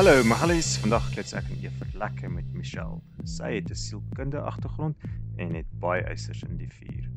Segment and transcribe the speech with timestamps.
[0.00, 0.78] Hallo, Magalies.
[0.80, 3.02] Vandag klets ek en Evert lekker met Michelle.
[3.28, 4.96] Sy het 'n sielkundige agtergrond
[5.36, 7.10] en het baie eisers in die vuur.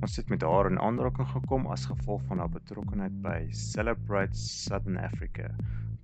[0.00, 4.96] Ons het met haar in aanraking gekom as gevolg van haar betrokkeheid by Celebrate Southern
[4.96, 5.50] Africa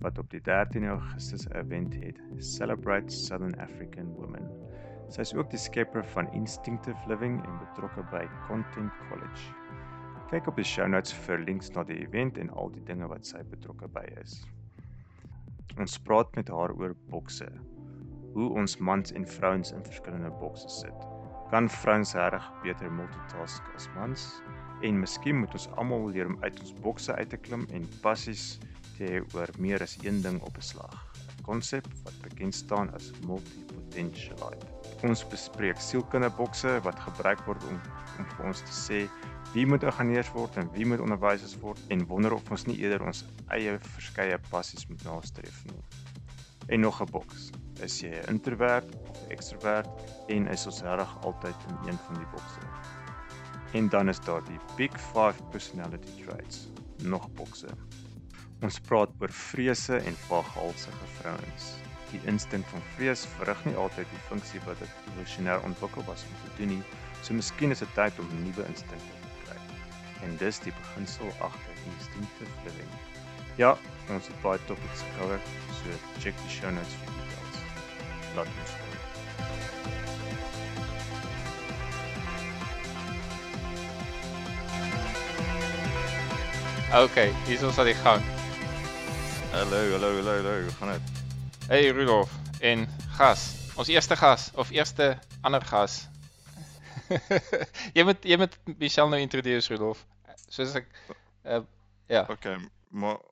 [0.05, 2.21] wat op die 13 Augustus 'n event het.
[2.37, 4.45] Celebrate Southern African Women.
[5.09, 9.55] Sy is ook die skepper van Instinctive Living en betrokke by Content College.
[10.29, 13.27] Kyk op die show notes vir links na die event en al die dinge wat
[13.27, 14.45] sy betrokke by is.
[15.81, 17.47] Ons praat met haar oor bokse.
[18.35, 21.07] Hoe ons mans en vrouens in verskillende bokse sit.
[21.53, 24.27] Kan vrouens reg beter multitask as mans?
[24.85, 28.45] En miskien moet ons almal leer om uit ons bokse uit te klim en passies
[28.99, 30.99] te hê oor meer as een ding op 'n slag.
[31.39, 34.67] 'n Konsep wat bekend staan as multipotentialite.
[35.09, 37.81] Ons bespreek sielkundige bokse wat gebruik word om
[38.19, 39.01] om vir ons te sê
[39.55, 43.03] wie moet ingenieurs word en wie moet onderwysers word en wonder of ons nie eerder
[43.03, 45.83] ons eie verskeie passies moet nastreef nie.
[46.69, 47.51] En nog 'n boks.
[47.83, 49.89] Is jy 'n introvert of ekstrovert
[50.29, 52.61] en is ons reg altyd in een van die bokse?
[53.73, 56.69] En dan is daar die Big 5 personality traits.
[57.03, 57.69] Nog bokse.
[58.61, 61.75] Ons praat oor vrese en vaaghalsige vrouens.
[62.11, 66.35] Die instink van vrees verrig nie altyd die funksie wat dit evolusionêr ontwikkel was om
[66.45, 66.83] te doen nie.
[67.23, 69.21] So miskien is dit tyd om nuwe instinkte
[70.23, 73.10] en dis die beginsel agter instinctive living.
[73.57, 75.41] Ja, ons het baie topics gekover,
[75.81, 77.57] so check die show notes vir details.
[78.37, 78.91] Laat ons gaan.
[86.91, 88.23] Okay, hier is al die gang.
[89.53, 91.01] Hallo, hallo, hallo, hallo, hoe gaan dit?
[91.69, 93.45] Hey Rudolf en gas.
[93.79, 96.09] Ons eerste gas of eerste ander gas.
[97.97, 100.03] jy moet jy moet Michelle nou introduce Rudolf.
[100.51, 100.91] Soos ek
[101.47, 101.63] uh,
[102.11, 102.25] ja.
[102.27, 102.59] Okay,
[102.91, 103.23] maar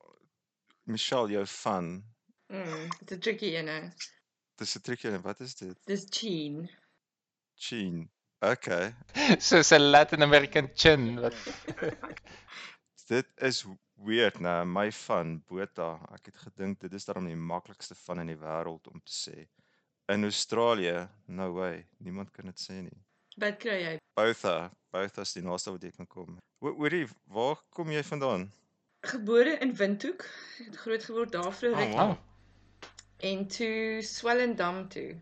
[0.89, 1.91] Michelle jou van
[2.48, 3.92] Mm, dit is 'n tricky ene.
[4.56, 5.20] Dis 'n tricky ene.
[5.20, 5.77] Wat is dit?
[5.84, 6.70] Dis Chin.
[7.55, 8.11] Chin.
[8.41, 8.95] Okay.
[9.48, 11.35] Soos 'n Latin American chin wat
[13.08, 13.64] Dit is
[13.95, 15.89] weird, nou my van Botha.
[16.14, 19.46] Ek het gedink dit is daarom die maklikste van in die wêreld om te sê.
[20.12, 23.01] In Australië, no way, niemand kan dit sê nie.
[23.36, 23.95] Wat kry jy?
[24.17, 26.39] Botha, Botha is die naaste wat jy kan kom.
[26.61, 28.48] Hoorie, waar kom jy vandaan?
[29.01, 30.25] Gebore in Windhoek,
[30.64, 32.17] het groot geword daar vir 'n Oh, rukkie wow.
[33.17, 35.17] en toe Swellendam toe.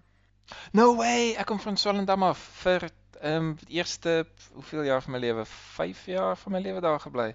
[0.72, 2.88] No way, ek kom van Swellendam af vir
[3.20, 5.44] ehm um, eerste hoeveel jaar van my lewe?
[5.44, 7.34] 5 jaar van my lewe daar gebly.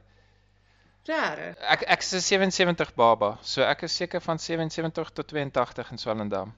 [1.04, 1.56] Rare.
[1.60, 5.98] Ek ek is 'n 77 baba, so ek is seker van 77 tot 82 in
[5.98, 6.54] Swellendam.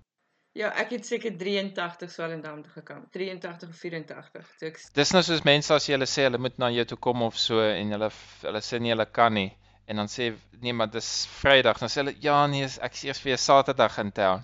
[0.53, 3.07] Ja, ek het seker 83 Swellendam toe gekom.
[3.11, 4.47] 83 of 84.
[4.57, 6.97] Toe ek Dis nou soos mense as jy hulle sê hulle moet na jou toe
[6.97, 8.09] kom of so en hulle
[8.41, 9.51] hulle sê nie hulle kan nie
[9.85, 10.33] en dan sê
[10.63, 14.11] nee maar dis Vrydag dan sê hulle ja nee ek is eers weer Saterdag in
[14.11, 14.43] town.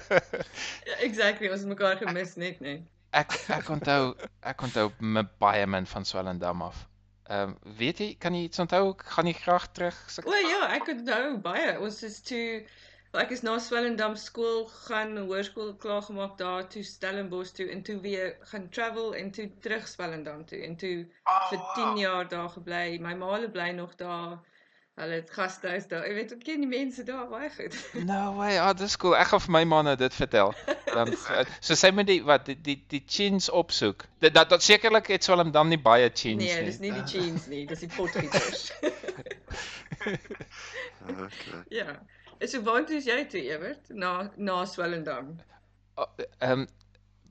[0.88, 2.82] ja, exactly, ons het mekaar gemis net net.
[3.16, 4.12] ek ek onthou
[4.46, 6.84] ek onthou my baie min van Swellendam af.
[7.30, 9.98] Ehm um, weet jy kan jy iets onthou gaan jy graag terug?
[10.10, 11.74] So, O ja, ek onthou baie.
[11.80, 12.62] Ons is toe
[13.18, 17.96] ek is na Swellendam skool gaan, hoërskool klaar gemaak daar toe Stellenbosch toe en toe
[18.04, 20.94] weer gaan travel en toe terug Swellendam toe en toe
[21.26, 22.98] Oh, vir 10 jaar daar gebly.
[23.02, 24.38] My ma hulle bly nog daar.
[25.00, 26.02] Hulle het gastehuis daar.
[26.04, 27.76] Jy weet, ek ken die mense daar baie goed.
[28.10, 29.14] No way, ah dis cool.
[29.16, 30.52] Ek gaan vir my ma nou dit vertel.
[30.90, 31.14] Dan
[31.66, 34.04] so sy moet die wat die die, die chins opsoek.
[34.20, 36.68] Dit dat, dat sekerlik het Swellendam nie baie chins Nee, nie.
[36.68, 38.68] dis nie die jeans nie, dis die potgieters.
[41.08, 41.64] Okay.
[41.68, 42.00] ja.
[42.38, 43.88] En so waartoe is jy toe, Ewert?
[43.92, 45.34] Na na Swellendam.
[45.96, 46.06] Oh,
[46.38, 46.68] Ehm um,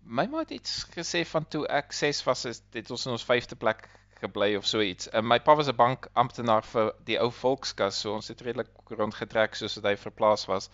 [0.10, 3.26] my ma het iets gesê van toe ek 6 was is dit ons in ons
[3.30, 3.84] vyfde plek
[4.22, 5.10] gebly of so iets.
[5.14, 9.56] Uh, my pa was 'n bankamptenaar vir die ou Volkskas, so ons het redelik rondgetrek
[9.56, 10.70] soos wat hy verplaas was.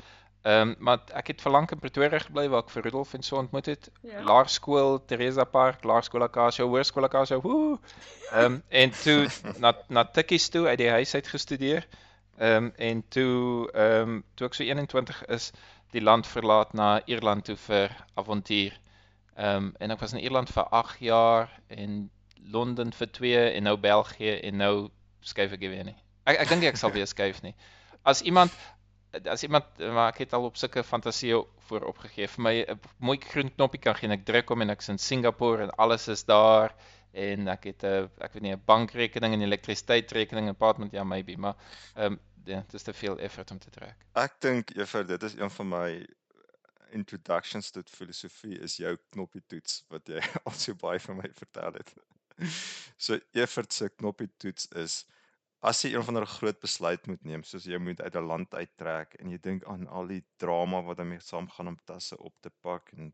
[0.45, 3.23] Ehm um, maar ek het vir lank in Pretoria gebly waar ek vir Rudolf en
[3.25, 3.88] so ontmoet het.
[4.06, 4.22] Ja.
[4.22, 7.39] Laerskool Teresa Park, Laerskool Acacia, Hoërskool Acacia.
[7.41, 7.79] Woe.
[8.31, 9.25] Ehm um, en toe
[9.57, 11.88] na na Tikkies toe uit die huis uit gestudeer.
[12.38, 15.51] Ehm um, en toe ehm um, toe ek so 21 is,
[15.98, 18.77] die land verlaat na Ierland toe vir avontuur.
[19.36, 22.09] Ehm um, en ek was in Ierland vir 8 jaar en
[22.51, 24.75] Londen vir 2 en nou België en nou
[25.25, 25.97] skuif ek weer nie.
[26.25, 27.56] Ek ek dink ek sal weer skuif nie.
[28.03, 28.53] As iemand
[29.31, 31.39] as iemand maar ek het al op sulke fantasieë
[31.69, 32.27] voor opgegee.
[32.27, 34.97] Vir my 'n mooi groen knoppie kan gee en ek druk hom en ek's in
[34.97, 36.75] Singapore en alles is daar
[37.13, 41.38] en ek het 'n ek weet nie 'n bankrekening en elektrisiteitsrekening en apartment ja maybe,
[41.38, 41.56] maar
[41.95, 43.95] ehm um, ja, dit is te veel effort om te trek.
[44.13, 46.06] Ek dink Juffrou, dit is een van my
[46.91, 51.74] introductions tot filosofie is jou knoppie toets wat jy al so baie vir my vertel
[51.74, 51.95] het.
[52.98, 55.04] So Evert se knoppie toets is
[55.66, 58.54] as jy een van 'n groot besluit moet neem, soos jy moet uit 'n land
[58.54, 62.52] uittrek en jy dink aan al die drama wat daarmee saamgaan om tasse op te
[62.62, 63.14] pak en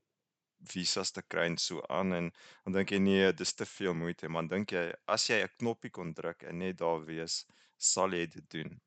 [0.74, 2.32] visas te kry en so aan en
[2.66, 5.92] dan dink jy nee, dis te veel moeite, dan dink jy as jy 'n knoppie
[5.92, 7.46] kon druk en net daar wees,
[7.78, 8.82] sal jy dit doen.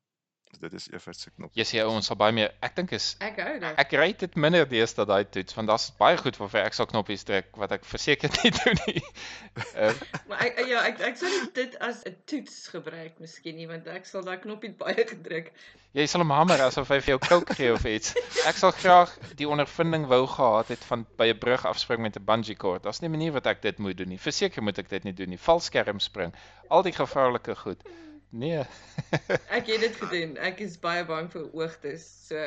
[0.61, 1.51] Dit is Evert se knop.
[1.53, 3.77] Jy sê ons sal baie meer ek dink is Ek hou daarvan.
[3.77, 7.25] ek ry dit minder deesdae daai toets want daar's baie goed waarvoor ek sal knoppies
[7.27, 9.03] druk wat ek verseker nie doen nie.
[9.75, 9.95] Ehm
[10.29, 13.87] Maar ek ja, ek ek sou nie dit as 'n toets gebruik miskien nie, want
[13.87, 15.51] ek sal daai knoppie baie gedruk.
[15.93, 18.15] jy sal hom hamer asof hy vir jou kook gee of iets.
[18.47, 22.23] Ek sal graag die ondervinding wou gehad het van by 'n brug afspring met 'n
[22.25, 22.83] bungee cord.
[22.83, 24.17] Daar's nie 'n manier wat ek dit moet doen nie.
[24.19, 25.37] Verseker moet ek dit nie doen nie.
[25.37, 26.33] Valskerm spring,
[26.69, 27.83] al die gevaarlike goed.
[28.35, 28.63] Nee.
[29.57, 30.33] Ek het dit gedoen.
[30.43, 32.03] Ek is baie bang vir hoogtes.
[32.27, 32.41] So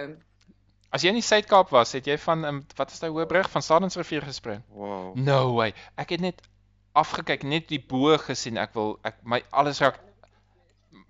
[0.92, 3.48] As jy in die Suid-Kaap was, het jy van um, wat is daai hoë brug
[3.52, 4.62] van Stadensrivier gespring?
[4.72, 5.10] Wow.
[5.16, 5.74] No way.
[6.00, 6.40] Ek het net
[6.96, 8.56] afgekyk, net die bo gesien.
[8.60, 9.98] Ek wil ek my alles raak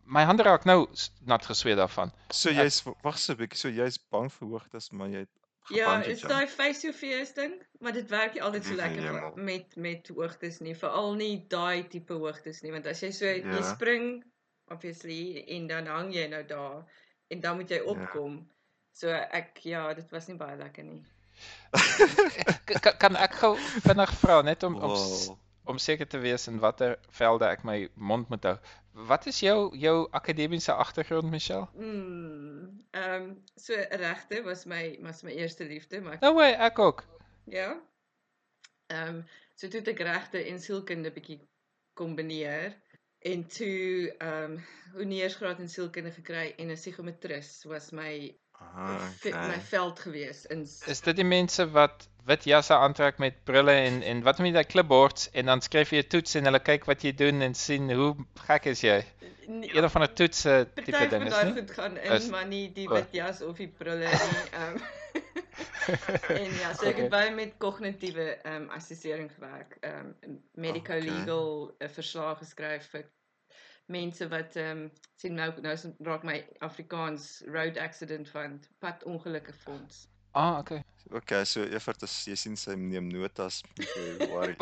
[0.08, 0.86] my hande raak nou
[1.28, 2.10] nat gesweet daarvan.
[2.34, 5.34] So jy's wag so 'n bietjie, so jy's bang vir hoogtes, maar jy het
[5.70, 9.36] ja, is daai face to face ding, maar dit werk nie altyd so lekker vir-
[9.36, 13.44] met met hoogtes nie, veral nie daai tipe hoogtes nie, want as jy so jy
[13.44, 13.62] Ja.
[13.74, 14.24] spring
[14.70, 16.84] obviously en dan hang jy nou daar
[17.28, 18.40] en dan moet jy opkom.
[18.92, 21.02] So ek ja, dit was nie baie lekker nie.
[22.82, 25.36] Kan- kan ek gou vinnig vra net om om Wow.
[25.68, 28.56] om seker te wees in watter velde ek my mond moet hou.
[29.08, 31.68] Wat is jou jou akademiese agtergrond, Michelle?
[31.76, 32.80] Mm.
[32.90, 36.78] Ehm um, so regte was my was my eerste liefde, maar ek, No way, ek
[36.78, 37.04] ook.
[37.44, 37.76] ja.
[38.88, 39.24] Ehm um,
[39.54, 41.40] so toe het ek regte en sielkunde bietjie
[41.94, 42.74] kombineer
[43.32, 44.58] en toe ehm um,
[44.98, 49.60] honeursgraad in sielkunde gekry en 'n psigometris was my Ah, ve- my okay.
[49.70, 54.22] veld gewees in Is dit die mense wat wit jasse aantrek met brille en en
[54.26, 57.02] wat noem jy daai clipboards en dan skryf jy 'n toets en hulle kyk wat
[57.06, 58.16] jy doen en sien hoe
[58.46, 59.04] gek is jy?
[59.46, 61.52] Nee, Een van 'n toets se tipe ding van is daai nie?
[61.54, 62.94] goed gaan in, Is- maar nie die o.
[62.94, 64.42] wit jas of die brille nie.
[64.52, 64.76] Ehm
[66.42, 67.00] en ja, so ek Okay.
[67.02, 69.76] het baie met kognitiewe ehm um, assessering gewerk.
[69.80, 71.00] Ehm um, medico Okay.
[71.10, 73.04] legal 'n verslag geskryf vir
[73.88, 79.02] mense wat ehm um, sien nou nou is- raak my Afrikaans road accident fund pad
[79.04, 80.06] ongelukke fonds.
[80.34, 80.82] Ah, okay.
[81.10, 84.56] Okay, so Evert as jy sien sy neem notas met jy worry.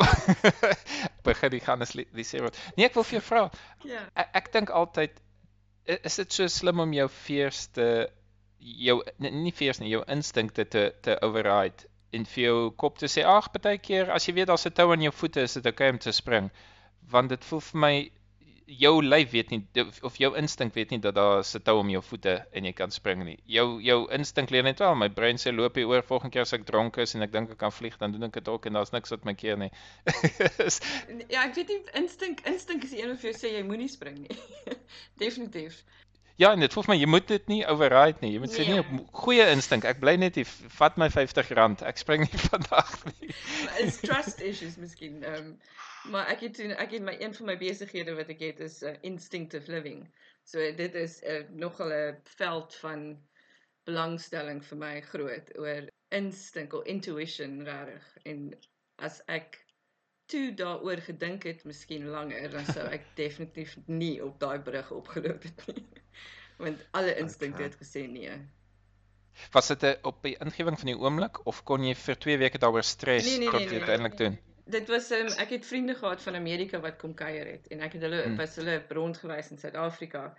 [1.27, 2.57] Begin die gaan as die sê wat.
[2.77, 3.41] Nee, ek wil vir jou vra.
[3.85, 4.05] Ja.
[4.15, 5.19] Ek, ek dink altyd
[5.87, 8.07] is dit so slim om jou fears te
[8.59, 11.85] jou nie fears nie, jou instinkte te te override
[12.15, 14.91] en vir jou kop te sê ag, baie keer as jy weet daar's 'n tou
[14.91, 16.49] aan jou voete, is dit okay om te spring.
[17.11, 17.95] Want dit voel vir my
[18.67, 19.61] jou lyf weet nie
[20.03, 22.91] of- jou instink weet nie dat daar 'n tou om jou voete en jy kan
[22.91, 23.37] spring nie.
[23.45, 26.53] Jou jou instink leer net wel, my brein sê loop hier oor volgende keer as
[26.53, 28.73] ek dronk is en ek dink ek kan vlieg, dan doen ek dit ook en
[28.73, 29.71] daar's niks wat my keer nie.
[31.29, 33.87] Ja, ek weet nie instink instink is die een wat vir jou sê jy moenie
[33.89, 34.37] spring nie.
[35.23, 35.83] Definitief.
[36.37, 38.31] Ja, en dit voel vir my jy moet dit nie override nie.
[38.35, 38.83] Jy moet sê nee, Nee.
[39.01, 39.87] op goeie instink.
[39.89, 40.45] Ek bly net hier,
[40.77, 41.81] vat my R50.
[41.89, 43.31] Ek spring nie vandag nie.
[43.81, 45.23] It's trust issues miskien.
[45.23, 45.57] Ehm um,
[46.07, 48.77] maar ek het toen ek het my een van my besighede wat ek het is
[48.83, 50.05] uh, instinctive living.
[50.47, 53.01] So dit is uh, nogal 'n veld van
[53.89, 58.05] belangstelling vir my groot oor instink of intuition regtig.
[58.23, 58.53] En
[59.03, 59.57] as ek
[60.31, 65.43] toe daaroor gedink het, miskien langer, dan sou ek definitief nie op daai brug opgeloop
[65.43, 65.85] het nie.
[66.57, 67.71] Want alle instinkte Okay.
[67.71, 68.31] het gesê nee.
[69.53, 72.57] Was dit 'n op die ingewing van die oomblik of kon jy vir 2 weke
[72.57, 74.37] daaroor stres Nee, nee, tot nee, nee, uiteindelik doen?
[74.65, 77.93] Dit was um, ek het vriende gehad van Amerika wat kom kuier het en ek
[77.93, 78.35] het hulle Hmm.
[78.35, 80.37] was hulle rondgewys in Suid-Afrika.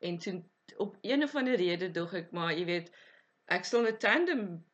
[0.00, 0.42] En toe
[0.76, 2.90] op een of ander rede dog ek maar jy weet
[3.46, 4.64] ek sal 'n tandem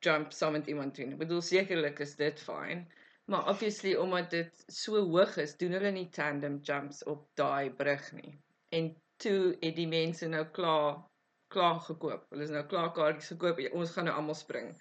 [0.00, 1.12] jump saam met iemand doen.
[1.12, 2.86] Ek bedoel sekerlik is dit fyn.
[3.24, 8.12] Maar obviously omdat dit so hoog is, doen hulle nie tandem jumps op daai brug
[8.12, 8.38] nie.
[8.68, 11.04] En toe het die mense nou klaar
[11.48, 12.26] klaar gekoop.
[12.30, 13.60] Hulle is nou klaar kaartjies gekoop.
[13.72, 14.72] Ons gaan nou almal spring.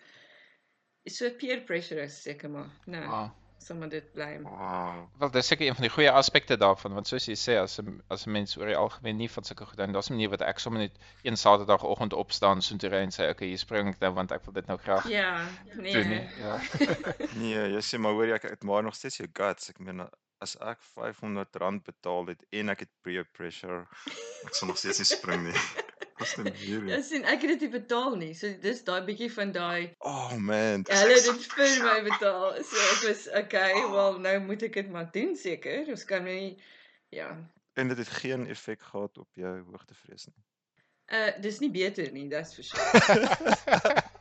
[1.05, 2.69] So peer pressure is seker maar.
[2.85, 3.01] Nee.
[3.05, 3.29] Ah.
[3.65, 4.41] sal maar dit bly.
[4.43, 5.05] Wow.
[5.17, 8.01] Wel, dis seker een van die goeie aspekte daarvan, want soos jy sê as 'n
[8.13, 10.41] as 'n mens oor die algemeen nie van sulke goed doen, daar's 'n manier wat
[10.41, 13.99] ek sommer net een Saterdagoggend opstaan so toe ry en sê, "Okay, hier spring ek
[13.99, 16.03] nou want ek wil dit nou graag Ja, doen nee.
[16.03, 16.59] nie." Ja.
[17.41, 19.69] Nee, jy sê maar hoor jy ek het maar nog steeds jou guts.
[19.69, 20.09] Ek meen
[20.43, 23.85] as ek R500 betaal het en ek het peer pressure,
[24.45, 25.59] ek sal nog steeds nie spring nie.
[26.15, 26.85] Wat dit hier?
[26.87, 28.31] Ja, sien, ek het dit nie betaal nie.
[28.37, 30.85] So dis daai bietjie van daai Oh man.
[30.87, 32.55] dis hulle het dit vir my betaal.
[32.63, 35.89] So ek was okay, wel nou moet ek dit maar doen seker.
[35.91, 36.55] Ons kan nie
[37.11, 37.33] ja.
[37.75, 40.39] En dit het geen effek gehad op jou hoogtevrees nie.
[41.11, 44.03] Uh dis nie beter nie, that's for sure.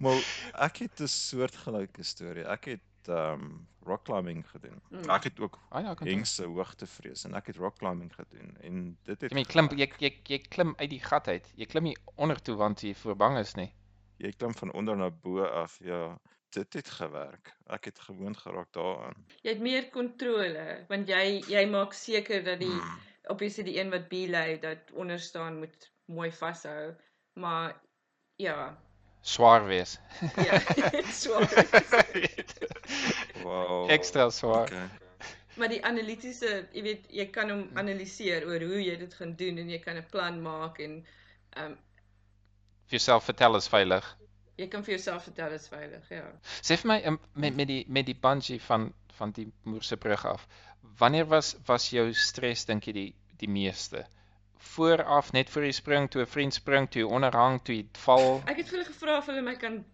[0.00, 0.16] Maar
[0.64, 2.44] ek het 'n soortgelyke storie.
[2.48, 4.82] Ek het ehm um, rock climbing gedoen.
[4.90, 5.10] Mm.
[5.10, 9.20] Ek het ook Ah ja, hengse hoogtevrees en ek het rock climbing gedoen en dit
[9.20, 11.52] het Jy klim jy, jy jy klim uit die gat uit.
[11.56, 13.72] Jy klim nie onder toe want jy voor bang is nie.
[14.20, 15.78] jy klim van onder na bo af.
[15.80, 16.18] Ja,
[16.52, 17.54] dit het gewerk.
[17.66, 19.24] Ek het gewoond geraak daaraan.
[19.42, 22.98] Jy het meer kontrole want jy jy maak seker dat die Hmm.
[23.28, 26.94] obviously die een wat belay dat onder staan moet mooi vashou.
[27.34, 27.80] Maar
[28.36, 28.76] ja,
[29.22, 29.98] Swaar wees.
[30.36, 30.60] ja,
[31.12, 31.44] swaar.
[33.44, 33.90] Wow.
[33.90, 34.68] Ekstra swaar.
[34.68, 34.88] Okay.
[35.56, 39.58] Maar die analitiese, jy weet, jy kan hom analiseer oor hoe jy dit gaan doen
[39.58, 41.04] en jy kan 'n plan maak en
[41.56, 41.78] ehm um,
[42.90, 44.16] Vir jouself vertel is veilig.
[44.58, 46.24] jy kan vir jouself vertel is veilig, ja.
[46.62, 50.24] Sê vir my um, met met die met die bungee van van die Moerse brug
[50.26, 50.46] af.
[50.98, 54.06] Wanneer was was jou stres dink jy die die meeste?
[54.58, 58.42] Vooraf net voor jy spring, toe 'n vriend spring, toe onderhang, toe jy val.
[58.46, 59.84] Ek het vir hulle gevra of hulle my kan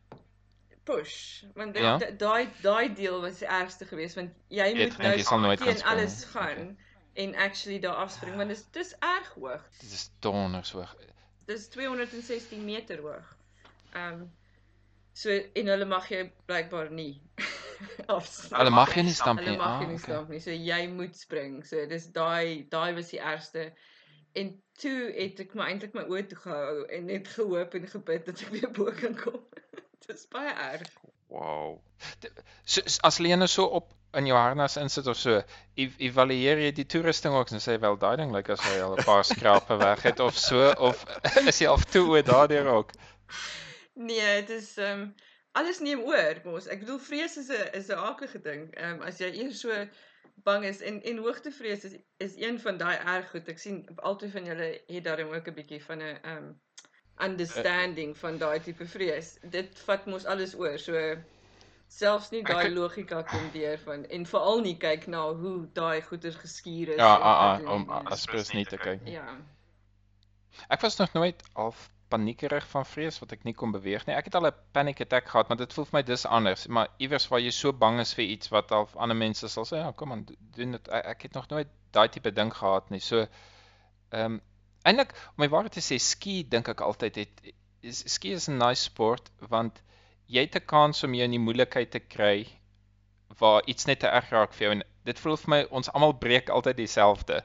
[0.86, 1.96] push want dit- Ja?
[1.98, 5.38] da- daai daai deel was die ergste geweest want jy Jy het moet jy sal
[5.42, 6.76] nou nooit gaan teen alles gaan
[7.14, 9.62] en actually daar afspring want dit is dis erg hoog.
[9.80, 10.94] Dit is donders hoog.
[11.46, 13.36] Dis 216 meter hoog.
[13.94, 14.30] Ehm um,
[15.16, 17.22] so en hulle mag jou blykbaar nie
[18.16, 18.56] afstamp.
[18.60, 19.58] Hulle mag jy nie stamp Hulle nie.
[19.60, 20.04] mag Ah, jy nie okay.
[20.10, 20.40] stamp nie.
[20.44, 21.62] So jy moet spring.
[21.66, 23.72] So dis daai daai was die ergste.
[24.36, 28.26] En toe het ek my eintlik my oë toe gehou en net gehoop en gebid
[28.28, 29.40] dat ek weer bo kan kom.
[30.06, 30.90] dis baie erg.
[31.28, 31.80] Wow.
[32.64, 35.42] So, as hulle ene so op in jou harnas insit of so,
[35.74, 38.96] ev- evalueer jy die toerusting ook en sê wel daai ding lyk as hy al
[38.96, 41.04] 'n paar skrape weg het of so of
[41.50, 42.92] is jy al toe oor daardeur ook?
[43.94, 45.14] Nee, dit is ehm um,
[45.56, 46.66] alles neem oor mos.
[46.68, 48.68] Ek bedoel vrees is 'n is 'n aardige ding.
[48.74, 49.86] Ehm um, as jy eers so
[50.44, 53.48] bang is en en hoogtevrees is is een van daai erg goed.
[53.48, 56.60] Ek sien albei van julle het daarom ook 'n bietjie van 'n ehm um,
[57.18, 59.38] understanding van daai tipe vrees.
[59.42, 60.78] Dit vat mos alles oor.
[60.78, 61.16] So
[61.88, 66.32] selfs nie daai logika kom deur van en veral nie kyk na hoe daai goeder
[66.32, 66.96] geskuur is.
[67.00, 68.54] Ja, en ah, wat ah, om doen nie.
[68.54, 69.06] nie te kyk.
[69.08, 69.26] Ja.
[70.68, 74.14] Ek was nog nooit half paniekerig van vrees wat ek nie kon beweeg nie.
[74.14, 76.66] Ek het al 'n panic attack gehad, maar dit voel vir my dis anders.
[76.66, 79.76] Maar iewers waar jy so bang is vir iets wat al ander mense sal sê,
[79.82, 80.88] ja, kom aan, do- doen dit.
[80.88, 83.00] Ek, ek het nog nooit daai tipe ding gehad nie.
[83.00, 83.26] So
[84.10, 84.40] ehm um,
[84.86, 87.42] eintlik om my waarheid te sê, ski dink ek altyd het
[87.86, 89.82] is ski is 'n nice sport want
[90.26, 92.46] jy het 'n kans om jou in die moeilikheid te kry
[93.38, 96.14] waar iets net te erg raak vir jou en dit voel vir my ons almal
[96.24, 97.42] breek altyd dieselfde.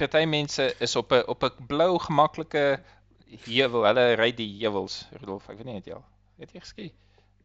[0.00, 2.64] Party mense is op 'n op 'n blou gemaklike
[3.44, 3.84] heuwel.
[3.84, 6.04] Hulle ry die heuwels, Rudolf, ek weet nie het jy al.
[6.38, 6.92] Het jy geski?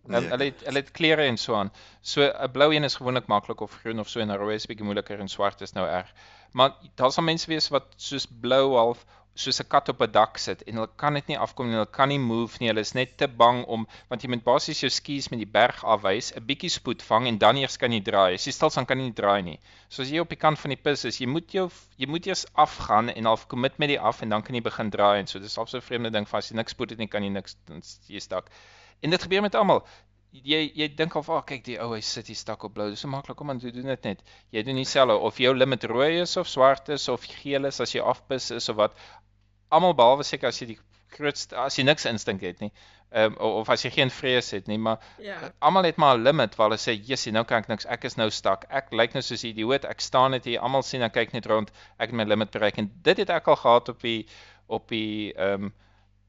[0.08, 1.72] Nee, Nee, hulle het hulle het kleure en so aan.
[2.02, 4.66] So 'n blou een is gewoonlik maklik of groen of so en 'n rooi is
[4.66, 6.14] bietjie moeiliker en swart is nou erg.
[6.52, 9.06] Maar daar sal mense wees wat soos blou half
[9.44, 11.92] soos 'n kat op 'n dak sit en hulle kan dit nie afkom nie, hulle
[11.98, 12.70] kan nie move nie.
[12.70, 15.84] Hulle is net te bang om want jy moet basies jou skis met die berg
[15.84, 18.36] afwys, 'n bietjie spoed vang en dan eers kan jy draai.
[18.36, 19.60] As jy stil staan kan jy nie draai nie.
[19.90, 22.28] So as jy op die kant van die pis is, jy moet jou jy moet
[22.28, 25.28] eers afgaan en half commit met die af en dan kan jy begin draai en
[25.28, 25.40] so.
[25.40, 27.58] Dis so 'n vreemde ding, vas jy niks spoed het nie, kan jy niks
[28.08, 28.50] jy stak.
[29.02, 29.86] En dit gebeur met almal.
[30.32, 32.90] Jy jy dink of, "Ag, oh, kyk die ou, hy sit hier stak op blou.
[32.90, 34.22] Dis so maklik om aan te doen dit net."
[34.52, 37.94] Jy doen dieselfde of jou limit rooi is of swart is of geel is as
[37.94, 38.94] jy afpis is of wat.
[39.72, 40.80] Almal behalwe seker as jy die
[41.16, 42.72] grootste as jy niks instink het nie.
[43.12, 45.52] Ehm um, of as jy geen vrees het nie, maar Ja.
[45.62, 47.86] almal het maar 'n limit waar hulle sê, "Jessie, nou kan ek niks.
[47.86, 48.66] Ek is nou stak.
[48.70, 49.86] Ek lyk nou soos 'n idioot.
[49.86, 50.60] Ek staan net hier.
[50.60, 51.72] Almal sien en kyk net rond.
[52.00, 54.26] Ek het my limit bereik." En dit het ek al gehad op die
[54.68, 55.74] op die ehm um,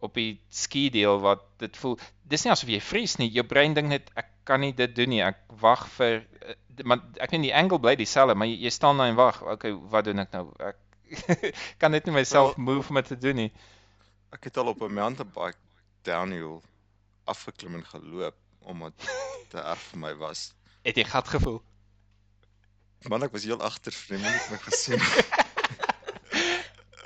[0.05, 1.99] op die ski deel wat dit voel
[2.29, 5.09] dis nie asof jy vrees nie jou brein dink net ek kan nie dit doen
[5.11, 8.73] nie ek wag vir uh, maar ek weet die angle bly dieselfde maar jy, jy
[8.75, 10.83] staan daar en wag okay wat doen ek nou ek
[11.81, 13.51] kan net nie myself move om dit te doen nie
[14.35, 15.59] Ek het al op 'n mountain bike
[16.03, 16.61] downhill
[17.25, 18.93] afgeklim en geloop omdat
[19.51, 20.53] te erg vir my was.
[20.83, 21.63] het jy gat gevoel
[23.09, 25.01] Man, ek was heel agter vir niemand het my gesien.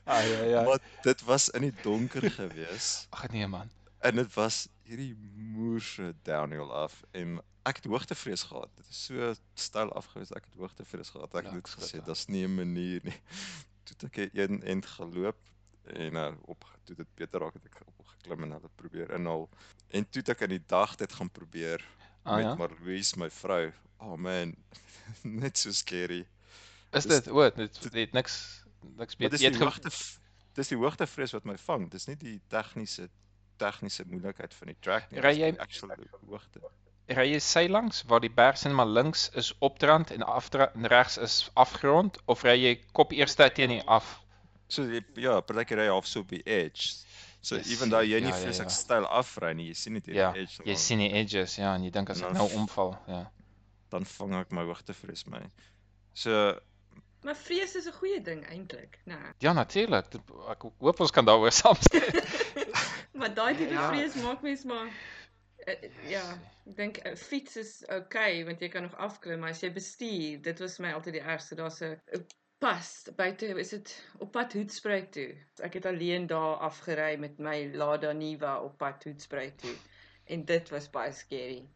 [0.05, 4.35] ah ja ja Maar dit was in die donker gewees ag nee man en dit
[4.35, 8.71] was hierdie moerse downhill af en ek het hoogtevrees gehad.
[8.77, 10.33] Dit is so styl afgewees.
[10.33, 11.35] Ek het hoogtevrees gehad.
[11.35, 13.19] Ek het Lak, dit gesê, daar's nie 'n manier nie.
[13.85, 15.37] Toe ek een end geloop
[15.91, 19.49] en uh, op toe dit beter raak het ek opgeklim en hulle probeer inhaal.
[19.91, 21.85] En toe ek in die dag dit gaan probeer
[22.23, 23.73] ah met ja Marlies, my vrou.
[23.99, 24.55] Oh man,
[25.43, 26.27] net so scary.
[26.93, 28.60] is dit o dit dit het niks
[28.97, 29.91] niks beter dis die hoogte
[30.55, 31.91] dis die hoogtevrees wat my vang.
[31.91, 33.09] Dis nie die tegniese
[33.61, 35.21] tegniese moeilikheid van die track nie.
[35.21, 35.91] Ry jy- die actual
[36.29, 36.61] hoogte.
[37.11, 40.87] ry jy sy langs waar die berg sien maar links is opdrand en afdrand en
[40.87, 44.21] regs is afgrond of ry jy kop eers teen die af
[44.71, 46.93] So jy, ja, partykeer ry half so op die edge.
[47.43, 48.75] So Yes, even though jy nie ja, ja, vreeslik ja.
[48.75, 50.63] styl afry nie, jy sien net Ja, hierdie edge.
[50.65, 53.25] jy sien die edges ja en jy dink as ek nou f- omval ja
[53.91, 55.41] dan vang ek my hoogtevrees my.
[56.15, 56.55] So
[57.23, 59.15] Maar vrees is 'n goeie ding eintlik, né?
[59.15, 59.33] Nah.
[59.39, 60.07] Ja, natuurlik.
[60.49, 62.03] Ek hoop ons kan daaroor saamstem.
[63.21, 63.89] maar daai tipe ja.
[63.93, 64.89] vrees maak mens maar
[65.67, 66.25] uh, ja,
[66.67, 69.73] ek dink 'n uh, fiets is okay want jy kan nog afklim, maar as jy
[69.73, 71.55] bestuur, dit was my altyd die ergste.
[71.55, 72.25] Daar's 'n
[72.61, 75.37] pas buite, is dit op pad Hoedspruit toe.
[75.65, 79.77] Ek het alleen daar afgery met my Lada Niva op pad Hoedspruit toe.
[80.25, 81.69] En dit was baie scary.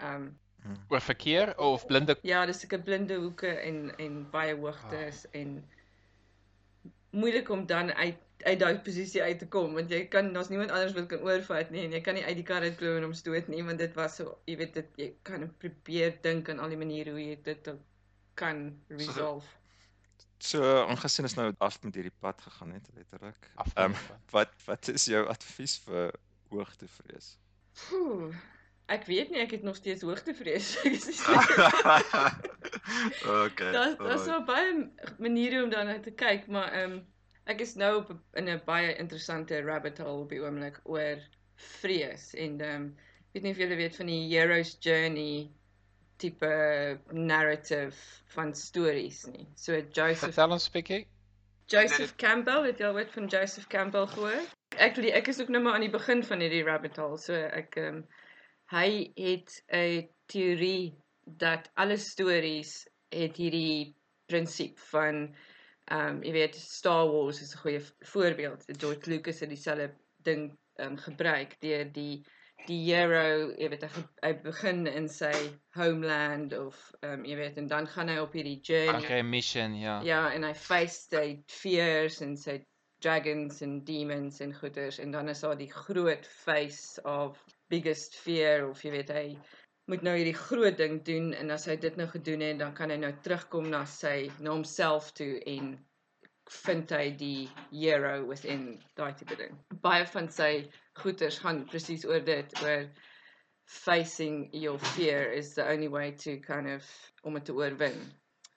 [0.00, 0.76] Um Hmm.
[0.88, 5.40] oor verkeer of blinde Ja, dis 'n blinde hoeke en en baie hoogtes ah.
[5.40, 5.64] en
[7.10, 10.70] moeilik om dan uit uit daai posisie uit te kom want jy kan daar's niemand
[10.70, 13.06] anders wat kan oorvat nie en jy kan nie uit die kar uit klim en
[13.08, 16.58] hom stoot nie want dit was so jy weet dit jy kan probeer dink aan
[16.64, 17.70] al die maniere hoe jy dit
[18.34, 19.46] kan resolve.
[20.38, 23.50] So, so aangesien ons nou af met hierdie pad gegaan het letterlik.
[23.62, 23.96] Ehm um,
[24.34, 26.12] wat wat is jou advies vir
[26.52, 27.34] hoogtevrees?
[27.92, 28.34] Ooh,
[28.92, 30.74] Ek weet nie, ek het nog steeds hoogtevrees.
[33.44, 33.72] okay.
[33.72, 37.02] Daar daar's so baie maniere om daarna te kyk, maar ehm um,
[37.44, 41.20] ek is nou op in 'n baie interessante rabbit hole op die oomblik oor
[41.80, 42.96] vrees en ehm um,
[43.32, 45.50] weet nie of julle weet van die hero's journey
[46.16, 47.96] tipe narrative
[48.36, 49.48] van stories nie.
[49.54, 51.06] So Joseph Vertel ons 'n bietjie.
[51.66, 54.44] Joseph Campbell, het jy al ooit van Joseph Campbell gehoor?
[54.76, 57.76] Ek ek is ook nou maar aan die begin van hierdie rabbit hole, so ek
[57.80, 58.04] ehm um,
[58.72, 60.94] hy het 'n teorie
[61.24, 63.94] dat alle stories het hierdie
[64.26, 65.34] prinsip van
[65.84, 67.80] ehm um, jy weet Star Wars is 'n goeie
[68.12, 68.64] voorbeeld.
[68.80, 72.24] George Lucas het dieselfde ding ehm um, gebruik deur die
[72.66, 73.82] die hero, jy weet
[74.22, 75.32] hy, begin in sy
[75.76, 79.04] homeland of ehm um, jy weet en dan gaan hy op hierdie journey.
[79.04, 80.00] Okay, mission, ja.
[80.02, 82.62] Ja, en hy face sy fears en sy
[83.04, 88.68] dragons en demons en goeters en dan is daar die groot face of biggest fear
[88.68, 89.26] of jy weet hy
[89.90, 92.92] moet nou hierdie groot ding doen en as hy dit nou gedoen het dan kan
[92.92, 95.74] hy nou terugkom na sy na homself toe en
[96.64, 98.64] vind hy die hero within
[98.98, 99.56] daai tipe ding.
[99.84, 100.50] Baie van sy
[101.00, 102.86] goeters gaan presies oor dit oor
[103.64, 106.84] facing your fear is the only way to kind of
[107.24, 107.96] om dit te oorwin.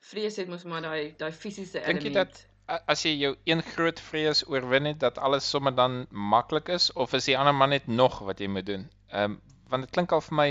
[0.07, 2.03] Vrees het mos maar daai daai fisiese element.
[2.03, 6.05] Dink jy dat as jy jou een groot vrees oorwin het dat alles sommer dan
[6.11, 8.89] maklik is of is die ander man net nog wat jy moet doen?
[9.11, 10.47] Ehm um, want dit klink al vir my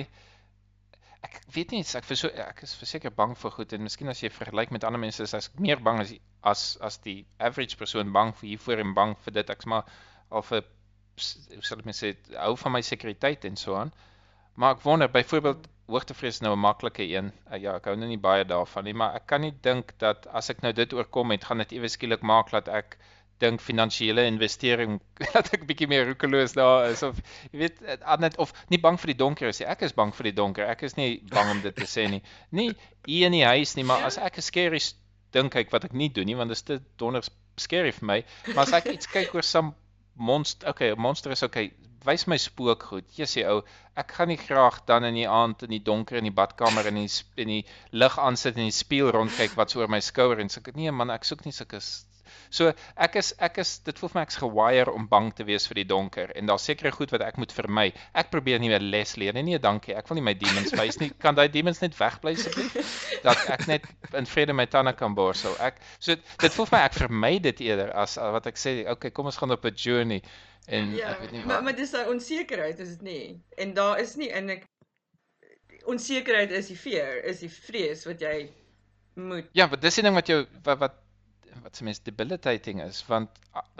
[1.24, 4.20] ek weet nie ek vir so ek is verseker bang vir goed en miskien as
[4.22, 6.12] jy vergelyk met ander mense is ek meer bang as
[6.52, 9.88] as as die average persoon bang vir hiervoor en bang vir dit ek's maar
[10.30, 10.66] al vir
[11.16, 13.92] hoe sal ek sê hou van my sekuriteit en so aan.
[14.56, 17.32] Maar ek wonder byvoorbeeld hoogtevrees nou 'n maklike een.
[17.52, 20.26] Uh, ja, ek hou nou nie baie daarvan nie, maar ek kan nie dink dat
[20.26, 22.96] as ek nou dit oorkom het, gaan dit ewe skielik maak dat ek
[23.38, 25.00] dink finansiële investering
[25.34, 27.20] dat ek bietjie meer roekeloos daar is of
[27.52, 27.82] jy weet
[28.24, 29.68] net of nie bang vir die donker is nie.
[29.68, 30.64] Ek is bang vir die donker.
[30.64, 32.22] Ek is nie bang om dit te sê nie.
[32.56, 32.70] Nie
[33.06, 34.80] hier in die huis nie, maar as ek 'n scary
[35.36, 37.22] dink kyk wat ek nie doen nie want dit is te donder
[37.60, 38.22] scary vir my.
[38.54, 39.74] Maar as ek iets kyk oor some
[40.16, 41.72] monster, okay, monster is okay.
[42.06, 43.06] Wys my spook goed.
[43.16, 43.62] Jessie ou,
[43.98, 47.00] ek gaan nie graag dan in die aand in die donker in die badkamer in
[47.00, 47.08] die
[47.42, 50.62] in die lig aansit en die spieël rondkyk wat so oor my skouer en sê
[50.76, 51.80] nee man, ek soek nie sulke
[52.50, 55.66] So ek is ek is dit voel vir my ek's gewire om bang te wees
[55.70, 57.92] vir die donker en daar's sekere goed wat ek moet vermy.
[58.14, 59.44] Ek probeer nie meer les leer nie.
[59.50, 59.94] Nee, dankie.
[59.96, 61.10] Ek wil nie my demons wys nie.
[61.22, 62.92] Kan daai demons net wegbly asseblief?
[63.26, 65.56] Dat ek net in vrede my tande kan borsel.
[65.62, 69.10] Ek so dit voel vir my ek vermy dit eerder as wat ek sê, okay,
[69.14, 70.22] kom ons gaan op 'n journey
[70.66, 71.48] en ja, ek weet nie wat.
[71.50, 73.26] Maar maar dis daai onsekerheid is dit nie.
[73.56, 74.66] En daar is nie in ek
[75.86, 78.48] onsekerheid is die fear, is die vrees wat jy
[79.14, 80.96] moet Ja, want dis die ding wat jou wat, wat
[81.62, 83.28] wat se mens debilitating is want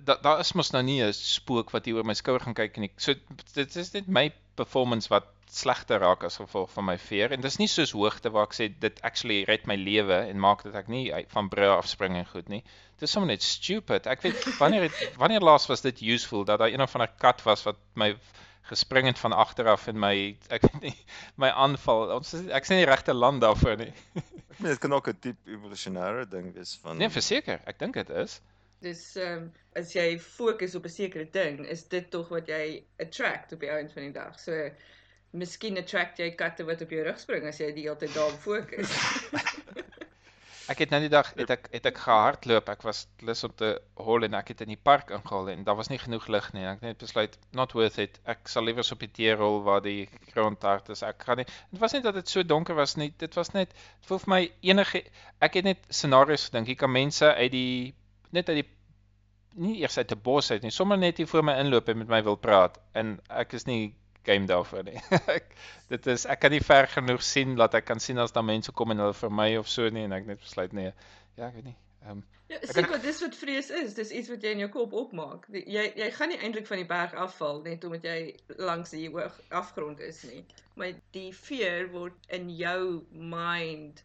[0.05, 2.77] daar da is mos nou nie 'n spook wat hier oor my skouer gaan kyk
[2.77, 3.15] en ek so
[3.55, 7.59] dit is net my performance wat slegter raak as gevolg van my veer en dis
[7.61, 10.89] nie soos hoogte waar ek sê dit actually red my lewe en maak dat ek
[10.93, 12.63] nie van brûe afspring en goed nie.
[13.01, 14.07] Dis sommer net stupid.
[14.07, 17.43] Ek weet wanneer het, wanneer laas was dit useful dat daar een of ander kat
[17.47, 18.15] was wat my
[18.71, 20.15] gespring het van agter af en my
[20.51, 20.97] ek weet nie
[21.37, 23.93] my aanval ons ek sien nie regte land daarvoor nie
[24.59, 28.09] Nee, dit kan ook 'n diep evolusionêre ding wees van Nee, verseker, ek dink dit
[28.09, 28.41] is.
[28.81, 32.85] Dis ehm um, as jy fokus op 'n sekere ding, is dit tog wat jy
[33.05, 34.41] attract op die einde van die dag.
[34.41, 34.71] So
[35.31, 38.41] miskien attract jy katte wat op jou rug spring as jy die hele tyd daarop
[38.41, 38.97] fokus.
[40.67, 42.71] Ek het nou die dag het ek het ek gehardloop.
[42.73, 43.69] Ek was lus om te
[44.03, 46.65] hol en ek het in die park ingehaal en daar was nie genoeg lig nie.
[46.67, 48.19] Ek het net besluit not worth it.
[48.27, 51.05] Ek sal liewer op die teerrol waar die grond hard is.
[51.07, 51.47] Ek gaan nie.
[51.71, 53.13] Dit was nie dat dit so donker was nie.
[53.23, 54.41] Dit was net dit voel vir my
[54.73, 55.05] enige
[55.39, 56.73] ek het net scenario's gedink.
[56.75, 57.95] Ek kan mense uit die
[58.35, 58.71] net uit die
[59.57, 60.75] nie eers uit 'n bos uit nie.
[60.75, 63.95] Sommige net hier voor my inloop en met my wil praat en ek is nie
[64.27, 65.01] game daarvoor nie.
[65.93, 68.73] dit is ek kan nie ver genoeg sien dat ek kan sien as daar mense
[68.73, 70.93] kom en hulle vir my of so nie en ek net besluit nee.
[71.37, 71.79] Ja, ek weet nie.
[72.05, 73.95] Ehm um, Ja, sien wat dis wat vrees is.
[73.99, 75.49] Dis iets wat jy in jou kop opmaak.
[75.51, 78.19] Die, jy jy gaan nie eintlik van die berg afval net omdat jy
[78.69, 79.27] langs die hoë
[79.61, 80.45] afgrond is nie.
[80.79, 84.05] Maar die fear word in jou mind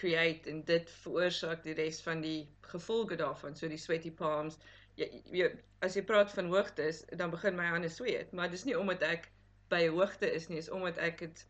[0.00, 3.56] create en dit veroorsaak die res van die gevolge daarvan.
[3.58, 4.56] So die sweaty palms.
[4.96, 5.52] Jy, jy
[5.84, 9.28] as jy praat van hoogtes, dan begin my hande sweet, maar dis nie omdat ek
[9.70, 11.44] by hoogte is nie, is omdat ek dit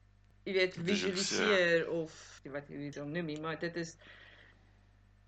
[0.44, 2.12] jy weet visualiseer of
[2.52, 3.96] wat jy dit noem nie, maar dit is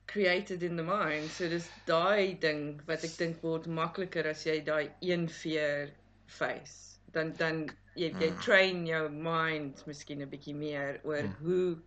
[0.07, 1.31] created in the mind.
[1.31, 5.91] So dis daai ding wat ek dink word makliker as jy daai een veer
[6.27, 6.99] face.
[7.13, 7.65] Dan dan
[7.97, 8.41] jy jy Mm.
[8.45, 11.35] train jou mind miskien 'n bietjie meer oor Mm.
[11.43, 11.79] hoe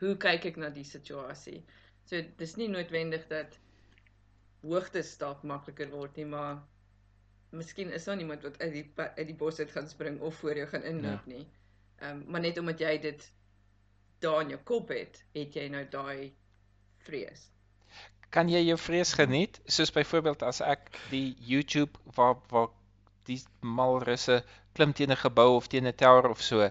[0.00, 1.62] hoe kyk ek na die situasie.
[2.04, 3.58] So dis nie noodwendig dat
[4.62, 6.62] hoogte stap makliker word nie, maar
[7.52, 10.56] miskien is daar niemand wat uit die uit die bos uit gaan spring of voor
[10.56, 11.46] jou gaan inloop nie.
[12.00, 13.32] Ehm um, maar net omdat jy dit
[14.18, 16.32] daar in jou kop het, het jy nou daai
[17.06, 17.50] vrees.
[18.32, 19.60] kan jy jou vrees geniet?
[19.66, 22.70] Soos byvoorbeeld as ek die YouTube waar waar
[23.28, 24.40] die malrusse
[24.72, 26.70] klim teen 'n gebou of teen 'n tower of so.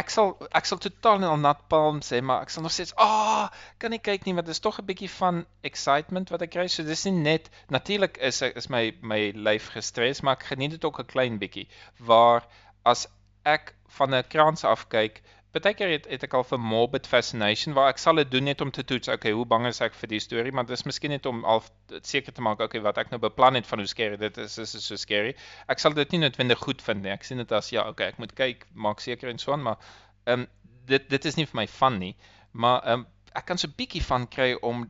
[0.00, 3.08] Ek sal ek sal totaal al nat palms hê, maar ek sal nog steeds, "Ag,
[3.08, 6.52] oh, kan nie kyk nie want dit is tog 'n bietjie van excitement wat ek
[6.54, 10.70] kry." So dis nie net natuurlik is is my my lyf gestres, maar ek geniet
[10.76, 11.68] dit ook 'n klein bietjie.
[11.98, 12.42] Waar
[12.84, 13.06] as
[13.44, 17.90] ek van 'n krans af kyk, Partykeer het, het ek al vir morbid fascination waar
[17.92, 20.20] ek sal dit doen net om te toets, okay, hoe bang is ek vir die
[20.24, 21.60] storie, maar dit is miskien net om al
[22.00, 24.72] seker te maak, okay, wat ek nou beplan het van hoe scary dit is, is,
[24.78, 25.34] is so scary.
[25.72, 27.12] Ek sal dit nie noodwendig goed vind nie.
[27.12, 29.92] Ek sien dit as ja, okay, ek moet kyk, maak seker en so aan, maar
[30.24, 30.50] ehm um,
[30.88, 32.14] dit dit is nie vir my van nie,
[32.52, 33.06] maar ehm um,
[33.38, 34.86] ek kan so 'n bietjie van kry om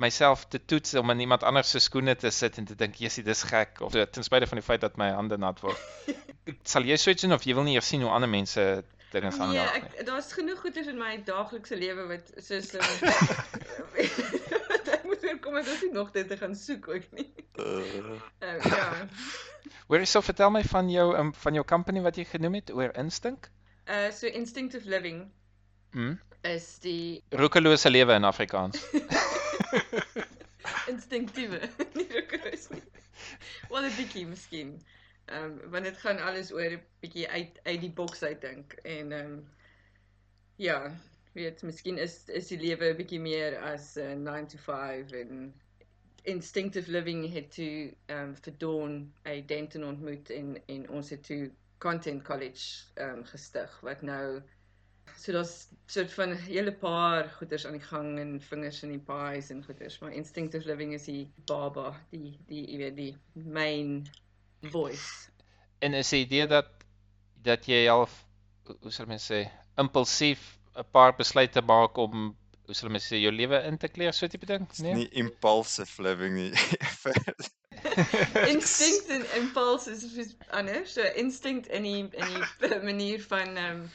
[0.00, 3.24] myself te toets om in iemand anders se skoene te sit en te dink, "Jessie,
[3.24, 5.78] dis gek." Of ten spyte van die feit dat my hande nat word.
[6.72, 9.30] sal jy so iets doen of jy wil nie eers sien hoe ander mense dinge
[9.32, 9.98] gaan Nee, raak nie?
[10.00, 12.80] ek daar's genoeg goeders in my daaglikse lewe wat soos um,
[14.68, 17.28] wat ek moet weer kom en dis nie nog dit te gaan soek ook nie.
[17.58, 19.08] Uh, Uh, ja.
[19.90, 22.94] Hoor so vertel my van jou um, van jou company wat jy genoem het oor
[22.96, 23.50] instink.
[23.90, 25.30] Uh so instinctive living
[25.92, 26.20] Mm.
[26.46, 28.78] is die Roekelose lewe in Afrikaans.
[30.92, 31.58] instinktiewe,
[31.98, 32.82] nie rokeroos nie.
[33.70, 34.70] Wel 'n bietjie miskien.
[35.30, 38.72] Ehm um, want dit gaan alles oor 'n bietjie uit uit die boks uit dink.
[38.72, 39.48] En ehm um,
[40.56, 40.78] ja,
[41.32, 45.12] weet miskien is is die lewe 'n bietjie meer as 'n uh, 9 to 5
[45.12, 45.54] en
[46.22, 51.22] instinctive living het toe ehm um, vir Dawn hy Denton ontmoet en en ons het
[51.24, 52.64] toe Content College
[52.94, 54.42] ehm um, gestig wat nou
[55.20, 59.04] So daar's soort van 'n hele paar goeders aan die gang en vingers in die
[59.10, 64.08] pies en goeders, maar instinctive living is die baba, die die jy weet die main
[64.60, 65.28] voice.
[65.78, 66.68] En is die idee dat
[67.42, 68.12] dat jy half
[68.80, 69.46] hoe sal mens sê
[69.80, 74.12] impulsief 'n paar besluite maak om hoe sal mens sê jou lewe in te kleer
[74.12, 74.68] so tipe ding?
[74.78, 74.94] Nee.
[74.94, 76.52] nie impulsive living nie.
[78.52, 80.92] Instinct en impulse is is anders.
[80.92, 83.90] So instinct in die in die manier van ehm um,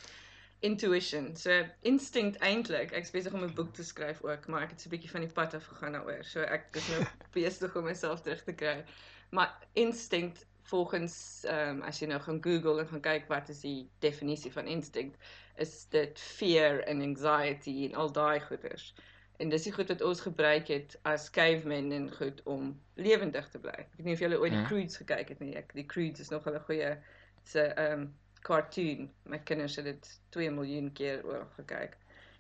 [0.60, 1.36] intuition.
[1.38, 4.90] So instinct eintlik, ek's besig om 'n boek te skryf ook, maar ek het so
[4.90, 6.24] 'n bietjie van die pad af gegaan daaroor.
[6.24, 7.06] So ek is nou
[7.38, 8.84] besig om myself terug te kry.
[9.30, 13.60] Maar instinct volgens ehm um, as jy nou gaan Google en gaan kyk wat is
[13.62, 15.18] die definisie van instinct,
[15.62, 18.94] is dit fear and anxiety en al daai goeders.
[19.38, 23.60] En dis die goed wat ons gebruik het as cavemen en goed om lewendig te
[23.60, 23.76] bly.
[23.84, 24.68] Ek weet nie of julle ooit die Mhm.
[24.70, 25.56] Croods gekyk het nie.
[25.56, 26.98] Ek die Croods is nog 'n goeie
[27.44, 29.12] se ehm um, cartoon.
[29.24, 31.98] My kinders het dit 2 miljoen keer oor gekyk.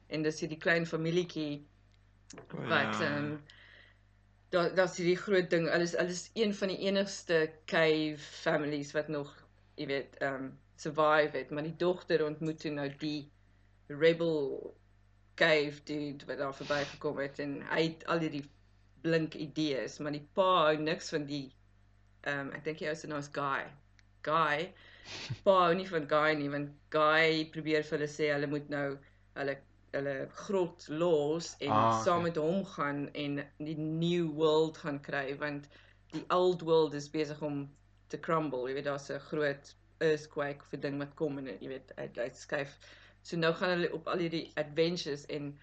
[0.07, 1.65] En dis hierdie klein familietjie
[2.69, 3.41] wat ehm um,
[4.53, 5.69] daar daar's hierdie groot ding.
[5.69, 9.31] Hulle is hulle is een van die enigste cave families wat nog,
[9.75, 13.31] jy weet, um, survive het, maar die dogter ontmoet toe nou die
[13.87, 14.35] rebel
[15.35, 18.45] cave dude wat daar verbygekom het en hy het al hierdie
[19.05, 21.45] blink idees, maar die pa hou niks van die
[22.25, 23.65] ehm um, ek dink die ou se naam is Guy.
[24.25, 24.69] Guy.
[25.45, 28.87] Pa hou nie van Guy nie want Guy probeer vir hulle sê hulle moet nou
[29.37, 29.55] hulle
[29.95, 32.29] hulle grot los en Ah, ah, saam okay.
[32.29, 35.67] met hom gaan en die new world gaan kry want
[36.11, 37.65] die old world is besig om
[38.07, 38.67] te crumble.
[38.69, 42.17] Jy weet daar's 'n groot earthquake of 'n ding wat kom en jy weet uit
[42.17, 42.77] uit skuif.
[43.23, 45.59] So nou gaan hulle op al hierdie adventures en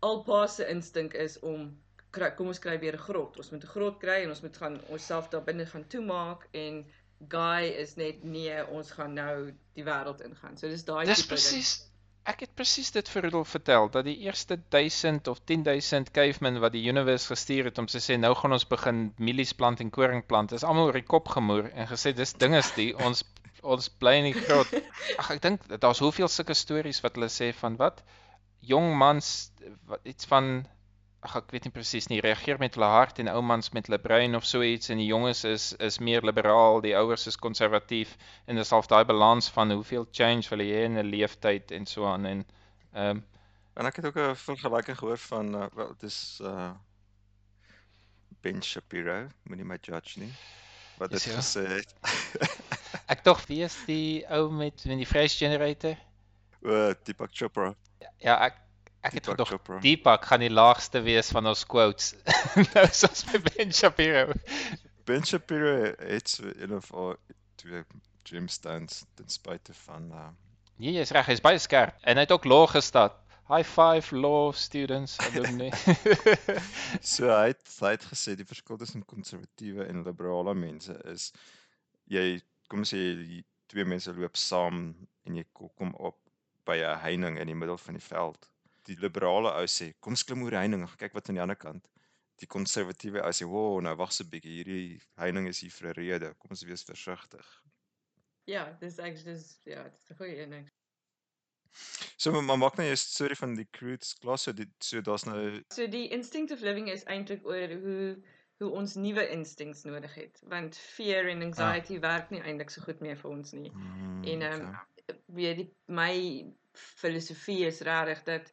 [0.00, 1.78] al pa se instink is om
[2.10, 3.36] kry, kom ons kry weer 'n grot.
[3.38, 6.84] Ons moet 'n grot kry en ons moet gaan onsself daar binne gaan toemaak en
[7.28, 10.56] Guy is net nee, ons gaan nou die wêreld ingaan.
[10.56, 11.38] So dis daai Dis tipe ding.
[11.38, 11.90] presies
[12.28, 16.72] ek het presies dit vir Rudolf vertel dat die eerste 1000 of 10000 cavemen wat
[16.72, 20.24] die universe gestuur het om te sê nou gaan ons begin mielies plant en koring
[20.26, 23.24] plant is almal oor die kop gemoer en gesê dis dinges die ons
[23.62, 24.70] ons bly in die grot.
[25.20, 28.02] Ag ek dink daar's hoeveel sulke stories wat hulle sê van wat
[28.60, 29.50] jong mans
[30.04, 30.66] iets van
[31.26, 33.98] ag ek weet nie presies nie reageer met hulle hart en ou mans met hulle
[33.98, 38.16] brein of so iets en die jonges is is meer liberaal, die ouers is konservatief
[38.46, 42.06] en dis half daai balans van hoeveel change wil jy in 'n leeftyd en so
[42.06, 42.44] aan en
[42.92, 43.24] ehm um,
[43.78, 46.70] en ek het ook 'n vergelyking gehoor van uh, wel dis uh
[48.40, 50.30] Ben Shapiro, moenie my judge nie.
[50.98, 51.34] Wat dit ja.
[51.40, 51.94] gesê het.
[53.12, 55.98] ek tog wie is die ou met met die fresh generator?
[56.62, 57.72] O, uh, Deepak Chopra.
[57.98, 58.60] Ja, ja ek
[59.00, 62.14] ek het gedog Deepak gaan die laagste wees van ons quotes.
[62.74, 64.32] nou soos by Ben Shapiro.
[65.04, 67.16] Ben Shapiro het een of al
[67.56, 67.84] twee
[68.28, 70.28] gemstones ten spyte van uh
[70.78, 73.14] Nee, jy's reg, hy's baie skerp en hy het ook laag gestaan.
[73.48, 75.70] High five law students alumni.
[77.12, 81.32] so hy het, hy het gesê die verskil tussen konservatiewe en liberale mense is
[82.12, 82.38] jy
[82.70, 83.00] kom sê
[83.72, 84.92] twee mense loop saam
[85.26, 86.20] en jy kom op
[86.68, 88.48] by 'n heining in die middel van die veld.
[88.88, 91.58] Die liberale ou sê kom ons klim oor die heining kyk wat aan die ander
[91.60, 91.88] kant.
[92.40, 95.98] Die konservatiewe ou sê, "Wo, nou wag 'n bietjie, hierdie heining is hier vir 'n
[96.00, 96.34] rede.
[96.38, 97.46] Kom ons wees versigtig."
[98.46, 100.68] Ja, dis actually dis ja, dis 'n goeie een.
[102.16, 105.62] So maar maak nou 'n storie van die Cruise klas so dit so daar's nou
[105.74, 108.16] So die instinctive living is eintlik oor hoe
[108.58, 112.00] hoe ons nuwe instincts nodig het want fear en anxiety ah.
[112.00, 113.70] werk nie eintlik so goed meer vir ons nie.
[113.70, 115.20] Mm, en ehm um, okay.
[115.26, 116.14] weet die my
[116.72, 118.52] filosofie is regtig dat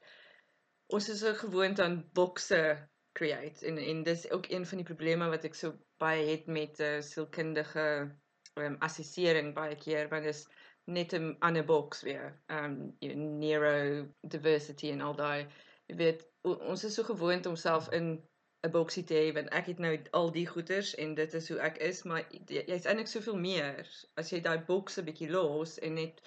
[0.94, 2.62] ons is so gewoond aan bokse
[3.18, 6.80] create en en dis ook een van die probleme wat ek so baie het met
[6.80, 7.88] 'n uh, sielkundige
[8.60, 10.46] um, assessering baie keer want dis
[10.86, 12.42] net 'n ander boks weer.
[12.48, 15.48] Um you know, neuro diversity en al daai
[15.88, 18.08] jy weet ons is so gewoond om self in
[18.66, 21.60] 'n boksie te hê want ek het nou al die goeters en dit is hoe
[21.70, 23.90] ek is, maar jy's eintlik soveel meer
[24.22, 26.22] as jy daai boks 'n bietjie los en net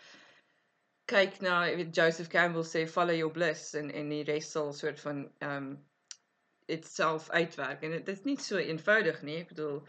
[1.09, 5.01] kyk na weet Joseph Campbell sê follow your bliss en en die res sal soort
[5.01, 5.71] van um
[6.69, 9.41] itself uitwerk en dit is nie so eenvoudig nie.
[9.41, 9.81] Ek bedoel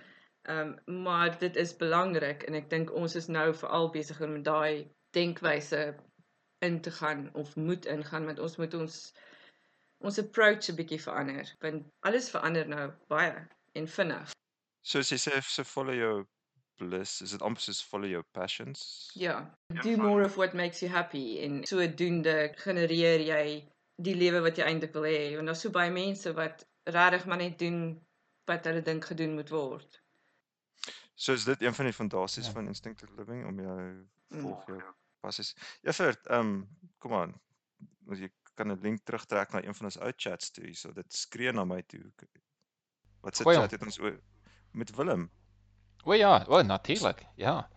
[0.49, 4.37] Ehm um, maar dit is belangrik en ek dink ons is nou veral besig om
[4.43, 5.81] daai denkwyse
[6.67, 8.95] in te gaan of moet ingaan want ons moet ons
[10.09, 13.35] ons approach 'n bietjie verander want alles verander nou baie
[13.81, 14.33] en vinnig.
[14.81, 16.25] So as jy sê so follow your
[16.79, 18.83] bliss, is dit amper soos follow your passions?
[19.19, 19.35] Ja,
[19.83, 23.43] do more of what makes you happy en sodoende genereer jy
[23.99, 27.41] die lewe wat jy eintlik wil hê want daar's so baie mense wat regtig maar
[27.41, 27.81] net doen
[28.49, 29.99] wat hulle dink gedoen moet word.
[31.19, 32.55] So is dit een van die fondasies ja.
[32.55, 34.41] van instinctive living om jou mm.
[34.41, 34.81] volg jou
[35.25, 35.53] passies.
[35.83, 36.53] Ja, vir ehm um,
[37.03, 37.35] kom aan.
[38.09, 41.13] As jy kan 'n link terugtrek na een van ons ou chats toe, so dit
[41.13, 42.03] skree na my toe.
[43.21, 43.99] Wat sê chat het ons
[44.71, 45.29] met Willem?
[46.03, 47.25] O ja, o natuurlik.
[47.35, 47.69] Ja.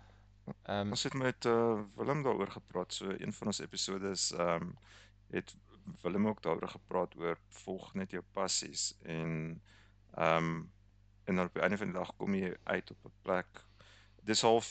[0.62, 2.92] Ehm um, ons het met uh, Willem daaroor gepraat.
[2.92, 4.78] So een van ons episode is ehm um,
[5.30, 5.54] het
[6.02, 9.62] Willem ook daaroor gepraat oor volg net jou passies en
[10.14, 10.72] ehm um,
[11.24, 13.64] en dan op die einde van die dag kom jy uit op 'n plek.
[14.22, 14.70] Dis half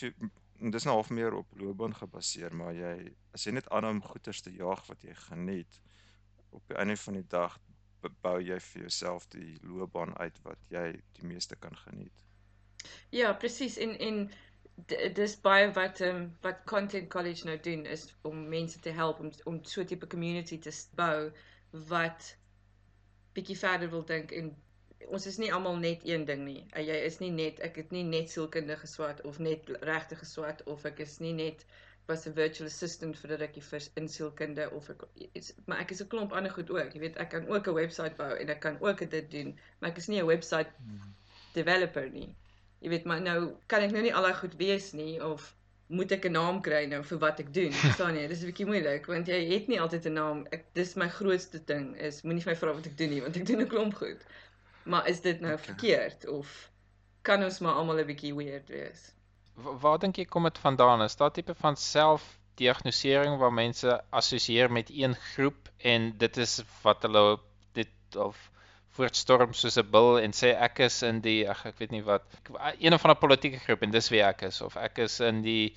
[0.71, 4.41] dis nou half meer op loopbaan gebaseer, maar jy as jy net aanhou om goeders
[4.41, 5.81] te jaag wat jy geniet,
[6.49, 7.59] op die einde van die dag
[8.21, 12.13] bou jy vir jouself die loopbaan uit wat jy die meeste kan geniet.
[13.09, 14.31] Ja, presies en en
[15.13, 19.19] dis baie wat ehm um, wat content college nou doen is om mense te help
[19.19, 21.31] om om so 'n tipe community te bou
[21.71, 22.35] wat
[23.33, 24.55] bietjie verder wil dink en
[25.07, 26.65] ons is nie almal net een ding nie.
[26.71, 30.63] En jy is nie net ek het nie net sielkundige swat of net regte geswat
[30.63, 31.65] of ek is nie net
[32.07, 35.91] was 'n virtual assistant vir dat ek vir in sielkunde of ek is, maar ek
[35.91, 36.93] is 'n klomp ander goed ook.
[36.93, 39.91] Jy weet, ek kan ook 'n webwerf bou en ek kan ook dit doen, maar
[39.91, 40.67] ek is nie 'n webwerf
[41.53, 42.35] developer nie.
[42.81, 43.39] Jy weet, maar nou
[43.69, 45.53] kan ek nou nie al daai goed wees nie of
[45.91, 47.73] moet ek 'n naam kry nou vir wat ek doen?
[47.83, 48.27] Verstaan jy?
[48.31, 50.43] Dis 'n bietjie moeilik want jy het nie altyd 'n naam.
[50.55, 53.37] Ek dis my grootste ding is moenie vir my vra wat ek doen nie want
[53.37, 54.23] ek doen 'n klomp goed.
[54.83, 55.65] Maar is dit nou okay.
[55.65, 56.71] verkeerd of
[57.21, 59.11] kan ons maar almal 'n bietjie weird wees?
[59.55, 61.01] Waar dink jy kom dit vandaan?
[61.01, 67.01] Is daar tipe van selfdiagnostisering waar mense assosieer met een groep en dit is wat
[67.01, 67.39] hulle
[67.73, 68.50] dit of
[68.97, 72.23] voortstorm soos 'n bil en sê ek is in die ag ek weet nie wat
[72.79, 75.75] een of ander politieke groep en dis wie ek is of ek is in die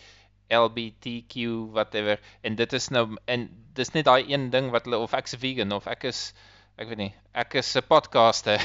[0.50, 5.14] LGBTQ whatever en dit is nou en dis net daai een ding wat hulle of
[5.14, 6.32] ek's vegan of ek is
[6.76, 8.58] ek weet nie, ek is 'n podcaster.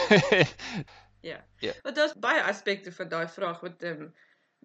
[1.29, 1.37] ja.
[1.59, 1.73] Ja.
[1.83, 4.13] Maar daar's baie aspekte van daai vraag wat ehm um,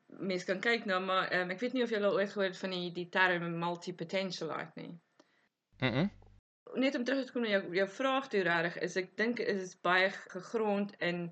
[0.06, 2.58] mense kan kyk na, maar ehm um, ek weet nie of al ooit gehoor het
[2.58, 4.92] van die die term multipotentialite nie.
[5.80, 5.96] Mhm.
[5.98, 6.10] Mm
[6.76, 9.76] Net om terug te kom na jou jou vraag toe regtig is ek dink is
[9.86, 11.30] baie gegrond in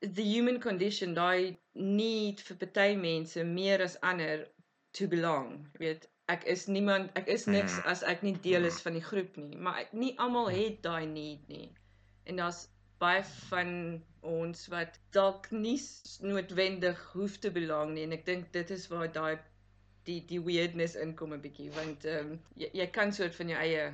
[0.00, 4.46] the human condition daai need vir party mense meer as ander
[4.92, 5.66] to belong.
[5.78, 7.86] Weet, ek is niemand, ek is niks Mhm.
[7.90, 11.06] as ek nie deel is van die groep nie, maar ek, nie almal het daai
[11.06, 11.72] need nie.
[12.26, 15.78] En daar's baie van ons wat dalk nie
[16.20, 19.38] noodwendig hoef te belang nie en ek dink dit is waar daai
[20.08, 23.58] die die weirdness inkom 'n bietjie want ehm um, jy, jy kan soort van jou
[23.58, 23.84] eie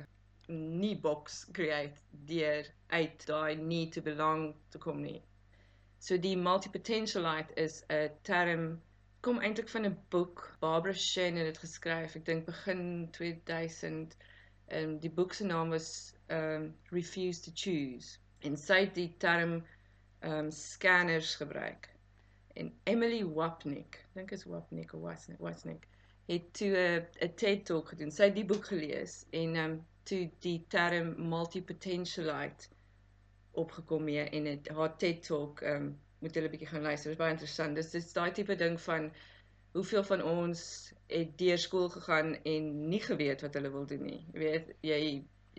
[0.47, 5.21] nie box create deur uit daai need to belong te kom nie.
[5.99, 8.81] So die multipotentialite is 'n term
[9.25, 10.57] kom eintlik van 'n boek.
[10.59, 12.15] Barbara Shen het dit geskryf.
[12.15, 14.17] Ek dink begin 2000.
[14.67, 18.17] Ehm um, die boek se naam was ehm um, Refuse to Choose.
[18.39, 19.65] En sy het die term
[20.19, 21.89] ehm um, scanners gebruik.
[22.53, 25.87] En Emily Wapnick, dink is Wapnick of Wasnick, Wasnick,
[26.25, 28.11] het toe 'n 'n TED Talk gedoen.
[28.11, 32.71] Sy het die boek gelees en ehm um, toe die term multipotentialite
[33.51, 37.11] opgekom mee en het haar TED Talk ehm um, moet julle bietjie gaan luister.
[37.11, 37.75] Dit is baie interessant.
[37.77, 39.09] Dis dis daai tipe ding van
[39.75, 40.61] hoeveel van ons
[41.11, 44.21] het deur skool gegaan en nie geweet wat hulle wil doen nie.
[44.33, 44.99] Jy weet, jy,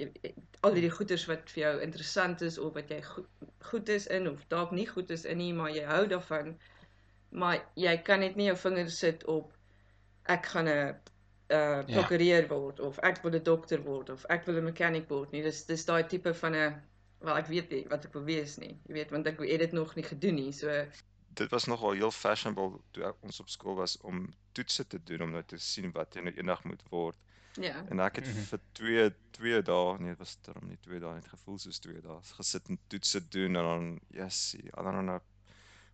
[0.01, 0.33] jy
[0.67, 3.29] al hierdie goeders wat vir jou interessant is of wat jy goed,
[3.71, 6.57] goed is in of dalk nie goed is in nie, maar jy hou daarvan.
[7.31, 9.53] Maar jy kan net nie jou vingers sit op
[10.33, 10.97] ek gaan 'n
[11.49, 11.83] uh Ja.
[11.87, 15.43] prokureur word of ek wil 'n dokter word of ek wil 'n mechanic word nie.
[15.43, 16.83] Dis dis daai tipe van 'n
[17.21, 18.79] wel ek weet nie wat ek wil wees nie.
[18.89, 20.53] Jy weet want ek het dit nog nie gedoen nie.
[20.53, 20.87] So
[21.37, 25.31] Dit was nogal heel fashionable toe ons op skool was om toetse te doen om
[25.31, 27.17] nou te sien wat jy nou eendag moet word.
[27.61, 27.85] ja.
[27.91, 28.43] En ek het Mhm.
[28.45, 32.01] vir 2 2 dae, nee, dit was term nie 2 dae, net gevoel soos 2
[32.01, 35.21] dae, gesit en toetse doen en dan jessie, en dan dan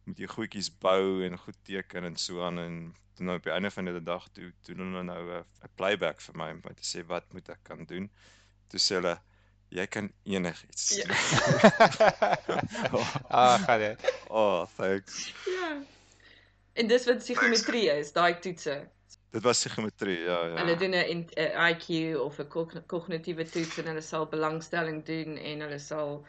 [0.05, 2.79] moet jy goedjies bou en goed teken en so aan en
[3.17, 6.21] toe nou op die einde van die dag toe doen hulle nou 'n 'n playback
[6.21, 8.11] vir my om my te sê wat moet ek kan doen.
[8.69, 9.19] Toe sê hulle
[9.69, 10.89] jy kan enigiets.
[10.97, 11.07] Ja.
[13.41, 14.13] ah, gaan dit.
[14.29, 15.33] oh, thanks.
[15.47, 15.83] Ja.
[16.73, 18.89] En dis wat psigometrie is, daai toetse.
[19.33, 20.57] Dit was psigometrie, ja, ja.
[20.61, 21.27] Hulle doen 'n
[21.71, 26.27] IQ of 'n kogn- kognitiewe toets en hulle sal belangstelling doen en hulle sal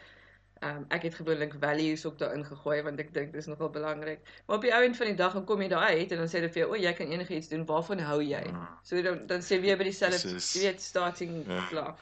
[0.64, 4.20] um, ek het gewoonlik values ook daarin gegooi want ek dink dis nogal belangrik.
[4.48, 6.28] Maar op die ou end van die dag dan kom jy daar uit en dan
[6.28, 7.66] sê hulle vir jou, "O, jy kan enigiets doen.
[7.66, 8.68] Waarvan hou jy?" Mm.
[8.84, 11.68] So dan dan sê weer by dieselfde, jy weet, starting Ja.
[11.70, 12.00] block.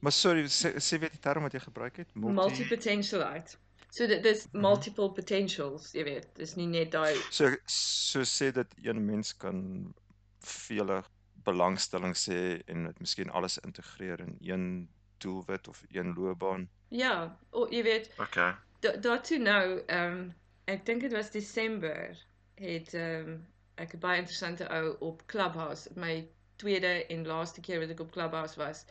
[0.00, 2.08] Maar sorry, sê sê weer die term wat jy gebruik het?
[2.14, 3.56] Multi-potentialite.
[3.90, 4.60] So dit dis Mhm.
[4.60, 6.26] multiple potentials, jy weet.
[6.36, 9.94] Dis nie net daai So so sê dat een mens kan
[10.40, 11.02] vele
[11.44, 16.68] belangstelling sê en dit miskien alles integreer in een doelwit of een loopbaan.
[16.94, 17.14] Ja,
[17.50, 18.54] o, jy weet, Okay.
[18.84, 20.34] Da- daartoe nou, ehm um,
[20.70, 22.14] ek dink dit was Desember
[22.60, 23.46] het ehm um,
[23.82, 28.12] ek 'n baie interessante ou op Clubhouse, my tweede en laaste keer wat ek op
[28.12, 28.84] Clubhouse was,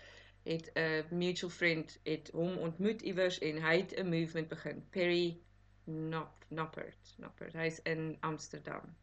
[0.43, 4.83] het 'n mutual friend het hom ontmoet iewers en hy het 'n movement begin.
[4.89, 5.39] Perry
[5.85, 7.53] Nop Noppert, Noppert.
[7.53, 8.95] Hy's in Amsterdam.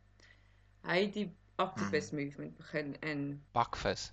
[0.83, 4.13] Hy het die Octopus movement begin in Bakvis.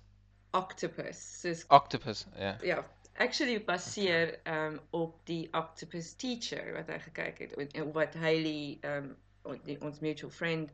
[0.50, 1.40] Octopus.
[1.40, 2.56] Soos Octopus, ja.
[2.62, 2.86] ja,
[3.18, 8.78] actually baseer um op die Octopus Teacher wat hy gekyk het en, en wat Hailey
[8.86, 9.16] um
[9.66, 10.72] die, ons mutual friend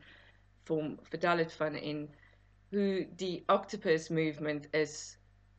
[0.68, 2.04] vir hom vertel het van en
[2.74, 4.96] hoe die Octopus movement is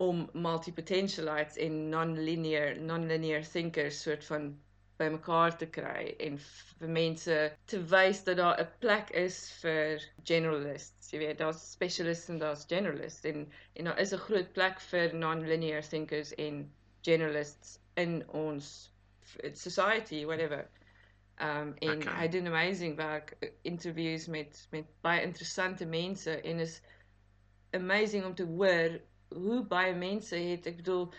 [0.03, 4.49] om multipotentialites en non-linear non-linear thinkers soort van
[4.97, 6.37] bymekaar te kry en
[6.79, 7.37] vir mense
[7.71, 11.11] te wys dat daar 'n plek is vir generalists.
[11.11, 15.13] Jy weet, daar's specialists en daar's generalists en en daar is 'n groot plek vir
[15.13, 18.91] non-linear thinkers en generalists in ons
[19.53, 20.67] society whatever.
[21.41, 22.19] Um en Okay.
[22.21, 26.81] hy doen amazing werk, eh, interviews met met baie interessante mense en is
[27.71, 31.09] amazing om te hoor hoe baie mense het, ek bedoel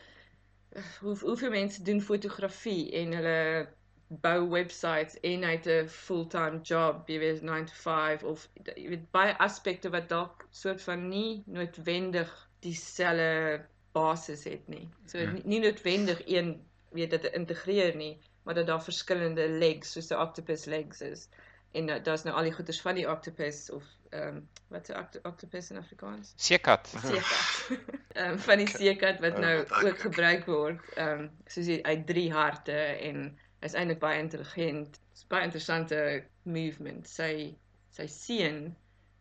[1.00, 3.68] hoe hoeveel mense doen fotografie en hulle
[4.08, 8.88] bou websites en hy het 'n fulltime job, jy weet 9 to 5 of jy
[8.92, 12.30] weet baie aspekte wat dalk soort van nie noodwendig
[12.66, 14.88] dieselfde basis het nie.
[15.06, 15.34] So Hmm.
[15.34, 16.54] nie, nie noodwendig een
[16.90, 21.28] weet dit integreer nie, maar dat daar verskillende legs soos 'n octopus legs is.
[21.76, 24.96] En uh, daar's nou al die goeders van die octopus of ehm um, wat 'n
[24.98, 26.32] oct octopus in Afrikaans?
[26.36, 26.88] Seekat.
[26.88, 27.68] seekat.
[28.18, 30.80] Ehm um, van die seekat wat Oh, nou ek- ook gebruik word.
[30.94, 32.72] Ehm um, soos hy uit drie harte
[33.08, 34.98] en hy's eintlik baie intelligent.
[35.12, 37.08] Dit's baie interessante movement.
[37.08, 37.56] Sy
[37.90, 38.76] sy seun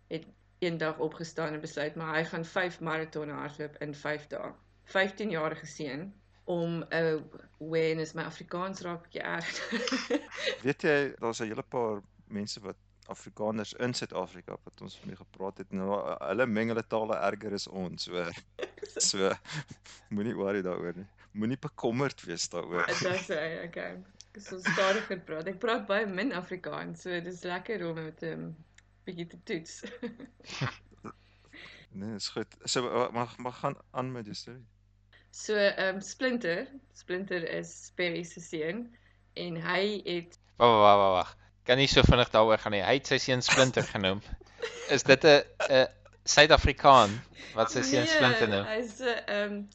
[0.08, 0.26] het
[0.60, 4.52] eendag opgestaan en besluit maar hy gaan 5 maratone hardloop in 5 dae.
[4.96, 6.14] 15-jarige seun
[6.46, 7.30] om 'n
[7.60, 9.70] awareness my Afrikaans raak bietjie erg.
[10.66, 15.58] Weet jy, daar's 'n hele paar mense wat Afrikaners in Suid-Afrika wat ons mee gepraat
[15.62, 15.72] het.
[15.72, 18.10] Nou hulle meng hulle tale erger as ons.
[18.96, 19.30] So so
[20.16, 21.08] moenie worry daaroor nie.
[21.34, 22.86] Moenie bekommerd wees daaroor.
[22.88, 23.98] Dit is hy, okay.
[24.30, 25.50] Ek is so stadiger praat.
[25.50, 28.50] Ek praat baie min Afrikaans, so dis lekker om met 'n um,
[29.08, 29.82] bietjie te toets.
[31.96, 32.56] Nee, is goed.
[32.68, 34.66] So mag mag gaan aan met die storie.
[35.32, 38.98] So ehm um, Splinter, Splinter is Perry se seun
[39.34, 41.32] en hy het Wag wag wag wag.
[41.66, 42.84] Kan nie so vinnig daaroor gaan nie.
[42.86, 44.22] Hy het sy seun Splinter genoem.
[44.94, 45.88] Is dit 'n 'n
[46.26, 47.22] Suid-Afrikaan
[47.56, 48.66] wat sy seun Splinter noem?
[48.66, 49.70] Nee, Hy's 'n ehm um,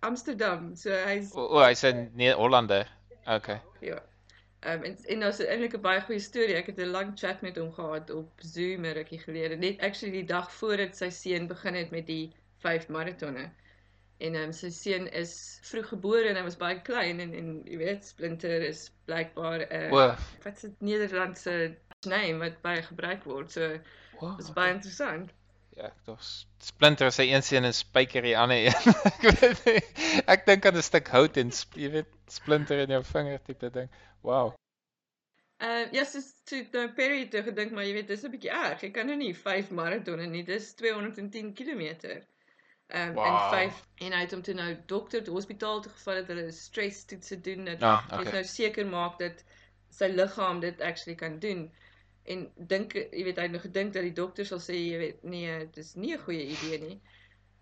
[0.00, 0.74] Amsterdam.
[0.76, 2.88] So hy's O, o hy's 'n nee Hollander.
[3.26, 3.60] Okay.
[3.80, 4.00] ja.
[4.60, 6.56] Ehm um, en en daar's eintlik 'n baie goeie storie.
[6.56, 9.56] Ek het 'n lang chat met hom gehad op Zoom 'n rukkie gelede.
[9.56, 12.32] Net actually die dag voordat sy seun begin het met die
[12.64, 13.50] 5 maratonne.
[14.18, 17.50] En ehm um, sy seun is vroeg gebore en hy was baie klein en en
[17.70, 20.14] jy weet Splinter is blykbaar 'n uh,
[20.44, 21.54] wat is dit Nederlandse
[22.06, 23.52] name wat baie gebruik word.
[23.54, 23.78] So
[24.18, 25.30] o, dis baie interessant.
[25.78, 26.18] Ja, dink
[26.66, 28.94] Splinter sy een seun en Spyker die ander een.
[29.10, 29.82] ek weet nie.
[30.26, 33.92] Ek dink aan 'n stuk hout en jy weet splinter in jou vinger tipe ding.
[34.26, 34.56] Wow.
[35.62, 38.82] Uh ja, so toe nou Perry toe gedink maar jy weet dis 'n bietjie erg.
[38.82, 40.42] Jy kan nou nie 5 maratonne nie.
[40.42, 41.86] Dis 210 km.
[42.88, 43.26] Ehm Wow.
[43.26, 46.52] en 5 en hy het hom toe nou dokter toe hospitaal toe gevat dat hulle
[46.56, 48.32] stress toetse doen dat jy okay.
[48.32, 49.42] nou seker maak dat
[49.92, 51.66] sy liggaam dit actually kan doen.
[52.24, 55.22] En dink jy weet hy het nou gedink dat die dokter sal sê jy weet
[55.22, 57.00] nee, dit is nie 'n goeie idee nie.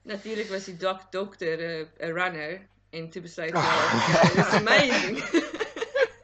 [0.02, 2.60] Natuurlik was die dok dokter 'n 'n runner
[2.90, 3.64] en toe besluit hy
[4.14, 5.18] ja, dis amazing.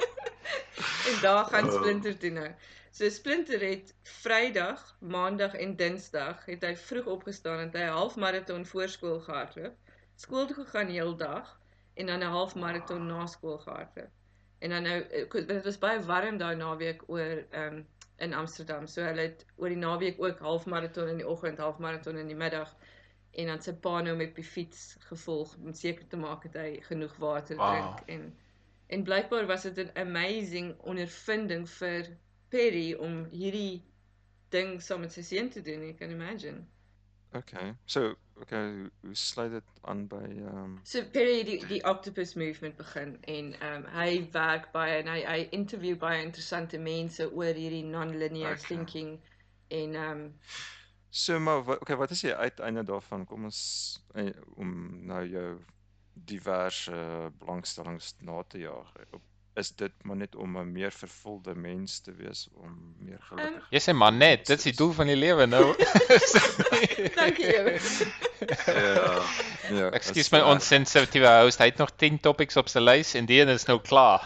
[1.10, 1.74] en daar gaan Oh.
[1.74, 2.48] Splinter toe nou.
[2.92, 8.88] So Splinter het Vrydag, Maandag en Dinsdag het hy vroeg opgestaan en hy halfmaraton voor
[8.92, 9.92] skool gehardloop.
[10.20, 11.54] Skool toe gegaan die hele dag
[11.94, 14.10] en dan 'n halfmaraton na skool gehardloop.
[14.58, 17.86] En dan nou eh, dit was baie warm daai naweek oor ehm um,
[18.16, 18.86] in Amsterdam.
[18.86, 22.74] So hulle het oor die naweek ook halfmaraton in die oggend, halfmaraton in die middag
[23.30, 26.80] en dan sy pa nou met die fiets gevolg om seker te maak dat hy
[26.90, 27.70] genoeg water Wow.
[27.72, 28.36] drink en
[28.86, 32.12] en blykbaar was dit 'n amazing ondervinding vir
[32.52, 33.82] Perry om hierdie
[34.54, 36.66] ding saam met sy seun te doen, you can imagine.
[37.34, 37.74] Okay.
[37.86, 42.76] So, okay, hoe, sluit dit aan by ehm um, So Perry die die octopus movement
[42.76, 47.54] begin en ehm um, hy werk baie en hy hy interview baie interessante mense oor
[47.62, 48.66] hierdie non-linear Okay.
[48.68, 49.14] thinking
[49.80, 50.26] en ehm um,
[51.10, 53.26] So maar wat okay, wat is die uiteinde daarvan?
[53.26, 53.60] Kom ons
[54.14, 54.72] eh, om
[55.06, 55.48] nou jou
[56.14, 56.94] diverse
[57.38, 58.94] belangstellings na te jaag.
[59.10, 63.66] Op- Is dit maar net om 'n meer vervulde mens te wees, om meer gelukkig.
[63.70, 65.74] Jy sê maar net, dit is die doel van die lewe nou.
[67.18, 67.74] dankie ewe.
[68.66, 69.22] ja.
[69.76, 69.90] Ja.
[69.90, 73.48] Ekskuus my onsensitiewe host, hy het nog 10 topics op sy lys en die een
[73.52, 74.24] is nou klaar.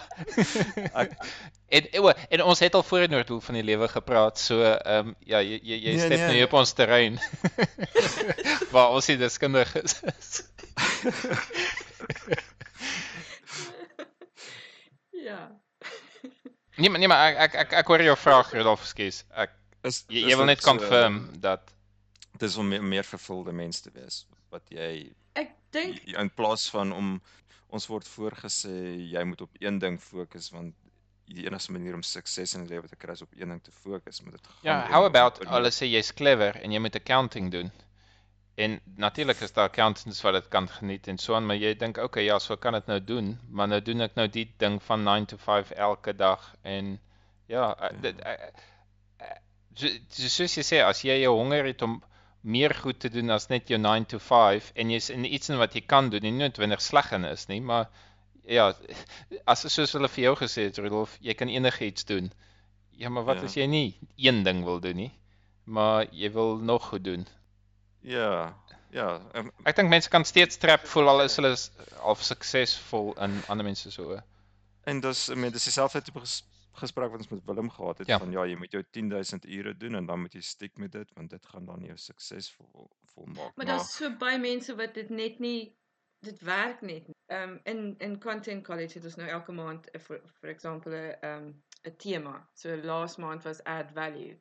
[1.03, 1.18] Ek-
[1.68, 4.62] en ewe, en ons het al voorheen oor die doel van die lewe gepraat, so
[4.62, 6.27] ehm um, ja, jy jy, jy Nee, stap nee.
[6.39, 7.18] nou op ons terrein.
[8.70, 9.99] Waar ons nie deskundig is.
[15.27, 15.41] Ja.
[16.81, 19.24] nee, maar nee, maar ek ek ek, ek hoor jou vraag, Rudolf, ekskuus.
[19.35, 19.55] Ek
[19.87, 21.68] Is jy, is jy wil dit net confirm dat
[22.41, 24.24] dis om meer, meer vervulde mens te wees
[24.55, 27.16] wat jy Ek dink in plaas van om
[27.77, 28.74] ons word voorgesê
[29.12, 30.74] jy moet op een ding fokus want
[31.27, 33.72] die enigste manier om sukses in die lewe te kry is op een ding te
[33.74, 37.51] fokus, maar dit gaan Ja, how about hulle sê jy's clever en jy moet accounting
[37.55, 37.72] doen.
[38.57, 41.98] En natuurlik is daar accountants wat dit kan geniet en so aan, maar jy dink
[42.00, 45.04] okay, ja, so kan dit nou doen, maar nou doen ek nou die ding van
[45.04, 46.94] 9 to 5 elke dag en
[47.52, 48.48] ja, eh, dit eh,
[49.26, 49.36] eh,
[49.74, 51.98] so soos jy sê, as jy jou honger het om
[52.40, 55.61] meer goed te doen as net jou 9 to 5 en jy's in iets in
[55.61, 57.90] wat jy kan doen, nie noodwendig sleg in is nie, maar
[58.48, 58.70] ja,
[59.44, 62.32] as soos hulle vir jou gesê het, Rudolf, jy kan enigiets doen.
[62.96, 63.50] Ja, maar wat Ja.
[63.50, 65.12] as jy nie een ding wil doen nie,
[65.64, 67.26] maar jy wil nog goed doen?
[68.07, 68.54] Ja,
[68.94, 71.54] ja, um, Ek dink mense kan steeds trap voel al is hulle
[72.04, 74.20] half suksesvol in ander mense se oë.
[74.86, 76.36] en dis ek meen dis dieselfde tipe ges,
[76.78, 78.18] gesprek wat ons met Willem gehad het Ja.
[78.22, 81.11] van ja, jy moet jou 10000 ure doen en dan moet jy stiek met dit
[81.16, 83.57] want dit gaan dan jou suksesvol volmaak.
[83.57, 85.74] Maar daar's so baie mense wat dit net nie
[86.22, 87.11] dit werk net.
[87.26, 90.92] Ehm um, in in content college het ons nou elke maand eh, vir vir example
[90.94, 91.52] 'n ehm
[91.84, 92.48] 'n tema.
[92.54, 94.36] So laas maand was add value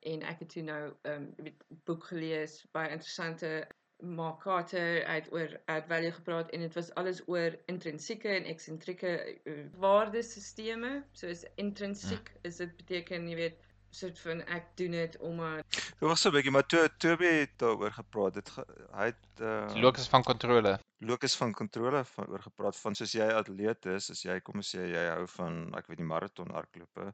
[0.00, 3.66] en ek het toe nou ehm um, weet boek gelees, baie interessante
[3.98, 9.14] Mark Carter uit oor add value gepraat en dit was alles oor intrinsieke en eksentrieke
[9.44, 11.02] uh, waardesisteme.
[11.12, 16.06] So is intrinsiek is dit beteken jy weet soort van ek doen dit omdat Dit
[16.06, 18.34] was so 'n bietjie maar toe Toby het daaroor gepraat.
[18.34, 20.78] Dit ge, hy het uh Die locus van kontrole.
[20.98, 24.74] Lokus van kontrole van oor gepraat van soos jy atleet is, as jy kom ons
[24.76, 27.12] sê jy hou van ek weet nie maraton hardlope,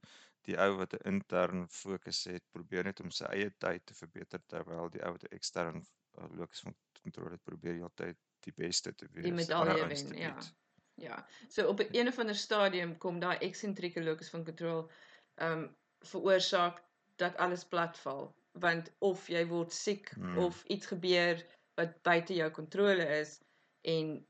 [0.48, 4.42] die ou wat 'n intern fokus het, probeer net om sy eie tyd te verbeter
[4.46, 5.80] terwyl die ou wat 'n ekstern
[6.18, 9.24] uh, locus van kontrole probeer heeltyd die beste te wees.
[9.24, 10.36] die medalje wen, ja.
[10.96, 11.26] Ja.
[11.48, 14.88] So op 'n een of ander stadium kom daai eksentrieke locus van kontrole
[15.34, 16.82] ehm um, veroorsaak
[17.16, 20.38] dat alles platval want of jy word siek Hmm.
[20.38, 23.40] of iets gebeur wat buite jou kontrole is
[23.80, 24.26] en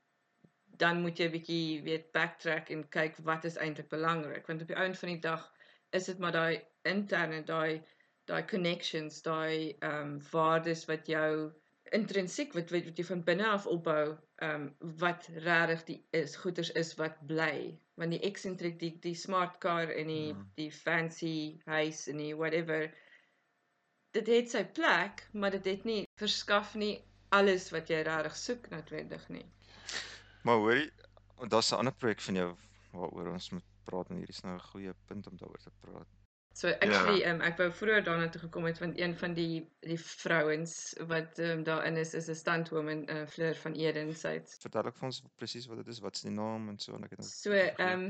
[0.65, 4.69] dan moet jy 'n bietjie weet backtrack en kyk wat is eintlik belangrik want op
[4.69, 5.53] die einde van die dag
[5.99, 7.83] is dit maar daai interne daai
[8.31, 11.53] daai connections daai ehm um, waardes wat jou
[11.99, 14.05] intrinsiek wat wat wat jy van binne af opbou
[14.43, 14.69] ehm um,
[15.05, 19.91] wat regtig die is goeders is wat bly want die eksentriek die die smart car
[20.03, 20.47] en die Mm.
[20.61, 22.91] die fancy huis en die whatever
[24.19, 26.95] dit het sy plek maar dit het nie verskaf nie
[27.39, 29.47] alles wat jy regtig soek noodwendig nie
[30.45, 30.91] Maar hoorie,
[31.49, 32.51] daar's 'n ander projek van jou
[32.93, 36.11] waaroor ons moet praat en hierdie is nou 'n goeie punt om daaroor te praat.
[36.55, 37.31] So actually ja.
[37.33, 40.75] um, ek wou vroeër daarna toe gekom het want een van die die vrouens
[41.11, 45.01] wat um, daarin is is 'n standwoman uh, Fleur van Eden sy het Vertel ek
[45.01, 47.25] vir ons presies wat dit is, wat is die naam en so en ek het
[47.25, 48.07] nou So ehm um,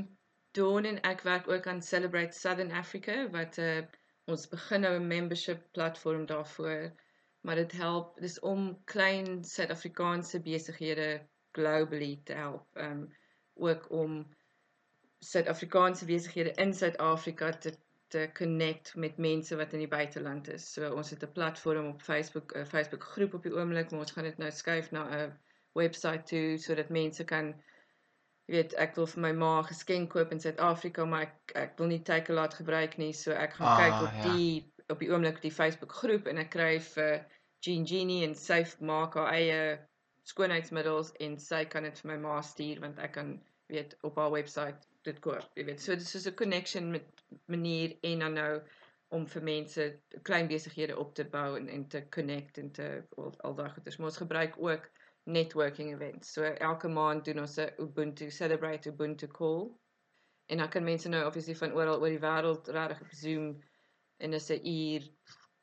[0.55, 3.81] Dawn en ek werk ook aan Celebrate Southern Africa wat 'n uh,
[4.31, 6.93] ons begin nou 'n membership platform daarvoor.
[7.41, 12.67] Maar dit help dis om klein Suid-Afrikaanse besighede globally te help.
[12.77, 13.13] Ehm um,
[13.53, 14.35] ook om
[15.31, 17.73] Suid-Afrikaanse besighede in Suid-Afrika te
[18.13, 20.65] te connect met mense wat in die buiteland is.
[20.73, 24.11] So ons het 'n platform op Facebook, 'n Facebook groep op die oomblik, maar ons
[24.11, 25.33] gaan dit nou skuif na 'n
[25.73, 27.55] webwerf toe sodat mense kan
[28.45, 31.87] jy weet ek wil vir my ma geskenk koop in Suid-Afrika, maar ek ek wil
[31.87, 34.33] nie Takealot gebruik nie, so ek gaan Ah, kyk op ja.
[34.33, 37.25] die op die oomblik die Facebook groep en ek kry vir
[37.65, 39.79] Jean Genie en sy maak haar eie
[40.29, 43.41] skoonheidsmiddels en sy kan dit vir my ma stuur want ek kan
[43.73, 45.45] weet op haar webwerf dit koop.
[45.53, 48.61] Jy weet, so dit is soos 'n connection met manier en dan nou
[49.15, 49.85] om vir mense
[50.27, 52.87] klein besighede op te bou en en te connect en te
[53.17, 53.97] al, al daai goeders.
[53.97, 54.89] Maar ons gebruik ook
[55.23, 56.33] networking events.
[56.33, 59.71] So elke maand doen ons 'n Ubuntu Celebrate Ubuntu call.
[60.45, 63.63] En dan kan mense nou obviously van oral oor die wêreld regtig op Zoom
[64.17, 65.09] en is 'n uur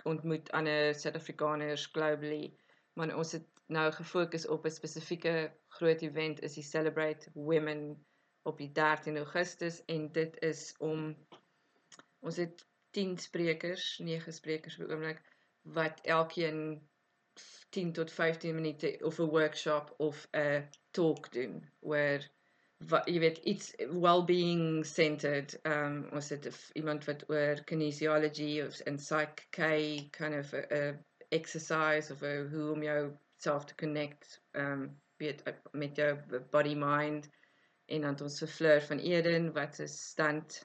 [0.04, 2.56] ontmoet ander Suid-Afrikaners globally.
[2.92, 8.06] Maar ons het nou gefokus op 'n spesifieke groot event is die Celebrate Women
[8.42, 11.16] op die 13 Augustus en dit is om
[12.20, 15.22] ons het 10 sprekers, 9 sprekers die oomblik
[15.62, 16.82] wat elkeen
[17.70, 22.20] 10 tot 15 minute of 'n workshop of 'n talk doen oor
[22.90, 25.54] wat jy weet iets well-being centered.
[25.62, 29.58] Um ons het iemand wat oor kinesiology of in psych K
[30.10, 35.54] kind of 'n 'n exercise of 'n hoe om jou self te connect um uh,
[35.72, 36.18] met jou
[36.50, 37.30] body mind
[37.92, 40.58] en dan het ons vir Fleur van Eden wat 'n stand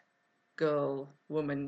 [0.61, 1.67] girl woman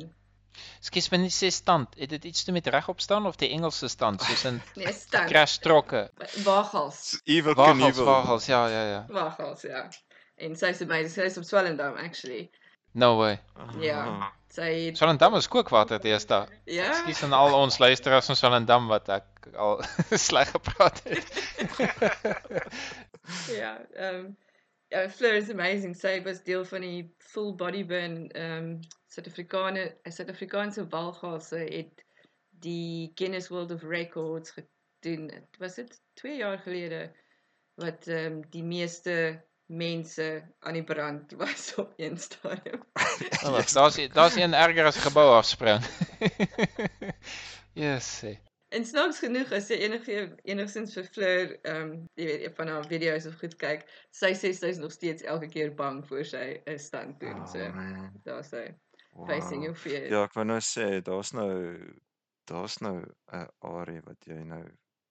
[0.83, 3.87] Skus my nie sê stand, het dit iets te met regop staan of die Engelse
[3.87, 6.07] stand soos in nee stand crash trokke?
[6.47, 8.05] waghals Evil Wagels, Knievel.
[8.05, 9.05] wagels, ja ja ja.
[9.19, 9.83] waghals ja
[10.35, 12.49] en sy is amazing sy is op Swellendam actually
[12.91, 13.39] No way.
[13.79, 14.31] Ja.
[14.49, 16.47] Sy het Swellendam is kookwater deesdae.
[16.65, 19.83] ja Ekskuus aan al ons luisteraars van Swellendam wat ek al
[20.27, 21.29] sleg gepraat het.
[23.61, 24.31] ja ehm
[24.89, 27.01] ja Fleur is amazing sy was deel van die
[27.33, 28.79] full body burn ehm
[29.09, 32.03] Suid-Afrikaane Suid-Afrikaanse walgalse het
[32.65, 37.09] die Guinness World of Records gedoen was dit 2 jaar gelede
[37.79, 39.15] wat ehm um, die meeste
[39.69, 42.81] mense aan die brand was op een stadium.
[43.45, 45.83] Oh, daar's daar's een erger as 'n gebou afspring.
[47.85, 48.23] yes.
[48.23, 48.48] sê.
[48.69, 50.15] En snaaks genoeg as jy enige
[50.45, 54.29] enigstens vir Fleur ehm um, jy weet een van haar video's of goed kyk, sy
[54.37, 57.41] sê sy is nog steeds elke keer bang voor sy 'n stand doen.
[57.41, 58.21] Oh, So man.
[58.27, 58.63] daar sy
[59.25, 59.63] facing Wow.
[59.65, 60.09] your fears.
[60.09, 61.49] Ja, ek wou nou sê daar's nou
[62.45, 62.95] daar's nou
[63.33, 64.63] 'n area wat jy nou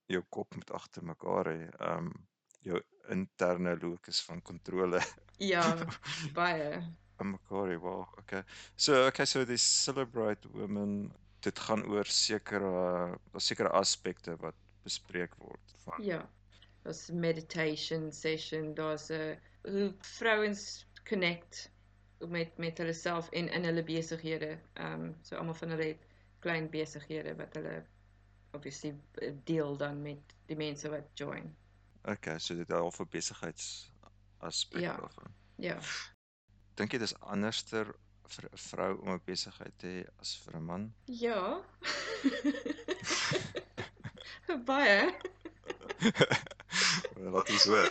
[0.06, 1.60] jou kop moet agter mekaar hê.
[1.80, 2.12] Ehm um,
[2.62, 2.80] jou
[3.10, 5.00] interne locus van kontrole
[5.38, 5.62] Ja,
[6.34, 6.82] baie.
[7.18, 7.76] hê.
[7.78, 8.42] Wow, okay.
[8.76, 11.12] So okay, so dis celebrate women.
[11.40, 16.28] Dit gaan oor sekere sekere aspekte wat bespreek word van Ja.
[16.82, 21.70] Daar's meditation session, daar's 'n hoe vrouens connect
[22.28, 24.58] met met hulle self en in hulle besighede.
[24.74, 26.06] Ehm um, so almal van hulle het
[26.38, 27.86] klein besighede wat hulle
[28.52, 31.56] obviously eh, deel dan met die mense wat join.
[32.02, 33.92] Okay, so dit al vir besigheids
[34.38, 34.96] aspek Ja.
[34.96, 35.34] daarvan.
[35.56, 35.78] Ja.
[36.74, 37.94] Dink jy dis anderster
[38.34, 40.94] vir 'n vrou om 'n besigheid te hê as vir 'n man?
[41.06, 41.58] Ja.
[44.68, 45.14] baie.
[47.16, 47.90] Laat ons hoor.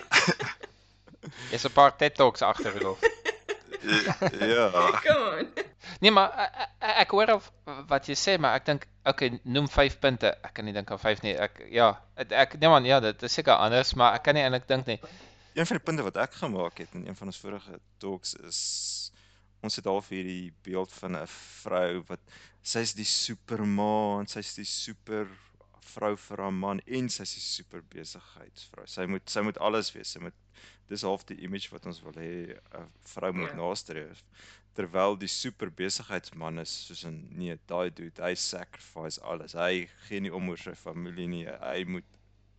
[1.52, 3.00] Jy's 'n paar TED Talks agter Rudolf.
[4.54, 4.70] ja.
[5.04, 5.48] Come on.
[6.00, 7.52] Nee, maar ek, ek, ek hoor of
[7.88, 10.34] wat jy sê, maar ek dink okay, noem 5 punte.
[10.44, 11.34] Ek kan nie dink aan 5 nie.
[11.38, 14.68] Ek ja, ek nee man, ja, dit is seker anders, maar ek kan nie eintlik
[14.70, 15.00] dink nie.
[15.58, 18.60] Een van die punte wat ek gemaak het in een van ons vorige talks is
[19.64, 22.20] ons het half hierdie beeld van 'n vrou wat
[22.64, 25.28] sy's die superma en sy's die super
[25.88, 28.86] vrou vir haar man en sy's die super besigheidsvrou.
[28.88, 30.12] Sy moet sy moet alles wees.
[30.14, 30.34] Sy moet
[30.89, 33.55] dis half die image wat ons wil hê 'n vrou moet Ja.
[33.55, 34.24] nastreef.
[34.76, 39.53] Terwyl die super besigheidsman is soos 'n nee, daai dude, hy sacrifice alles.
[39.53, 41.45] Hy gee nie om oor sy familie nie.
[41.45, 42.05] Hy moet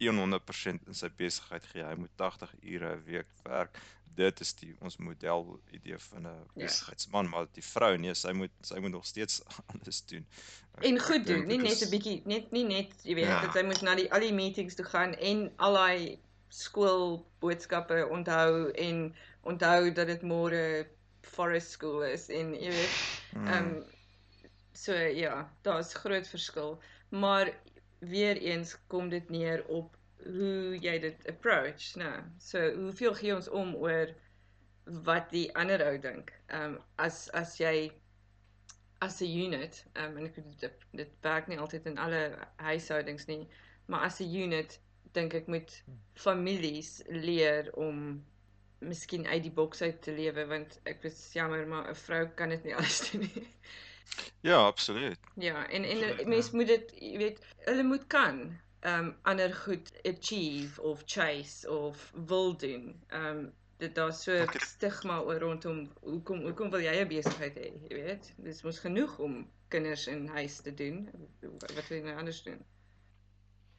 [0.01, 1.83] 100% in sy besigheid gee.
[1.85, 3.79] Hy moet 80 ure 'n week werk.
[4.19, 6.65] Dit is die ons model idee van 'n Ja.
[6.65, 9.43] besigheidsman, maar die vrou nee, sy moet sy moet nog steeds
[9.73, 10.27] alles doen.
[10.75, 13.15] Ek- En ek goed doen, dink nie net is- 'n bietjie net nie net, jy
[13.15, 13.41] weet, Ja.
[13.47, 18.71] dat hy moet na die al die meetings toe gaan en al daai skoolboodskappe onthou
[18.75, 20.87] en onthou dat dit môre
[21.23, 22.97] forest school is en jy weet,
[23.37, 23.47] Mm.
[23.47, 23.85] ehm um,
[24.73, 26.79] so ja, daar's groot verskil,
[27.11, 27.53] maar
[28.01, 32.25] weer eens kom dit neer op hoe jy dit approach, né?
[32.39, 34.15] So hoeveel gee ons om oor
[35.07, 36.33] wat die ander ou dink?
[36.47, 37.91] Ehm um, as as jy
[39.01, 42.23] as 'n unit, um, en ek dit dit werk nie altyd in alle
[42.57, 43.49] huishoudings nie,
[43.87, 44.81] maar as 'n unit
[45.13, 45.83] dink ek moet
[46.15, 48.25] families leer om
[48.79, 52.49] miskien uit die boks uit te lewe want ek is jammer maar 'n vrou kan
[52.49, 53.47] dit nie alles doen nie.
[54.41, 55.19] Ja, absoluut.
[55.35, 56.57] Ja, en en Absoluut, mens ja.
[56.57, 62.13] moet dit, jy weet, hulle moet kan ehm um, ander goed achieve of chase of
[62.27, 63.03] wil doen.
[63.13, 67.73] Um, dit daar's so het- stigma oor rondom hoekom hoekom wil jy 'n besigheid hê,
[67.89, 68.33] jy weet?
[68.37, 71.09] Dis mos genoeg om kinders in huis te doen.
[71.41, 72.65] Wat wil jy nou anders doen?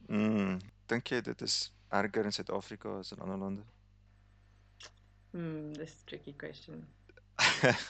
[0.08, 3.62] Mm, dink jy dit is erger in Suid-Afrika as in ander lande?
[5.30, 6.88] Hmm, dis 'n tricky question.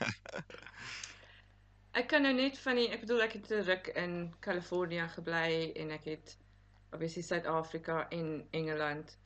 [1.92, 5.72] Ek kan nou net van die ek bedoel ek het 'n ruk in Kalifornië gebly
[5.76, 6.36] en ek het
[6.92, 9.16] obviously Suid-Afrika en Engeland.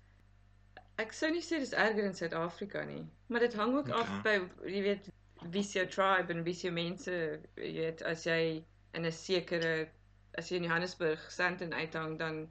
[0.99, 4.39] Ek sou nie sê dis erger in Suid-Afrika nie, maar dit hang ook af Okay.
[4.39, 5.09] by jy weet
[5.51, 9.89] wie se jou tribe en wie se mense, jy weet as jy in 'n sekere
[10.39, 12.49] as jy in Johannesburg Sandton uithang dan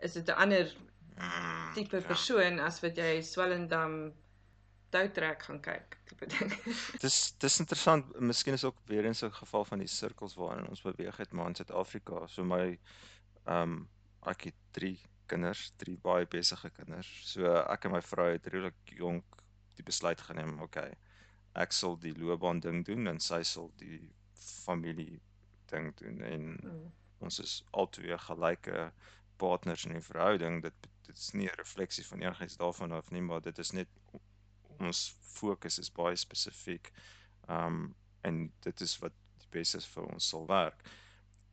[0.00, 0.72] is dit 'n ander
[1.20, 2.02] Mm, tipe ja.
[2.06, 4.12] persoon as wat jy Swellendam
[4.90, 6.54] toutrek gaan kyk tipe ding.
[7.04, 8.06] Dis dis interessant.
[8.20, 11.48] Miskien is ook weer eens 'n geval van die sirkels waarin ons beweeg het maar
[11.48, 12.26] in Suid-Afrika.
[12.26, 12.78] So my
[13.44, 13.88] ehm um,
[14.26, 17.08] ek het 3 kinders, 3 baie besige kinders.
[17.24, 19.24] So ek en my vrou het redelik jonk
[19.76, 20.92] die besluit geneem, okay.
[21.54, 24.00] Ek sal die loopbaan ding doen en sy sal die
[24.34, 25.20] familie
[25.70, 26.92] ding doen en Mm.
[27.20, 28.92] ons is albei gelyke
[29.36, 30.62] partners in die verhouding.
[30.62, 30.74] Dit
[31.06, 33.88] dit is nie 'n refleksie van enigiets daarvan af nie, maar dit is net
[34.78, 36.92] ons fokus is baie spesifiek.
[37.48, 40.84] Um en dit is wat die beste vir ons sal werk.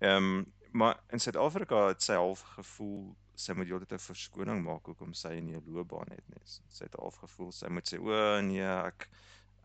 [0.02, 0.46] Ehm
[0.78, 3.00] maar in Suid-Afrika het sy half gevoel
[3.38, 6.44] sy moet heeltyd 'n verskoning maak hoekom sy nie 'n loopbaan het nie.
[6.78, 9.10] Sy het half gevoel sy moet sê o nee, ek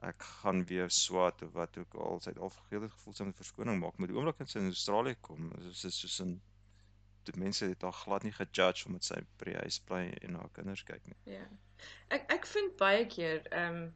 [0.02, 2.20] ek gaan weer swat of wat ook al.
[2.20, 3.98] Sy het half heeltyd gevoel sy moet verskoning maak.
[3.98, 6.40] Met die oomblik as sy in Australië kom, is dit soos 'n
[7.24, 10.50] die mense het haar glad nie gejudge omdat sy by die huis bly en haar
[10.56, 11.18] kinders kyk nie.
[11.36, 11.44] Ja.
[12.08, 13.94] Ek ek vind baie keer ehm um,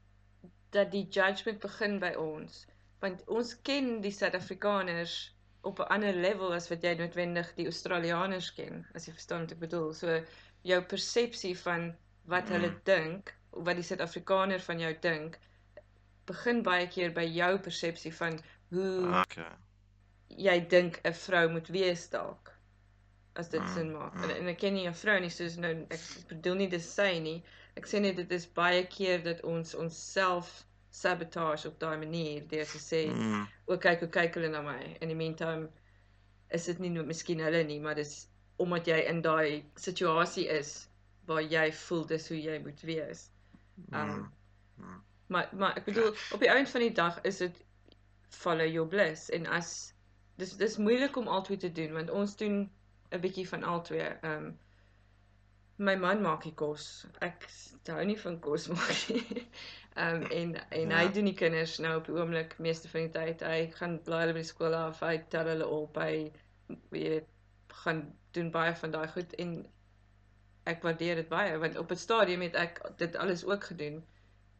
[0.71, 2.67] dat die judgement begin by ons,
[3.01, 5.36] want ons ken die Suid-Afrikaners
[5.67, 9.53] op 'n ander level as wat jy noodwendig die Australiërs ken, as jy verstaan wat
[9.57, 9.93] ek bedoel.
[9.95, 10.21] So
[10.63, 11.95] jou persepsie van
[12.27, 12.81] wat hulle Mm.
[12.85, 15.39] dink, wat die Suid-Afrikaner van jou dink,
[16.27, 18.41] begin baie keer by jou persepsie van
[18.71, 19.53] hoe Okay.
[20.29, 22.53] jy dink 'n vrou moet wees dalk
[23.37, 24.15] as dit Mm, sin maak.
[24.15, 24.31] En, mm.
[24.31, 27.43] en ek ken nie 'n vrou nie, soos nou ek bedoel nie dis sy nie.
[27.77, 30.65] Ek sê net dit is baie keer dat ons onsself
[30.97, 34.97] sabotage op daai manier deur te sê, Mm, "O kyk hoe kyk hulle na my."
[35.01, 35.69] In die meantime
[36.51, 40.89] is dit nie nou miskien hulle nie, maar dis omdat jy in daai situasie is
[41.27, 43.31] waar jy voel dis hoe jy moet wees.
[43.93, 44.33] Um, mm,
[44.77, 45.03] mm.
[45.27, 47.65] Maar maar ek bedoel op die einde van die dag is dit
[48.31, 49.93] follow your bliss en as
[50.37, 52.71] dis dis moeilik om albei te doen want ons doen
[53.11, 53.99] 'n bietjie van albei.
[54.01, 54.59] Ehm um,
[55.79, 57.07] my man maak die kos.
[57.21, 57.47] Ek
[57.89, 59.47] hou nie van kos maak nie.
[59.97, 61.13] Ehm um, en en hy Ja.
[61.13, 63.41] doen die kinders nou op die oomblik meeste van die tyd.
[63.41, 66.33] Hy gaan bly hulle by die skool af, hy tel hulle op, hy
[66.91, 67.27] weet
[67.85, 68.03] gaan
[68.33, 69.67] doen baie van daai goed en
[70.67, 74.05] ek waardeer dit baie want op 'n stadium het ek dit alles ook gedoen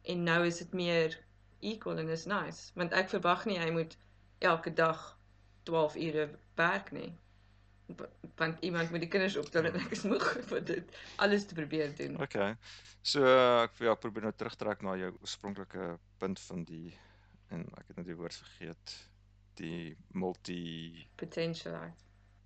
[0.03, 1.17] en nou is dit meer
[1.59, 3.97] equal en is nice want ek verwag nie hy moet
[4.39, 5.17] elke dag
[5.63, 7.09] 12 ure werk nie
[8.35, 11.93] want iemand moet die kinders optel en ek is moeg vir dit alles te probeer
[11.95, 12.17] doen.
[12.21, 12.55] Okay.
[13.01, 13.23] So
[13.63, 16.91] ek ja, ek probeer nou terugtrek na jou oorspronklike punt van die
[17.55, 18.95] en ek het nou die woord vergeet,
[19.61, 21.87] die multi Potential.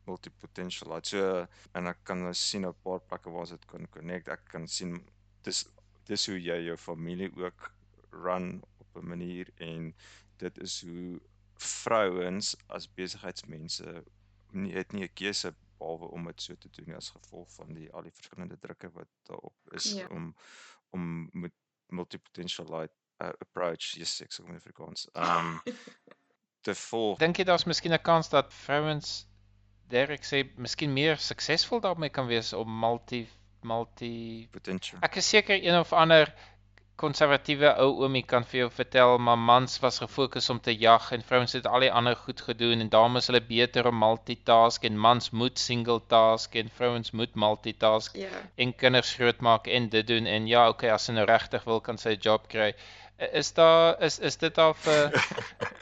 [0.06, 1.10] multipotentialite.
[1.10, 4.30] So en ek kan nou sien op 'n paar plekke waar dit kan connect.
[4.30, 5.02] Ek kan sien
[5.44, 5.66] dis
[6.06, 7.72] dis hoe jy jou familie ook
[8.12, 9.94] run op 'n manier en
[10.38, 11.20] dit is hoe
[11.58, 14.04] vrouens as besigheidsmense
[14.54, 17.92] nie het nie 'n keuse behalwe om dit so te doen as gevolg van die
[17.94, 20.08] al die verskillende drukke wat daarop is Ja.
[20.10, 20.36] om
[20.90, 21.52] om met
[21.88, 22.94] multipotentialite
[23.24, 25.08] uh, approach, yes, ek sê in Afrikaans.
[25.14, 25.62] Um
[26.66, 27.18] te volg.
[27.20, 29.28] Dink jy daar's miskien 'n kans dat vrouens
[29.92, 33.28] Derek sê miskien meer suksesvol daarmee kan wees om multi
[33.62, 35.00] multi potential.
[35.02, 36.34] Ek is seker een of ander
[37.02, 41.26] konservatiewe ou oomie kan vir jou vertel maar mans was gefokus om te jag en
[41.30, 45.02] vrouens het al die ander goed gedoen en daarom is hulle beter om multitask en
[45.08, 48.30] mans moet single task en vrouens moet multitask Ja.
[48.56, 51.98] en kinders grootmaak en dit doen en ja, okay, as sy nou regtig wil kan
[51.98, 52.74] sy 'n job kry.
[53.32, 55.12] Is daar is is dit al vir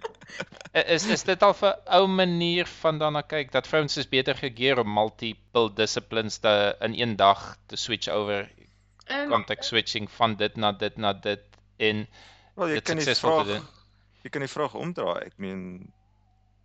[0.95, 4.79] is is dit al 'n ou manier van daarna kyk dat vrouens is beter gegeer
[4.79, 8.49] om multiple disciplines te in een dag te switch over
[9.09, 11.39] Um, context switching van dit na dit na dit
[11.77, 12.07] en
[12.55, 13.67] Wel, jy dit kan die suksesvol te vraag doen.
[14.23, 15.25] jy kan die vraag omdraai.
[15.25, 15.93] Ek meen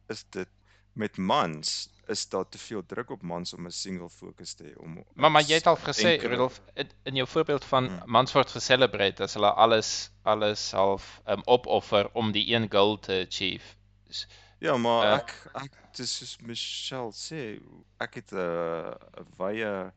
[0.08, 0.48] is dit
[0.94, 4.72] met mans is daar te veel druk op mans om 'n single fokus te hê
[4.76, 8.02] om Maar maar jy het al gesê Rudolf in, in jou voorbeeld van Hmm.
[8.06, 13.24] mans word geselebrate as hulle alles alles half um, opoffer om die een goal te
[13.28, 13.74] achieve.
[14.10, 14.26] S-
[14.60, 17.60] Ja, maar Uh, ek ek dis soos Michelle sê,
[18.00, 19.92] ek het 'n 'n wye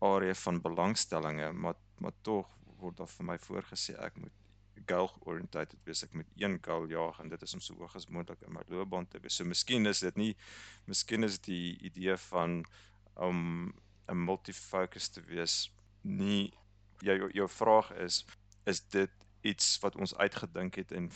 [0.00, 2.48] area van belangstellinge, maar maar tog
[2.80, 4.36] word daar vir my voorgesê ek moet
[4.88, 6.02] goal oriented wees.
[6.02, 8.62] Ek moet een goal jaag en dit is om so hoog as moontlik in my
[8.72, 9.36] loopbaan te wees.
[9.36, 10.30] So miskien is dit nie
[10.88, 12.62] miskien is die idee van
[13.14, 13.74] om
[14.08, 15.70] 'n multifocus te wees
[16.02, 16.52] nie
[17.00, 18.24] jou jou, jou vraag is
[18.64, 19.10] is dit
[19.42, 21.10] iets wat ons uitgedink het en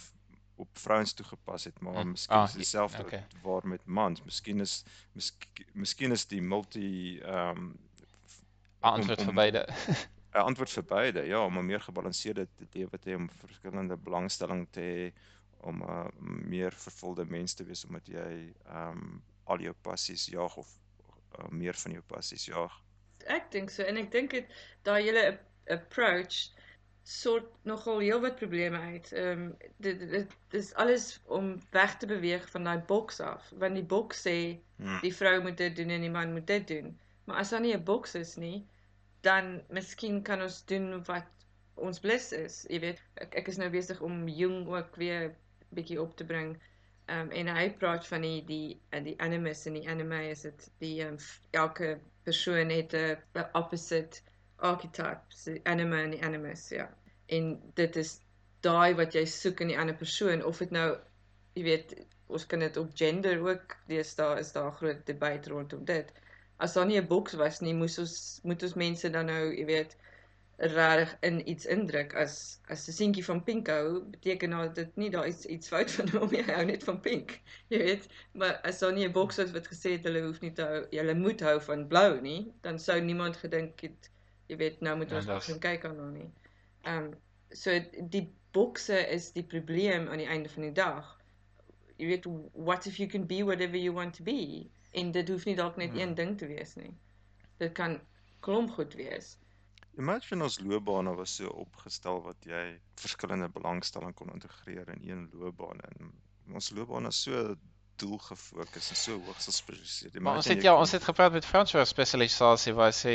[0.57, 3.27] op vrouens toegepas het, maar Mm, miskien ah, is dit dieselfde okay.
[3.43, 4.23] waar met mans.
[4.23, 7.79] Miskien is miskien, miskien is die multi ehm um,
[8.93, 9.67] Antwoord om- vir beide.
[10.35, 11.21] 'n antwoord vir beide.
[11.27, 15.13] Ja, om 'n meer gebalanseerde lewe te hê, om verskillende belangstelling te hê,
[15.61, 16.11] om 'n
[16.49, 20.69] meer vervulde mens te wees omdat jy ehm um, al jou passies jag of
[21.39, 22.73] uh, meer van jou passies jag.
[23.27, 24.47] Ek dink so en ek dink dit
[24.83, 26.51] daai hele ap- approach
[27.03, 29.13] sort nogal heelwat probleme uit.
[29.13, 33.75] Ehm um, dit dit dis alles om weg te beweeg van daai boks af, want
[33.75, 35.01] die boks sê Hmm.
[35.01, 36.99] die vrou moet dit doen en die man moet dit doen.
[37.25, 38.67] Maar as daar nie 'n boks is nie,
[39.25, 41.31] dan miskien kan ons doen wat
[41.75, 42.61] ons blus is.
[42.71, 45.33] Jy weet, ek, ek is nou besig om Jung ook weer
[45.75, 46.55] bietjie op te bring.
[47.07, 50.45] Ehm um, en hy praat van die die en die animus en die anime is
[50.47, 51.19] dit die um,
[51.53, 54.23] elke persoon het 'n opposite
[54.57, 56.89] archetype, so die anime en animus, ja.
[57.27, 58.21] En dit is
[58.65, 60.89] daai wat jy soek in die ander persoon of dit nou
[61.55, 61.95] jy weet
[62.35, 66.13] ons kan dit op gender ook deesdae is daar groot debat rondom dit.
[66.59, 69.65] As daar nie 'n boks was nie, moes ons moet ons mense dan nou, jy
[69.67, 69.97] weet,
[70.59, 75.11] regtig in iets indruk as as 'n seentjie van pink hou, beteken dat dit nie
[75.11, 77.41] daar is iets fout van hom nie, hy hou net van pink.
[77.73, 80.53] Jy weet, maar as daar nie 'n boks was wat gesê het hulle hoef nie
[80.53, 84.11] te hou, hulle moet hou van blou nie, dan sou niemand gedink het
[84.47, 86.31] jy weet, nou moet Ja, ons dis- begin kyk aan hom nie.
[86.85, 87.15] Ehm um,
[87.51, 87.71] so
[88.09, 91.19] die bokse is die probleem aan die einde van die dag.
[91.99, 94.71] Jy weet, what if you can be whatever you want to be?
[94.95, 96.01] En dit hoef nie dalk net Hmm.
[96.01, 96.93] een ding te wees nie.
[97.59, 98.01] Dit kan
[98.41, 99.37] klomp goed wees.
[99.99, 105.81] Imagine ons loopbane was so opgestel wat jy verskillende belangstelling kon integreer in een loopbaan
[105.81, 106.13] en
[106.55, 107.55] ons loopbane is so
[108.03, 110.23] doelgefokus en so hoogs gespesialiseer.
[110.23, 113.15] Maar ons het ja, ons het gepraat met Frans oor spesialisasie waar hy sê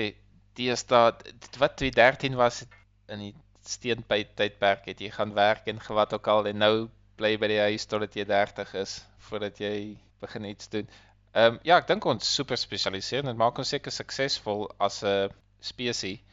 [0.59, 2.63] deesdae dit wat 2013 was
[3.11, 3.34] in die
[3.67, 6.73] steenpyd tydperk het jy gaan werk en gewat ook al en nou
[7.19, 8.95] bly by die huis totdat jy 30 is
[9.27, 9.75] voordat jy
[10.23, 10.88] begin iets doen.
[11.32, 15.03] Ehm um, ja, ek dink ons super spesialiseer en dit maak ons seker suksesvol as
[15.05, 15.30] 'n
[15.61, 16.23] spesie.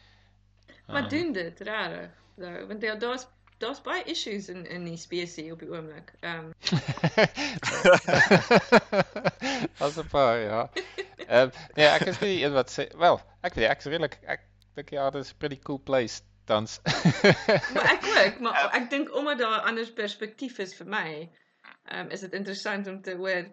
[0.87, 2.11] Maar Ehm, doen dit regtig.
[2.37, 3.27] Nou, want daar daar's
[3.59, 6.13] daar's baie issues in in die spesie op die oomblik.
[6.21, 6.51] Ehm
[9.85, 10.71] As 'n paar, ja.
[11.27, 14.19] Ehm nee, ek is nie een wat sê, wel, ek weet nie, ek is redelik
[14.25, 14.41] ek
[14.75, 16.81] dink ja, dit is pretty cool place tans.
[17.75, 21.31] maar ek ook, maar ek dink omdat daar 'n ander perspektief is vir my,
[21.85, 23.45] ehm um, is dit interessant om te hoor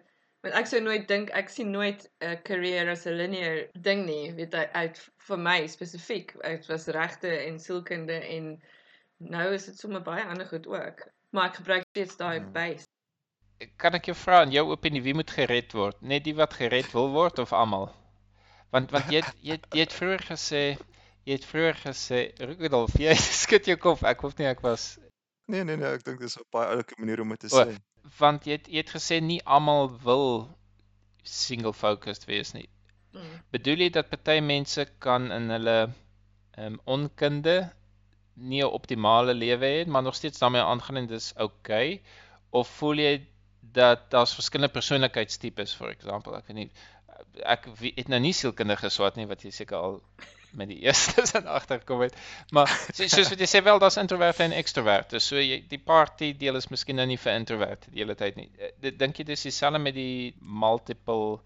[0.44, 4.32] want ek sou nooit dink ek sien nooit 'n career as 'n linear ding nie,
[4.36, 6.34] weet jy, uit vir my spesifiek.
[6.42, 8.50] Dit was regte en sielkunde en
[9.18, 11.06] nou is dit sommer baie ander goed ook.
[11.32, 12.52] Maar ek gebruik steeds daai Hmm.
[12.52, 12.86] base.
[13.78, 16.02] kan ek jou vra in jou opinie wie moet gered word?
[16.02, 17.94] Net die wat gered wil word of almal?
[18.70, 20.76] Want want jy het, jy het, jy het vroeër gesê
[21.24, 23.14] jy het vroeër gesê Rudolf, jy
[23.44, 24.02] skud jou kop.
[24.04, 24.98] Ek hoef nie ek was
[25.46, 27.76] Nee nee nee, ek dink dis 'n baie oulike manier om dit te sê.
[28.18, 30.48] Want jy het, jy het gesê nie almal wil
[31.22, 32.68] single focused wees nie.
[33.14, 33.36] Mm.
[33.54, 35.78] Bedoel jy dat party mense kan in hulle
[36.54, 37.56] ehm um, onkunde
[38.34, 41.94] nie 'n optimale lewe het, maar nog steeds daarmee aangaan en dis oukei?
[41.94, 42.02] Okay?
[42.50, 43.26] Of voel jy
[43.60, 46.70] dat daar's verskillende persoonlikheidstipes, vir voorbeeld, ek weet nie
[47.42, 49.96] ek het nou nie sielkundige geswat nie wat jy seker al
[50.54, 52.16] met die eerste sin agterkom het.
[52.50, 55.20] Maar so, soos wat jy sê wel daar's introverte en ekstroverte.
[55.22, 58.50] So jy die party deel is miskien nou nie vir introverte die hele tyd nie.
[58.58, 61.40] Eh, dink jy dis dieselfde met die multiple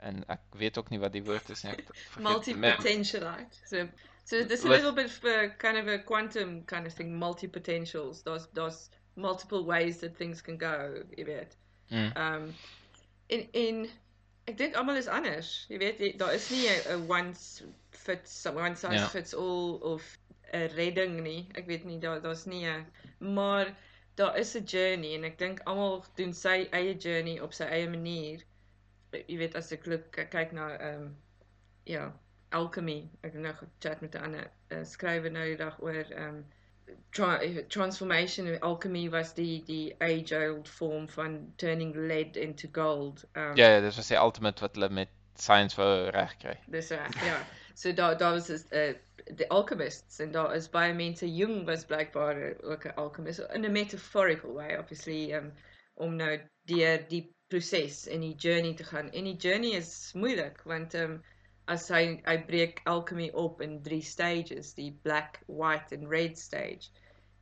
[0.00, 1.76] en ek weet ook nie wat die woord is nie.
[2.18, 3.60] Multi-potentialite.
[3.66, 3.88] So
[4.24, 8.22] so this a little bit for kind of a quantum kind of thing, multi-potentials.
[8.22, 11.56] Those those multiple ways that things can go, jy weet.
[11.90, 12.12] Mm.
[12.16, 12.54] Um
[13.28, 13.88] in in
[14.48, 15.66] ek dink almal is anders.
[15.68, 17.34] Jy weet daar is nie 'n one
[18.10, 19.08] fits one size ja.
[19.14, 20.18] fits all of
[20.52, 21.48] 'n redding nie.
[21.54, 22.86] Ek weet nie daar daar's nie 'n
[23.18, 23.74] maar
[24.20, 27.88] daar is 'n journey en ek dink almal doen sy eie journey op sy eie
[27.88, 28.42] manier.
[29.12, 29.86] Jy weet as ek
[30.30, 31.16] kyk na ehm um,
[31.84, 32.12] ja,
[32.50, 33.10] alchemy.
[33.22, 36.44] Ek het nou gechat met 'n ander uh, skrywer nou die dag oor ehm um,
[37.10, 37.38] tra
[37.68, 43.24] transformation alchemy was die die age old form van turning lead into gold.
[43.36, 46.58] Um Ja, ja, dis was die ultimate wat hulle met science wou regkry.
[46.66, 47.38] Dis reg, ja.
[47.74, 48.94] So daar daar was is uh
[49.36, 53.68] the alchemists en daar is baie mense Jung was blykbaar ook 'n alchemist in a
[53.68, 55.52] metaphorical way obviously um
[55.94, 59.10] om nou deur die proses en die journey te gaan.
[59.10, 61.22] En die journey is moeilik want um
[61.70, 66.90] as hy hy breek alchemy op in drie stages, die black, white and red stage.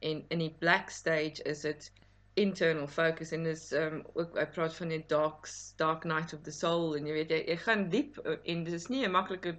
[0.00, 1.92] En in die black stage is dit
[2.38, 6.52] internal focus en dis um ook I praat van die dark dark night of the
[6.54, 9.56] soul en jy weet jy, jy gaan diep uh, en dit is nie 'n maklike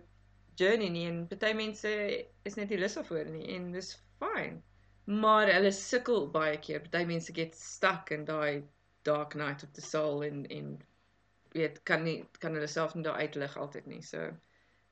[0.60, 1.92] journey nie en baie mense
[2.50, 4.60] is net nie lus daarvoor nie en dis fine.
[5.10, 6.84] Maar hulle sukkel baie keer.
[6.94, 8.64] Baie mense get stuck in daai
[9.08, 10.76] dark night of the soul en en
[11.56, 14.02] weet kan nie kan hulle self nie daar uitlig altyd nie.
[14.02, 14.30] So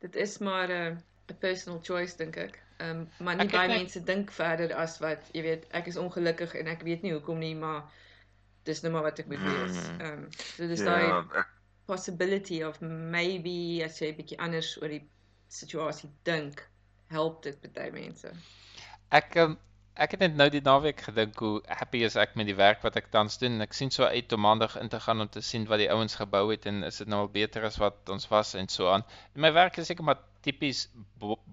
[0.06, 0.98] dit is maar 'n uh,
[1.30, 2.60] 'n personal choice dink ek.
[2.78, 6.56] Ehm um, maar nie baie mense dink verder as wat jy weet ek is ongelukkig
[6.56, 7.84] en ek weet nie hoekom nie maar
[8.64, 9.78] dis nou maar wat ek moet wees.
[9.78, 10.02] Mm.
[10.02, 11.46] Ehm um, so dis daai ja,
[11.86, 15.04] possibility of maybe as jy 'n bietjie anders oor die
[15.48, 16.64] situasie dink
[17.14, 18.32] help dit baie mense.
[19.10, 19.56] Ek um,
[19.98, 23.00] ek het net nou die naweek gedink hoe happy is ek met die werk wat
[23.00, 23.62] ek tans doen.
[23.66, 26.20] Ek sien so uit om maandag in te gaan om te sien wat die ouens
[26.20, 29.06] gebou het en is dit nou al beter as wat ons was en so aan.
[29.34, 30.86] En my werk is seker maar tipies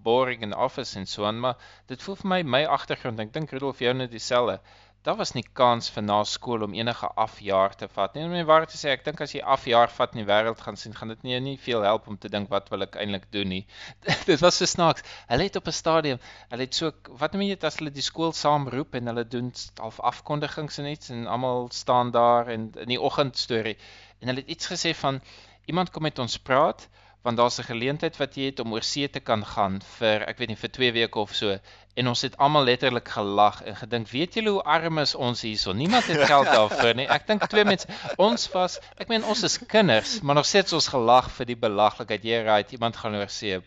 [0.04, 1.56] boring in office en so aan, maar
[1.90, 3.22] dit voel vir my my agtergrond.
[3.24, 4.60] Ek dink Rudolf jou net dieselfde
[5.04, 8.24] daar was nie kans vir na skool om enige afjaar te vat nie.
[8.24, 10.78] Om my waar te sê, ek dink as jy afjaar vat in die wêreld gaan
[10.80, 13.52] sien, gaan dit nie nie veel help om te dink wat wil ek eintlik doen
[13.52, 13.66] nie.
[14.30, 15.04] dit was so snaaks.
[15.28, 18.08] Hulle het op 'n stadium, hulle het so wat noem jy dit as hulle die
[18.08, 22.72] skool saam roep en hulle doen half afkondigings en iets en almal staan daar en
[22.86, 23.76] in die oggend storie
[24.20, 25.20] en hulle het iets gesê van
[25.66, 26.88] iemand kom met ons praat
[27.24, 30.38] want daar's 'n geleentheid wat jy het om oor see te kan gaan vir ek
[30.38, 31.58] weet nie vir 2 weke of so
[31.94, 35.72] en ons het almal letterlik gelag en gedink weet julle hoe arm is ons hierso?
[35.72, 37.06] Niemand het geld daarvoor nie.
[37.16, 37.88] Ek dink twee mense
[38.18, 42.26] ons was ek meen ons is kinders maar nog steeds ons gelag vir die belaglikheid.
[42.26, 43.60] Jy right iemand gaan oor see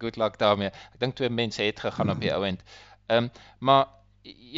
[0.00, 0.72] good luck daarmee.
[0.94, 2.64] Ek dink twee mense het gegaan op die ou end.
[3.08, 3.86] Ehm um, maar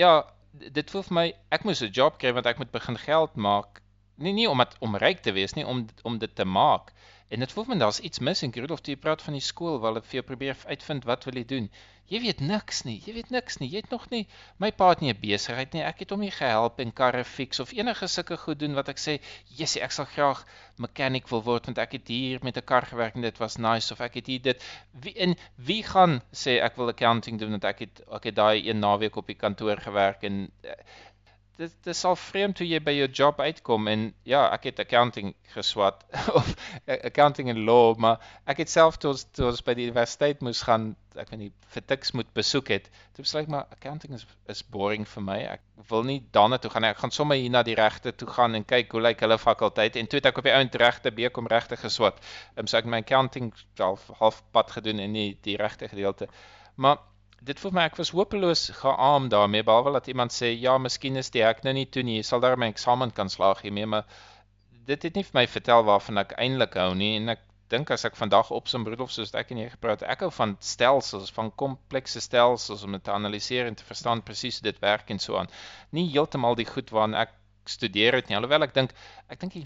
[0.03, 0.23] ja
[0.53, 3.83] dit voel vir my ek moes 'n job kry want ek moet begin geld maak.
[4.17, 6.93] Nie nie om om ryk te wees nie om om dit te maak
[7.33, 9.95] En dit voel my daar's iets mis en Rudolf, jy praat van die skool waar
[9.95, 11.69] hulle vir jou probeer uitvind wat wil jy doen.
[12.13, 12.99] Jy weet niks nie.
[13.07, 13.71] Jy weet niks nie.
[13.73, 14.27] Jy het nog nie
[14.61, 15.83] my pa het nie 'n besigheid nie.
[15.83, 19.01] Ek het hom nie gehelp en karre fix of enige sulke goed doen wat ek
[19.01, 19.19] sê,
[19.57, 20.45] "Jessie, ek sal graag
[20.77, 23.93] mechanic wil word want ek het hier met 'n kar gewerk en dit was nice
[23.93, 27.65] of ek het hier dit wie en wie gaan sê ek wil accounting doen want
[27.65, 30.71] ek het ek het daai een naweek op die kantoor gewerk en uh,
[31.57, 35.33] dit dit sal vreemd hoe jy by jou job uitkom en ja, ek het accounting
[35.53, 36.05] geswat
[36.39, 36.49] of
[36.87, 40.63] accounting en law, maar ek het self toe ons, toe ons by die universiteit moes
[40.69, 42.89] gaan, ek weet nie vir tiks moet besoek het.
[43.13, 45.39] Dit besluit maar accounting is is boring vir my.
[45.59, 46.93] Ek wil nie daarna toe gaan nie.
[46.95, 49.99] Ek gaan sommer hier na die regte toe gaan en kyk hoe lyk hulle fakulteit
[50.01, 52.21] en toe het ek op die ount regte beek om regte geswat.
[52.57, 56.31] Ehm um, so ek my accounting half half pad gedoen en nie die regte gedeelte.
[56.81, 57.05] Maar
[57.47, 61.31] dit voel my ek was hopeloos geaam daarmee behalwe dat iemand sê ja, miskien is
[61.35, 62.21] die hek nou nie toe nie.
[62.21, 64.07] Jy sal daar my eksamen kan slaag hiermee, maar
[64.87, 68.05] dit het nie vir my vertel waarvan ek eintlik hou nie en ek dink as
[68.05, 71.49] ek vandag op some Rudolf soos ek en jy gepraat, ek hou van stelsels, van
[71.63, 75.39] komplekse stelsels om dit te analiseer en te verstaan presies hoe dit werk en so
[75.41, 75.51] aan.
[75.97, 77.39] Nie heeltemal die goed waarna ek
[77.71, 78.37] studeer het nie.
[78.37, 78.95] Alhoewel ek dink
[79.33, 79.57] ek dink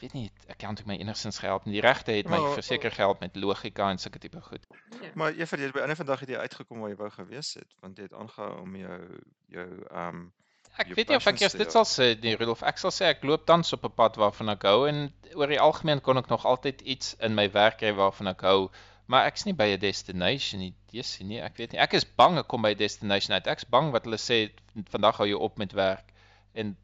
[0.00, 3.90] weet nie, accounting my enigstens gehelp en die regte het my verseker gehelp met logika
[3.90, 4.66] en sulke tipe goed.
[5.00, 5.10] Ja.
[5.14, 7.96] Maar Eva, jy by 'n vandag het jy uitgekom waar jy wou gewees het, want
[7.96, 9.00] jy het aangehou om jou
[9.48, 10.32] jou ehm um,
[10.76, 12.62] Ek weet nie of ek eers dit sal sê nie, Rudolf.
[12.62, 14.98] Ek sal sê ek loop tans op 'n pad waarvan ek hou en
[15.34, 18.68] oor die algemeen kon ek nog altyd iets in my werk hê waarvan ek hou,
[19.06, 20.74] maar ek's nie by 'n destination nie.
[20.92, 21.80] Jesus nee, ek weet nie.
[21.80, 23.46] Ek is bang ek kom by 'n destination uit.
[23.46, 24.50] Ek's bang wat hulle sê
[24.92, 26.12] vandag hou jy op met werk
[26.52, 26.76] en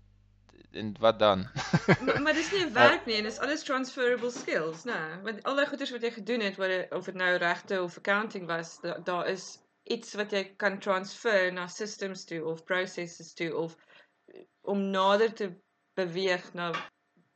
[0.77, 1.47] en wat dan?
[2.01, 5.23] maar, maar dis nie 'n werk nie, dis alles transferable skills, né?
[5.23, 8.47] Want al die goeders wat jy gedoen het, wat of dit nou regte of accounting
[8.47, 13.51] was, daar da is iets wat jy kan transfer na systems toe of processes toe
[13.57, 13.77] of
[14.61, 15.51] om nader te
[15.95, 16.73] beweeg na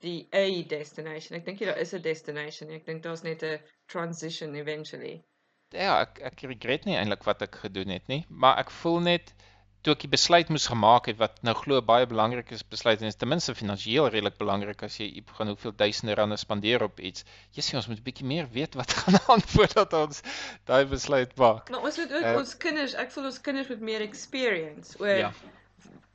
[0.04, 1.38] die A destination.
[1.38, 2.70] Ek dink jy daar is 'n destination.
[2.70, 5.24] Ek dink daar's net 'n transition eventually.
[5.74, 9.34] Ja, ek ek regret nie eintlik wat ek gedoen het nie, maar ek voel net
[9.86, 13.10] toe ek die besluit moes gemaak het wat nou glo baie belangrik is besluit en
[13.10, 17.22] is ten minste finansiëel redelik belangrik as jy gaan hoeveel duisende rande spandeer op iets.
[17.54, 20.22] Jy sê ons moet 'n bietjie meer weet wat gaan aan voordat ons
[20.66, 21.70] daai besluit maak.
[21.70, 25.20] Maar ons moet ook uh, ons kinders, ek voel ons kinders moet meer experience oor
[25.22, 25.32] ja.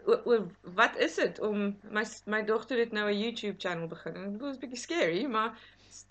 [0.04, 0.46] oor, oor
[0.76, 4.42] wat is dit om my my dogter het nou 'n YouTube channel begin en dit
[4.42, 5.56] was 'n bietjie scary, maar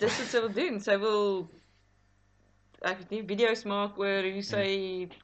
[0.01, 0.81] dis wat sy wil doen.
[0.81, 1.51] Sy wil
[2.81, 4.67] ek weet nie video's maak oor hoe sy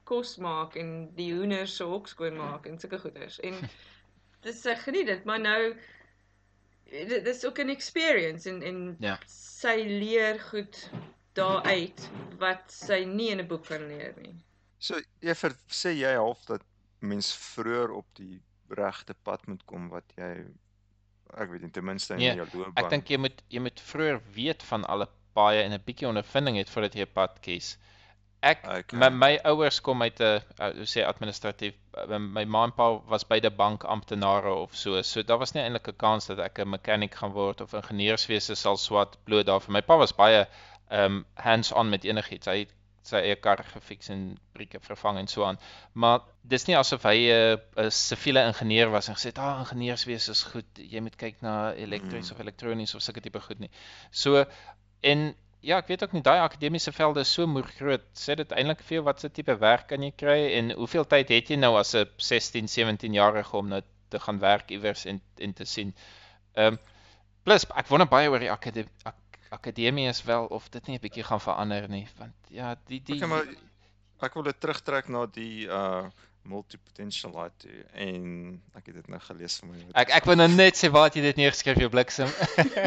[0.09, 3.39] kos maak en die hoender se hok skoon maak en sulke goeders.
[3.41, 3.57] En
[4.47, 5.61] dis sy geniet dit, maar nou
[6.91, 9.19] dit is ook 'n experience en en ja.
[9.27, 10.91] sy leer goed
[11.33, 14.37] daaruit wat sy nie in 'n boek kan leer nie.
[14.79, 16.63] So jy ver, sê jy half dat
[17.01, 20.47] mens vroeër op die regte pad moet kom wat jy
[21.37, 22.85] ek weet nie ten minste in nee, jou loopbaan.
[22.85, 26.57] Ek dink jy moet jy moet vroeër weet van alle paaie en 'n bietjie ondervinding
[26.61, 27.76] het voordat jy 'n pad kies.
[28.47, 28.99] Ek okay.
[29.01, 31.74] my, my ouers kom uit 'n uh, hoe sê administratief
[32.09, 35.03] my, my ma en pa was beide bankamptenare of so.
[35.03, 38.55] So daar was nie eintlik 'n kans dat ek 'n mechanic gaan word of ingenieurswese
[38.55, 39.72] sal swat bloot daarvoor.
[39.72, 40.47] My pa was baie
[40.91, 42.47] um hands-on met enigiets.
[42.47, 42.68] Hy
[43.07, 44.22] sy eie kar gefiks en
[44.57, 45.59] brieke vervang en so aan.
[45.95, 49.61] Maar dis nie asof hy 'n uh, siviele ingenieur was en gesê het, "Ag, ah,
[49.64, 50.70] ingenieurswese is goed.
[50.74, 52.37] Jy moet kyk na elektries hmm.
[52.37, 53.70] of elektronies of sulke tipe goed nie."
[54.11, 54.45] So
[55.13, 55.27] En
[55.67, 58.07] ja, ek weet ook nie daai akademiese velde is so moer groot.
[58.19, 61.33] Sê dit eintlik vir jou wat se tipe werk kan jy kry en hoeveel tyd
[61.35, 65.21] het jy nou as 'n 16, 17 jarige om nou te gaan werk iewers en
[65.39, 65.95] en te sien.
[66.55, 66.79] Ehm um,
[67.47, 71.03] plus ek wonder baie oor die akademie ak, akademie is wel of dit nie 'n
[71.03, 73.47] bietjie gaan verander nie want ja, die die okay, maar,
[74.21, 76.07] ek wil dit terugtrek na die uh
[76.47, 78.27] multipotentialite en
[78.79, 79.81] ek het dit nou gelees vir my.
[80.03, 82.31] Ek ek wil nou net sê waar het jy dit neergeskryf jou bliksem?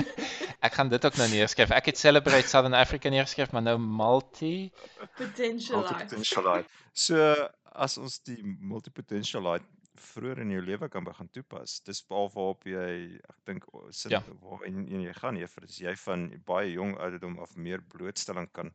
[0.66, 1.72] ek gaan dit ook nou neerskryf.
[1.76, 4.72] Ek het celebrate Southern Africa neergeskryf, maar nou multi
[5.18, 5.76] potentialite.
[5.76, 6.70] Multipotentialite.
[6.94, 7.34] So
[7.74, 9.68] as ons die multipotentialite
[10.00, 11.80] vroeër in jou lewe kan begin toepas.
[11.88, 14.22] Dis behalwe waarop jy ek dink sit ja.
[14.44, 18.50] waar en, en jy gaan juffrou, dis jy van baie jong ouderdom af meer blootstelling
[18.56, 18.72] kan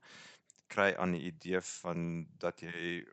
[0.73, 3.05] kry aan die idee van dat jy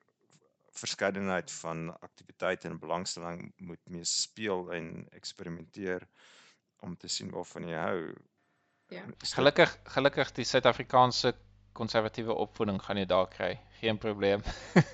[0.72, 6.08] verskeidenheid van aktiwiteite en belangstelling moet mee speel en eksperimenteer
[6.88, 8.00] om te sien waarvan jy hou.
[8.92, 9.06] Ja.
[9.24, 11.32] Gelukkig gelukkig die Suid-Afrikaanse
[11.72, 13.54] konservatiewe opvoeding gaan jy daar kry.
[13.80, 14.42] Geen probleem.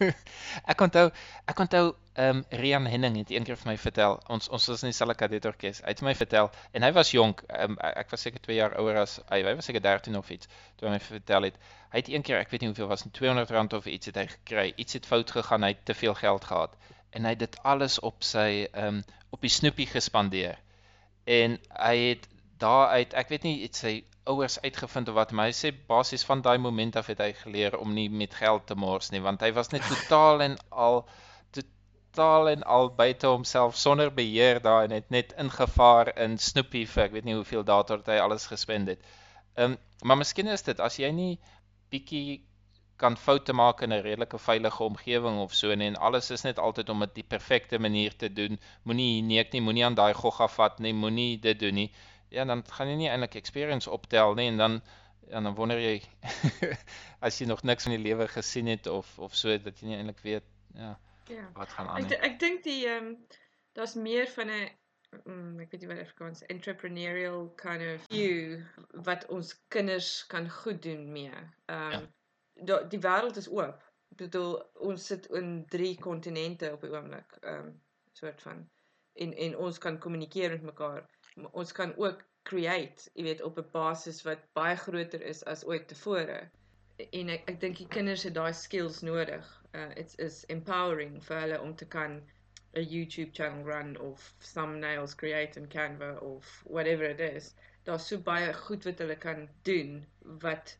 [0.71, 1.07] ek onthou
[1.49, 4.19] ek onthou ehm um, Rian Henning het eendag vir my vertel.
[4.35, 5.81] Ons ons was in dieselfde kadetorkes.
[5.81, 7.41] Hy het my vertel en hy was jonk.
[7.57, 9.41] Um, ek was seker 2 jaar ouer as hy.
[9.49, 11.57] Hy was seker 13 of iets toe hy my vertel het.
[11.89, 14.29] Hy het eendag, ek weet nie hoeveel was nie, 200 rand of iets het hy
[14.37, 14.69] gekry.
[14.77, 15.65] Iets het fout gegaan.
[15.65, 16.77] Hy het te veel geld gehad
[17.17, 20.61] en hy het dit alles op sy ehm um, op die snoepie gespandeer.
[21.25, 23.93] En hy het daaruit, ek weet nie, iets sy
[24.27, 27.93] ouers uitgevind of wat my sê basies van daai oomblik af het hy geleer om
[27.95, 30.99] nie met geld te mors nie want hy was net totaal en al
[31.57, 37.05] totaal en al buite homself sonder beheer daar en het net ingevaar in snoepie vir
[37.05, 39.07] ek weet nie hoeveel data het hy alles gespend het.
[39.55, 41.39] Ehm um, maar miskien is dit as jy nie
[41.93, 42.43] bietjie
[43.01, 46.89] kan foute maak in 'n redelike veilige omgewing of so en alles is net altyd
[46.89, 48.59] om dit die perfekte manier te doen.
[48.83, 51.91] Moenie neek nie, moenie aan daai gogga vat nie, moenie dit doen nie
[52.29, 54.81] ja, dan gaan jy nie eintlik experience optel nie en dan
[55.27, 56.01] ja, dan wonder jy
[57.25, 59.99] as jy nog niks van die lewe gesien het of of so dat jy nie
[59.99, 60.97] eintlik weet ja,
[61.31, 61.47] ja.
[61.53, 62.05] wat gaan aan.
[62.05, 63.15] Ek ek dink die ehm um,
[63.77, 64.69] daar's meer van 'n
[65.23, 68.61] mm, ek weet nie wat Afrikaans entrepreneurial kind of view
[69.09, 71.43] wat ons kinders kan goed doen mee.
[71.65, 72.07] Ehm um,
[72.65, 72.81] ja.
[72.93, 73.83] die wêreld is oop.
[74.11, 74.55] Ek bedoel
[74.89, 77.37] ons sit in drie kontinente op die oomblik.
[77.41, 77.75] Ehm um,
[78.17, 78.65] soort van
[79.13, 81.05] en en ons kan kommunikeer met mekaar
[81.51, 85.87] ons kan ook create, jy weet, op 'n basis wat baie groter is as ooit
[85.87, 86.39] tevore.
[87.11, 89.45] En ek ek dink die kinders het daai skills nodig.
[89.73, 92.21] Uh it's is empowering vir hulle om te kan
[92.73, 97.53] 'n YouTube channel run of thumbnails create in Canva of whatever it is.
[97.83, 100.05] Daar's so baie goed wat hulle kan doen
[100.45, 100.77] wat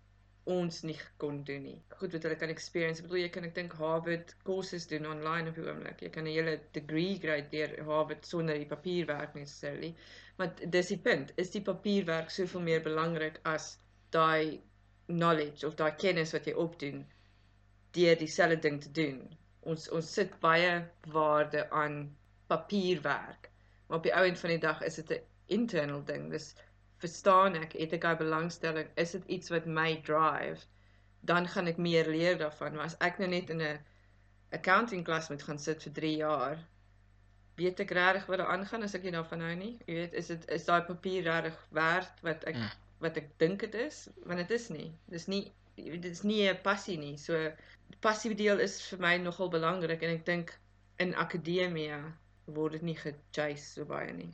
[0.54, 1.78] ons nie kon doen nie.
[2.00, 3.02] Goed wat hulle kan experience.
[3.02, 6.04] Ek bedoel jy kan ek dink Harvard courses doen online op die oomblik.
[6.06, 9.94] Jy kan 'n hele degree kry deur Harvard sonder die papierwerk necessarily.
[10.38, 13.78] Maar dis die punt, is die papierwerk soveel meer belangrik as
[14.16, 14.62] daai
[15.08, 17.06] knowledge of daai kennis wat jy opdoen
[17.98, 19.20] deur dieselfde ding te doen.
[19.68, 20.74] Ons ons sit baie
[21.16, 22.16] waarde aan
[22.48, 23.50] papierwerk.
[23.88, 25.24] Maar op die ou end van die dag is dit 'n
[25.60, 26.32] internal ding.
[26.32, 26.54] Dis
[26.98, 30.66] verstaan ek, het ek 'n belangstelling, is dit iets wat my drive,
[31.22, 32.76] dan gaan ek meer leer daarvan.
[32.76, 33.80] Maar as ek nou net in 'n
[34.52, 36.58] accounting klas moet gaan sit vir 3 jaar,
[37.56, 39.78] weet ek regtig wat daar aangaan as ek nie daarvan hou nie.
[39.86, 42.70] Jy weet, is dit is daai papier regtig werd wat ek mm.
[43.00, 44.08] wat ek dink dit is?
[44.26, 44.92] Want dit is nie.
[45.06, 47.18] Dis nie dit is nie 'n passie nie.
[47.18, 47.34] So
[47.90, 50.60] die passie deel is vir my nogal belangrik en ek dink
[51.00, 51.94] in akademie
[52.46, 54.32] word dit nie gechase so baie nie.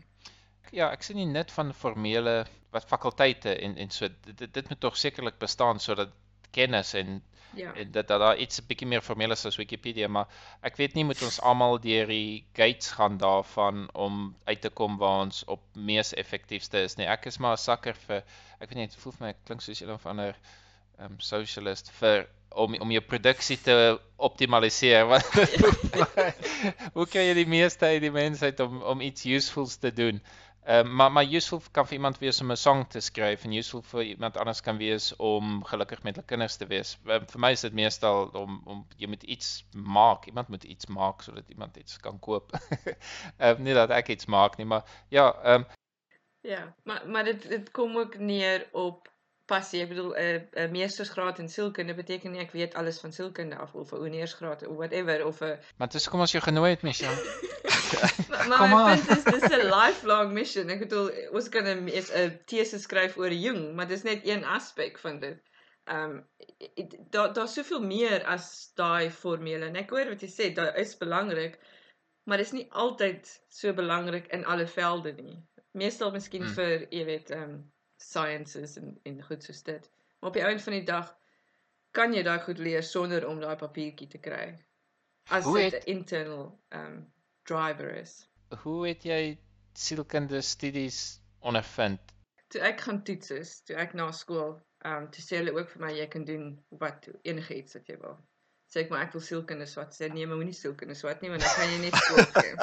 [0.74, 2.44] Ja, ek sien nie net van formele
[2.74, 6.10] wat fakulteite en en so dit dit moet tog sekerlik bestaan sodat
[6.56, 7.22] kennis en
[7.56, 7.74] ja.
[7.74, 10.28] en dat daar iets 'n bietjie meer formeel is as Wikipedia, maar
[10.62, 14.98] ek weet nie moet ons almal deur die gates gaan daarvan om uit te kom
[14.98, 17.08] waar ons op mees effektiefste is nie.
[17.08, 18.24] Ek is maar 'n sakker vir
[18.60, 20.36] ek weet nie, dit voel vir my klink soos een of ander
[21.00, 25.06] um socialist vir om om jou produksie te optimaliseer.
[25.12, 25.26] Want
[26.98, 30.22] hoe kry jy die meeste uit die mensheid om om iets usefuls te doen?
[30.66, 33.54] Ehm uh, maar maar useful kan vir iemand wees om 'n song te skryf en
[33.54, 36.98] useful vir iemand anders kan wees om gelukkig met hulle kinders te wees.
[37.06, 40.26] Uh, vir my is dit meestal om om jy moet iets maak.
[40.26, 42.52] Iemand moet iets maak sodat iemand iets kan koop.
[43.38, 45.66] Ehm uh, nie dat ek iets maak nie, maar ja, ehm um,
[46.44, 49.13] Ja, maar maar dit dit kom ook neer op
[49.46, 49.82] passie.
[49.82, 53.56] Ek bedoel 'n uh, 'n meestersgraad in sielkunde beteken nie ek weet alles van sielkunde
[53.56, 56.70] af of 'n honeursgraad of whatever of 'n uh, Maar dis kom ons jou genooi
[56.70, 57.22] het, Michelle.
[58.50, 58.96] maar maar.
[58.96, 60.70] Dit is dis 'n lifelong mission.
[60.70, 65.00] Ek bedoel ons kan 'n 'n tese skryf oor Jung, maar dis net een aspek
[65.00, 65.42] van dit.
[65.84, 66.28] Ehm um,
[67.10, 69.66] daar daar's soveel meer as daai formele.
[69.66, 71.60] En ek hoor wat jy sê, dit is belangrik,
[72.24, 75.38] maar dit is nie altyd so belangrik in alle velde nie.
[75.72, 76.54] Meestal miskien hmm.
[76.54, 77.73] vir, jy weet, ehm um,
[78.12, 79.90] sciences en en goed soos dit.
[80.20, 81.16] Maar op die einde van die dag
[81.92, 84.46] kan jy daai goed leer sonder om daai papiertjie te kry.
[85.30, 88.28] As dit 'n internal um driver is.
[88.64, 89.38] Hoe het jy
[89.74, 92.14] sielkunde studies ondervind?
[92.48, 95.82] Toe ek gaan toets is, toe ek na skool, um toe sê hulle ook vir
[95.86, 98.18] my jy kan doen wat enige iets wat jy wil.
[98.74, 99.94] Sê ek maar ek wil sielkunde swat.
[99.94, 102.56] Sê nee, maar moenie sielkunde swat nie want dan kan jy net skool gee.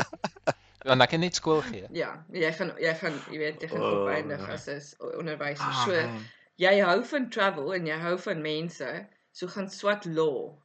[0.85, 1.87] Want ek kan net skool gee.
[1.93, 4.57] Ja, jy gaan jy gaan jy weet jy gaan oh, opeindig nee.
[4.57, 4.67] as
[4.97, 5.67] 'n onderwyser.
[5.67, 6.23] Ah, so man.
[6.57, 8.91] jy hou van travel en jy hou van mense,
[9.33, 10.57] so gaan swat law.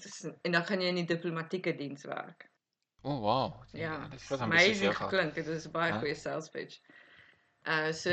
[0.00, 2.48] Dis en dan gaan jy in die diplomatieke diens werk.
[3.02, 3.62] O, oh, wow.
[3.72, 5.34] Ja, dit is amazing klink.
[5.34, 6.80] Dit is baie goeie sales pitch.
[7.64, 8.10] Uh so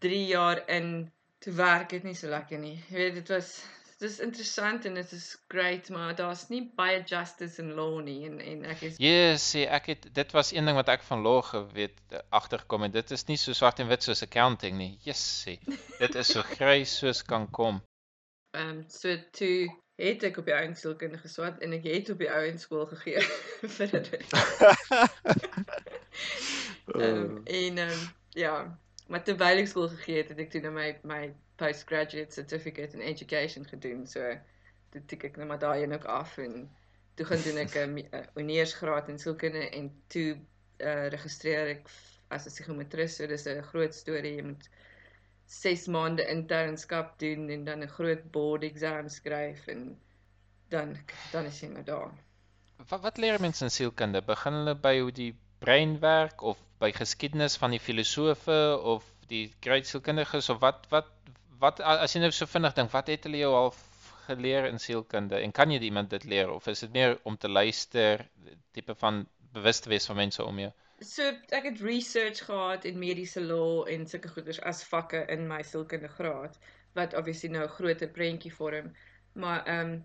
[0.00, 2.78] 3 jaar in te werk het nie so lekker nie.
[2.88, 3.52] Jy weet dit was
[4.00, 8.38] dis interessant en dit is great, maar daar's nie baie justice in law nie en
[8.40, 11.42] en ek is Yes, see, ek het dit was een ding wat ek van law
[11.44, 14.94] geweet eh, agtergekom en dit is nie so swart en wit soos accounting nie.
[15.04, 15.60] Yes, see.
[15.98, 17.82] Dit is so grys soos kan kom.
[18.56, 19.68] Ehm um, so toe
[20.00, 23.20] het ek op die ouens sielkunde geswat en ek het op die ouens skool gegee
[23.76, 24.32] vir dit.
[26.96, 28.54] Ehm um, en ehm um, ja,
[29.12, 31.22] maar terwyl ek skool gegee het, het ek toe nou my my
[31.60, 34.06] postgraduate certificate in education gedoen.
[34.06, 34.34] So
[34.90, 36.68] toe tik ek nou maar daai een ook af en
[37.18, 41.90] toe gaan doen ek 'n honeursgraad in sielkunde en toe uh, registreer ek
[42.28, 43.16] as 'n psigometris.
[43.16, 44.36] So dis 'n groot storie.
[44.36, 44.70] Jy moet
[45.50, 49.98] 6 maande internskap doen en dan 'n groot board exam skryf en
[50.68, 50.96] dan
[51.32, 52.10] dan is jy nou daar.
[52.88, 54.22] Wat wat leer mense in sielkunde?
[54.22, 59.52] Begin hulle by hoe die brein werk of by geskiedenis van die filosofe of die
[59.60, 61.10] groot sielkundiges of wat wat
[61.60, 63.74] wat as jy nou so vinnig dink, wat het hulle jou al
[64.26, 67.48] geleer in sielkunde en kan jy iemand dit leer of is dit meer om te
[67.48, 68.26] luister
[68.76, 70.70] tipe van bewus te wees van mense om jou?
[71.00, 71.26] So
[71.56, 76.10] ek het research gehad in mediese law en sulke goeders as vakke in my sielkunde
[76.16, 76.58] graad
[76.98, 78.92] wat obviously nou 'n groter prentjie vorm.
[79.32, 80.04] Maar ehm um,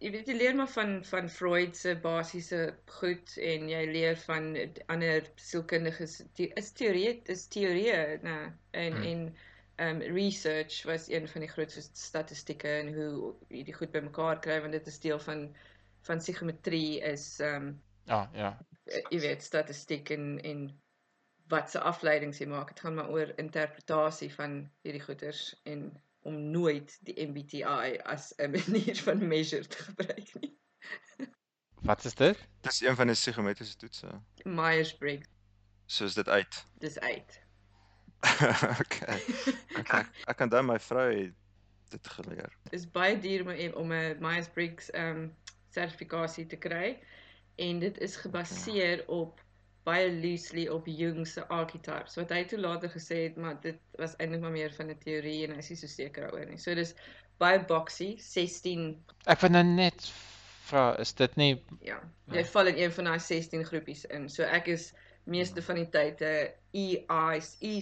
[0.00, 2.60] jy weet jy leer maar van van Freud se basiese
[3.00, 4.56] goed en jy leer van
[4.86, 6.22] ander sielkundiges.
[6.38, 7.92] Die is teorie, is teorie,
[8.22, 9.02] nee, en hmm.
[9.12, 9.26] en
[9.80, 14.58] um research was een van die grootste statistieke en hoe jy dit goed bymekaar kry
[14.60, 15.48] want dit is deel van
[16.08, 17.72] van psigometrie is um
[18.10, 18.52] ja ja
[19.10, 20.62] jy weet statistiek en en
[21.50, 25.90] wat se afleidings jy maak dit gaan maar oor interpretasie van hierdie goeters en
[26.28, 30.58] om nooit die MBTI as 'n manier van measure te gebruik nie
[31.80, 32.48] Wat is dit?
[32.60, 34.08] Dis een van die psigometriese toetse.
[34.44, 35.28] Myers-Briggs.
[35.86, 36.64] Soos dit uit.
[36.78, 37.40] Dis uit.
[38.82, 39.20] okay.
[39.78, 40.04] okay.
[40.26, 41.30] Ek kan dan my vrou
[41.90, 42.52] dit geleer.
[42.70, 45.30] Is baie duur om 'n Myers-Briggs ehm um,
[45.70, 46.98] sertifikasie te kry
[47.56, 49.04] en dit is gebaseer ja.
[49.06, 49.40] op
[49.86, 52.16] baie loosely op Jung se archetypes.
[52.18, 55.44] Wat hy toe later gesê het, maar dit was eintlik maar meer van 'n teorie
[55.46, 56.58] en hy is nie so seker daaroor nie.
[56.58, 56.94] So dis
[57.38, 60.10] baie boxy, 16 Ek wil nou net
[60.68, 62.00] vra, is dit nie ja.
[62.28, 62.34] Ja.
[62.36, 64.28] Jy val in een van daai 16 groepies in.
[64.28, 64.92] So ek is
[65.24, 67.04] meeste van die tyd 'n E
[67.60, 67.80] E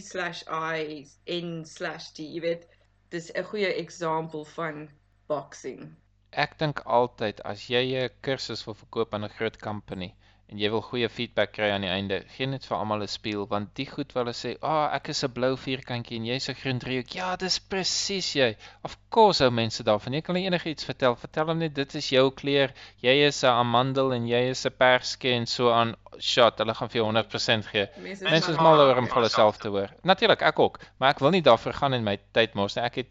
[1.27, 2.69] N slash T, jy weet.
[3.11, 4.89] Dis 'n goeie voorbeeld van
[5.27, 5.97] boxing.
[6.31, 10.15] Ek dink altyd as jy 'n kursus wil verkoop aan 'n groot company
[10.49, 13.45] en jy wil goeie feedback kry aan die einde, gee net vir almal 'n spieël
[13.51, 16.49] want die goed wat hulle sê, "Ag, oh, ek is 'n blou vierkantjie en jy's
[16.49, 18.57] 'n groen driehoek." Ja, dis presies jy.
[18.83, 20.15] Of course hou mense daarvan.
[20.15, 21.17] Jy kan hulle enigiets vertel.
[21.17, 22.73] Vertel hom net dit is jou kleur.
[23.03, 25.95] Jy is 'n amandel en jy is 'n perske en so aan.
[26.19, 27.87] Shot, hulle gaan vir jou 100% gee.
[27.99, 29.91] Mense is mal oor om vir hulle self te hoor.
[30.03, 32.85] Natuurlik, ek ook, maar ek wil nie daarvoor gaan en my tyd mors nie.
[32.85, 33.07] Ek het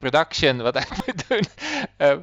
[0.00, 1.44] production wat ek moet doen.
[1.98, 2.22] Ehm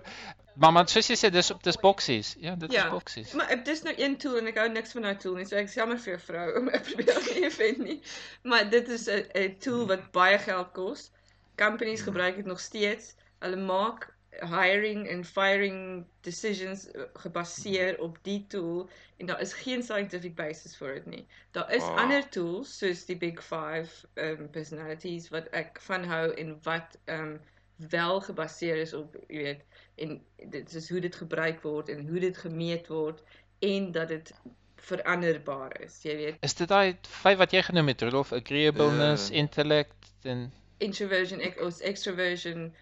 [0.56, 2.36] maar maar soos jy sê dis dis boksies.
[2.40, 3.34] Ja, dit Ja, is boksies.
[3.34, 5.46] Maar dit is nou een tool en ek hou niks van daai tool nie.
[5.46, 8.02] So ek jammer vir jou vrou om ek probeer nie offend nie.
[8.44, 11.12] Maar dit is 'n 'n tool wat baie geld kos.
[11.58, 13.16] Companies gebruik dit nog steeds.
[13.40, 19.84] Hulle maak hiring en firing decisions eh, gebaseer op die tool en daar is geen
[19.84, 21.28] scientific basis vir dit nie.
[21.52, 22.02] Daar is Ah.
[22.02, 27.40] ander tools soos die Big 5 um personalities wat ek van hou en wat um
[27.78, 29.62] wel gebaseer is op, jy weet,
[29.96, 33.22] en dit is hoe dit gebruik word en hoe dit gemeet word
[33.60, 34.34] en dat dit
[34.86, 36.38] veranderbaar is, jy weet.
[36.46, 39.36] Is dit daai vyf wat jy genoem het, Rudolf, agreeableness, Ja.
[39.36, 42.74] intellect en Introversion, ex- ons extroversion,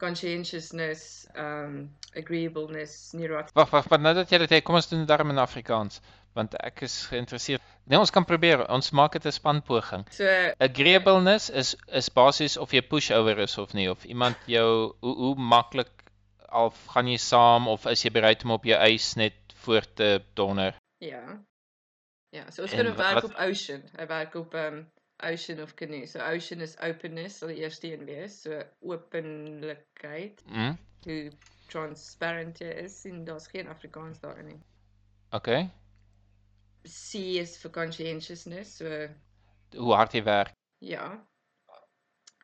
[0.00, 3.52] conscientiousness, um agreeableness, neurotic.
[3.54, 6.00] Wag, wag, maar nou dat jy dit het, kom ons doen dit daarom in Afrikaans,
[6.34, 7.62] want ek is geïnteresseerd.
[7.90, 8.60] Nee, ons kan probeer.
[8.70, 10.04] Ons maak dit 'n spanpoging.
[10.14, 10.24] So
[10.62, 15.34] Agreeableness is is basies of jy pushover is of nie of iemand jou hoe hoe
[15.34, 15.90] maklik
[16.48, 20.22] al gaan jy saam of is jy bereid om op jou eis net voor te
[20.34, 20.74] donder.
[20.98, 21.38] ja.
[22.32, 23.82] Ja, so ons kan werk wat- op ocean.
[23.98, 24.86] Hy werk op um
[25.22, 26.06] ocean of canoe.
[26.06, 28.42] So ocean is openness, sal die eerste een wees.
[28.42, 30.74] So openlikheid, Hm?
[31.04, 31.30] hoe
[31.68, 34.60] transparant jy is en daar's geen Afrikaans daarin nie.
[35.32, 35.70] Okay.
[36.84, 39.08] C is vir conscientiousness, so
[39.76, 40.52] Hoe hard jy werk.
[40.78, 41.26] ja.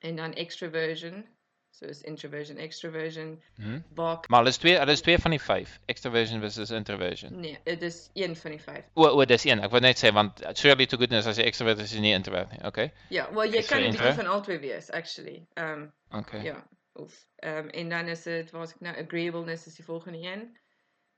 [0.00, 1.24] En dan extroversion,
[1.70, 3.78] so is introversion, extroversion, Hm?
[3.94, 4.28] waak.
[4.28, 5.80] Maar hulle is twee, hulle is twee van die vyf.
[5.86, 7.40] Extroversion versus introversion.
[7.40, 8.84] Nee, dit is een van die vyf.
[8.94, 9.60] O, o, dis een.
[9.64, 12.12] Ek wou net sê want surely to goodness as jy extrovert is, is jy nie
[12.14, 12.60] introvert nie.
[12.68, 12.92] Okay.
[13.08, 15.46] Ja, well jy kan 'n bietjie van albei wees actually.
[15.56, 16.42] Um Okay.
[16.44, 20.56] ja, of um en dan is dit waar ek nou agreeableness is die volgende een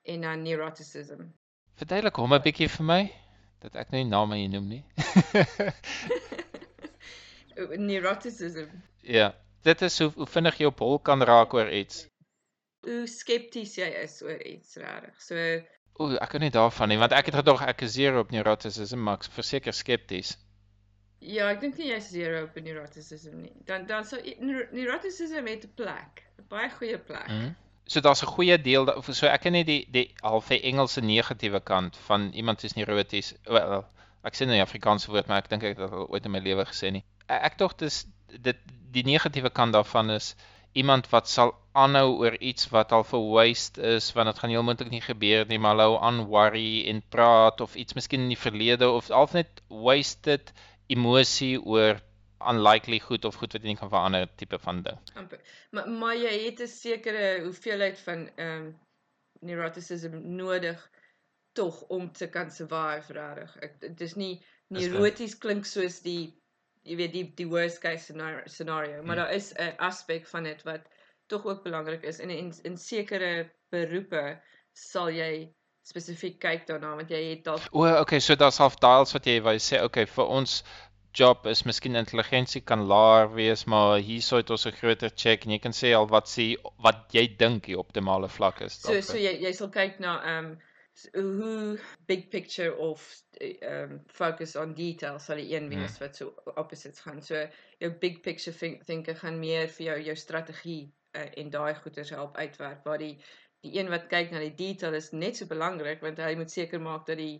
[0.03, 1.27] en dan neuroticism.
[1.79, 3.03] Verduidelik hom 'n bietjie vir my
[3.63, 4.85] dat ek nou nie name hier noem nie.
[7.89, 8.69] Neuroticism.
[9.03, 9.35] ja.
[9.67, 12.05] Dit is hoe, hoe vinnig jy op hol kan raak oor iets.
[12.87, 15.17] Hoe skepties jy is oor iets regtig.
[15.23, 15.35] So
[15.99, 19.01] Ooh, ek kan nie daarvan nie want ek het gedog ek is zero op neuroticism,
[19.03, 20.37] maar ek is verseker skepties.
[21.21, 23.53] ja, ek dink nie jy's zero op neuroticism nie.
[23.67, 24.21] Dan dan sou
[24.71, 27.29] neuroticism het 'n plek, 'n baie goeie plek.
[27.29, 27.57] Mm.
[27.89, 31.01] So daar's 'n goeie deel da- so ek ken nie die die half die Engelse
[31.01, 33.35] negatiewe kant van iemand is neuroties.
[33.49, 33.85] Wel,
[34.25, 36.31] ek sê nou die Afrikaanse woord, maar ek dink ek het dit al ooit in
[36.31, 37.05] my lewe gesê nie.
[37.29, 38.57] Ek, ek dink dis dit
[38.93, 40.35] die negatiewe kant daarvan is
[40.75, 44.63] iemand wat sal aanhou oor iets wat al vir waste is, want dit gaan heel
[44.63, 48.37] moontlik nie gebeur nie, maar hou aan worry en praat of iets miskien in die
[48.39, 50.53] verlede of half net wasted
[50.89, 52.01] emosie oor
[52.41, 54.99] unlikely goed of goed wat jy nie kan verander tipe van ding.
[55.71, 58.79] Maar maar jy het 'n sekere hoeveelheid van ehm um,
[59.41, 60.91] neuroticism nodig
[61.53, 63.57] tog om te kan survive regtig.
[63.63, 66.35] Ek dit is nie neuroties klink soos die
[66.83, 69.25] jy weet die die worst case scenario, scenario maar Hmm.
[69.25, 70.89] daar is 'n aspek van dit wat
[71.27, 74.41] tog ook belangrik is en in in sekere beroepe
[74.73, 79.13] sal jy spesifiek kyk daarna want jy het dalk O, okay, so daar's half dials
[79.13, 80.63] wat jy wou sê, okay, vir ons
[81.19, 85.53] job is miskien intelligensie kan laer wees, maar hierso het ons 'n groter check en
[85.53, 86.47] jy kan sê al wat sê
[86.87, 88.81] wat jy dink die optimale vlak is.
[88.83, 90.59] So so jy jy sal kyk na ehm um,
[91.15, 93.03] hoe big picture of
[93.41, 95.81] ehm um, focus on detail sal die een Hmm.
[95.81, 97.23] wees wat so opposites gaan.
[97.23, 97.47] So
[97.79, 102.11] jou big picture think, thinker gaan meer vir jou jou strategie uh, en daai goeders
[102.11, 103.17] help uitwerk waar die
[103.67, 106.81] die een wat kyk na die detail is net so belangrik want hy moet seker
[106.81, 107.39] maak dat die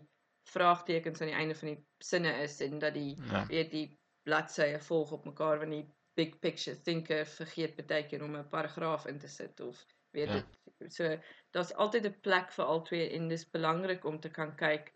[0.53, 1.79] vraagtekens aan die einde van die
[2.11, 3.45] sinne is en dat die Ja.
[3.47, 3.87] weet die
[4.27, 5.87] bladsye volg op mekaar want die
[6.19, 10.43] big picture thinker vergeet baie keer om 'n paragraaf in te sit of weet Ja.
[10.79, 11.17] dit so
[11.51, 14.93] daar's altyd 'n plek vir albei en dis belangrik om te kan kyk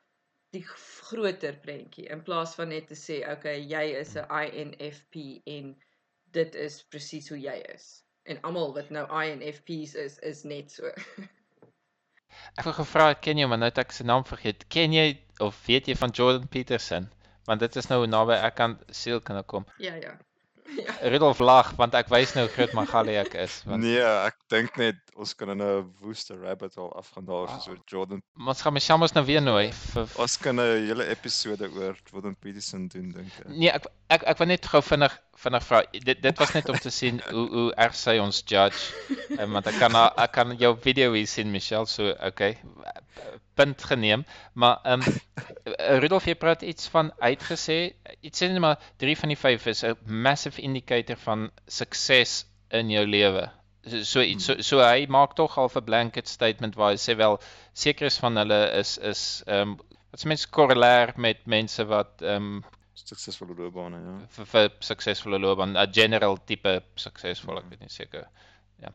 [0.54, 5.16] die groter prentjie in plaas van net te sê okay jy is 'n INFP
[5.46, 5.76] en
[6.34, 7.88] dit is presies hoe jy is
[8.24, 10.92] en almal wat nou INFPs is is net so
[12.58, 14.68] Ek wou gevra het ken jy maar nou het ek sy naam vergeet.
[14.76, 15.08] Ken jy
[15.40, 17.10] of weet jy van Jordan Peterson?
[17.46, 19.66] Want dit is nou naby ek kan siel kan kom.
[19.78, 20.18] ja ja
[20.78, 20.94] Ja.
[21.12, 24.96] Rudolf lag want ek wys nou groot Magali ek is want Nee, ek dink net
[25.16, 27.50] ons kan in 'n woeste rabbit hole afgaan daar Wow.
[27.60, 28.22] soos oor Jordan.
[28.48, 32.36] ons gaan Michelle mos nou weer nooi vir Ons kan 'n hele episode oor Jordan
[32.36, 33.48] Peterson doen dink ek.
[33.50, 35.84] Nee, ek ek ek wil net gou vinnig vinnig vra.
[35.92, 38.94] Dit dit was net om te sien hoe hoe erg sy ons judge.
[39.40, 42.58] Um, want ek kan ek kan jou video hier sien Michelle, so okay.
[43.54, 44.26] Punt geneem.
[44.54, 45.20] Maar ehm um,
[46.02, 49.84] Rudolf jy praat iets van uitgesê, iets sê net maar 3 van die 5 is
[49.84, 53.50] 'n massive indicator van sukses in jou lewe.
[53.88, 57.16] So so iets so, so hy maak tog al 'n blanket statement waar hy sê
[57.18, 57.40] wel
[57.74, 59.80] seker is van hulle is is ehm um,
[60.12, 62.64] wat se mense korrelêr met mense wat ehm um,
[62.94, 64.12] Suksesvolle loopbane, ja.
[64.36, 68.28] vir, vir suksesvolle loopbaan, 'n general tipe suksesvol, ek weet nie seker.
[68.84, 68.94] Ja.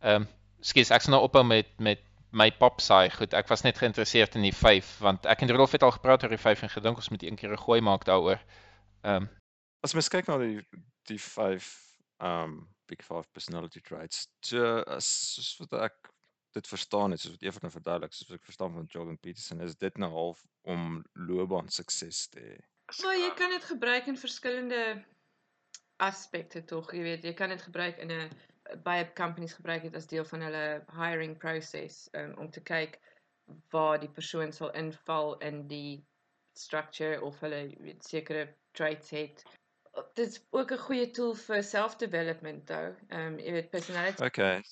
[0.00, 0.28] Ehm, um,
[0.60, 2.00] skus, ek sal nou ophou met met
[2.32, 3.10] my pop saai.
[3.10, 6.22] Goed, ek was net geïnteresseerd in die 5 want ek en Rudolf het al gepraat
[6.22, 8.40] oor die 5 en gedink ons moet een keer 'n gooi maak daaroor.
[9.02, 9.28] Ehm, um,
[9.82, 10.60] As mens kyk na die
[11.08, 11.68] die 5
[12.20, 16.10] um Big 5 personality traits, so as soos wat ek
[16.56, 19.60] dit verstaan het, soos wat Eva nou verduidelik, soos wat ek verstaan van Jordan Peterson,
[19.60, 22.58] is dit nou half om loopbaan sukses te hê.
[23.04, 24.80] Maar jy kan dit gebruik in verskillende
[26.02, 28.30] aspekte tog, jy weet, jy kan dit gebruik in 'n
[28.84, 30.64] baie companies gebruik dit as deel van hulle
[30.96, 33.00] hiring proses um, om te kyk
[33.74, 36.04] waar die persoon sal inval in die
[36.58, 39.44] structure of hulle weet sekere traits het.
[40.14, 42.94] Dit is ook 'n goeie tool vir self-development though.
[43.08, 44.62] Ehm um, jy weet personality Okay.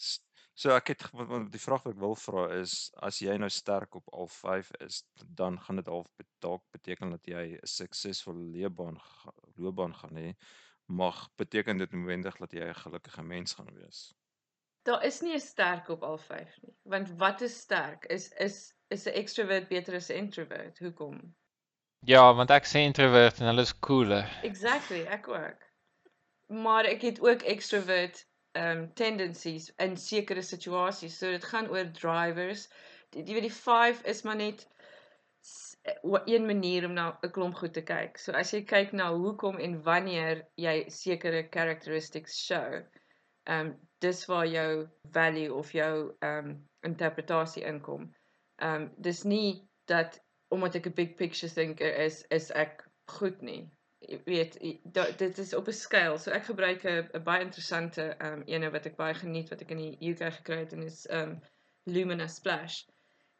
[0.59, 3.95] So ek het wat die vraag wat ek wil vra is as jy nou sterk
[3.95, 5.05] op al 5 is,
[5.41, 6.09] dan gaan dit half
[6.43, 8.99] dalk beteken dat jy 'n suksesvolle loopbaan
[9.57, 10.33] loopbaan gaan hê.
[10.89, 14.15] Mag beteken dit noodwendig dat jy 'n gelukkige mens gaan wees.
[14.83, 16.77] Daar is nie 'n sterk op al 5 nie.
[16.83, 18.05] Want wat is sterk?
[18.05, 20.79] Is is is 'n extrovert beter as 'n introvert?
[20.79, 21.35] Hoekom?
[22.07, 24.29] ja, want ek sê introvert en hulle is cooler.
[24.43, 25.67] Exactly, ek ook.
[26.47, 28.27] Maar ek het ook extrovert
[28.59, 31.19] um tendencies in sekere situasies.
[31.19, 32.69] So dit gaan oor drivers.
[33.11, 34.67] Die, jy weet die 5 is maar net
[36.27, 38.19] een manier om na 'n klomp goed te kyk.
[38.19, 42.83] So as jy kyk na hoekom en wanneer jy sekere characteristics show,
[43.47, 48.13] um dis waar jou value of jou um interpretasie inkom.
[48.63, 50.21] Um dis nie dat
[50.51, 52.85] omdat ek 'n big picture thinker is, is ek
[53.19, 53.71] goed nie.
[54.01, 56.19] Jy weet, jy- da- dit is op 'n skaal.
[56.19, 59.77] So ek gebruik 'n baie interessante um ene wat ek baie geniet wat ek in
[59.79, 61.41] die UK gekry het en is um
[61.87, 62.85] Lumina Splash.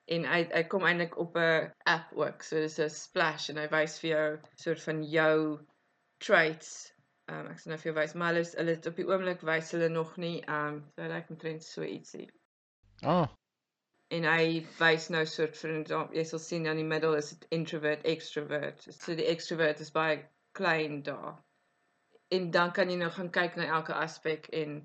[0.09, 2.43] En hy hy kom eintlik op 'n app ook.
[2.43, 5.59] So dis 'n splash en hy wys vir jou soort van jou
[6.19, 6.93] traits.
[7.29, 9.75] Um ek sal nou vir jou wys, maar hulle is hulle op die oomblik wys
[9.77, 12.31] hulle nog nie um so hy lyk omtrent so ietsie.
[13.05, 13.29] Oh,
[14.17, 14.45] En hy
[14.79, 18.87] wys nou soort example, jy sal sien aan die middel is dit introvert, extrovert.
[18.97, 20.23] So die extrovert is baie
[20.57, 21.37] klein daar.
[22.33, 24.81] En dan kan jy nou gaan kyk na elke aspek en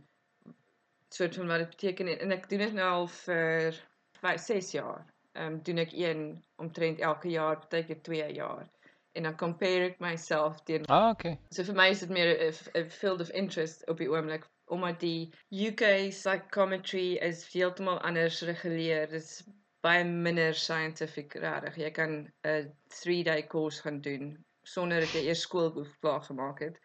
[1.16, 3.80] soort van wat dit beteken en, en ek doen dit nou al vir
[4.20, 5.08] 5 6 jaar.
[5.34, 8.70] Um, doen ek een omtrent elke jaar, partykeer 2 jaar.
[9.14, 11.40] En dan compare ek myself teen ah, okay.
[11.50, 12.30] So vir my is dit meer
[12.78, 19.10] 'n field of interest op die oomblik omdat die UK psychometry is heeltemal anders reguleer.
[19.10, 19.44] Dit's
[19.82, 21.78] baie minder scientific regtig.
[21.78, 22.14] Jy kan
[22.48, 26.80] 'n 3-day course gaan doen sonder dat jy eers skoolboek klaar gemaak het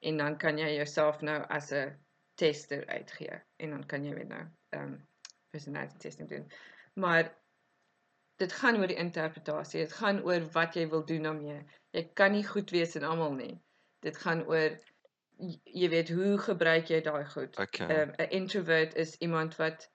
[0.00, 1.94] en dan kan jy jouself nou as 'n
[2.34, 5.08] tester uitgee en dan kan jy weer nou ehm um,
[5.50, 6.50] personality testing doen.
[6.94, 7.41] Maar
[8.42, 9.80] dit gaan oor die interpretasie.
[9.84, 11.60] Dit gaan oor wat jy wil doen daarmee.
[11.94, 13.54] Jy kan nie goed wees in almal nie.
[14.02, 14.76] Dit gaan oor
[15.38, 17.58] jy- weet hoe gebruik jy daai goed.
[17.58, 17.86] Okay.
[17.88, 19.88] Ehm 'n introvert is iemand wat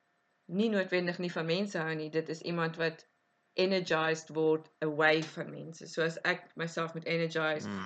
[0.47, 2.09] nie noodwendig nie van mense hou nie.
[2.09, 3.05] Dit is iemand wat
[3.57, 5.87] energized word away van mense.
[5.87, 7.85] So as ek myself moet energize, Mm.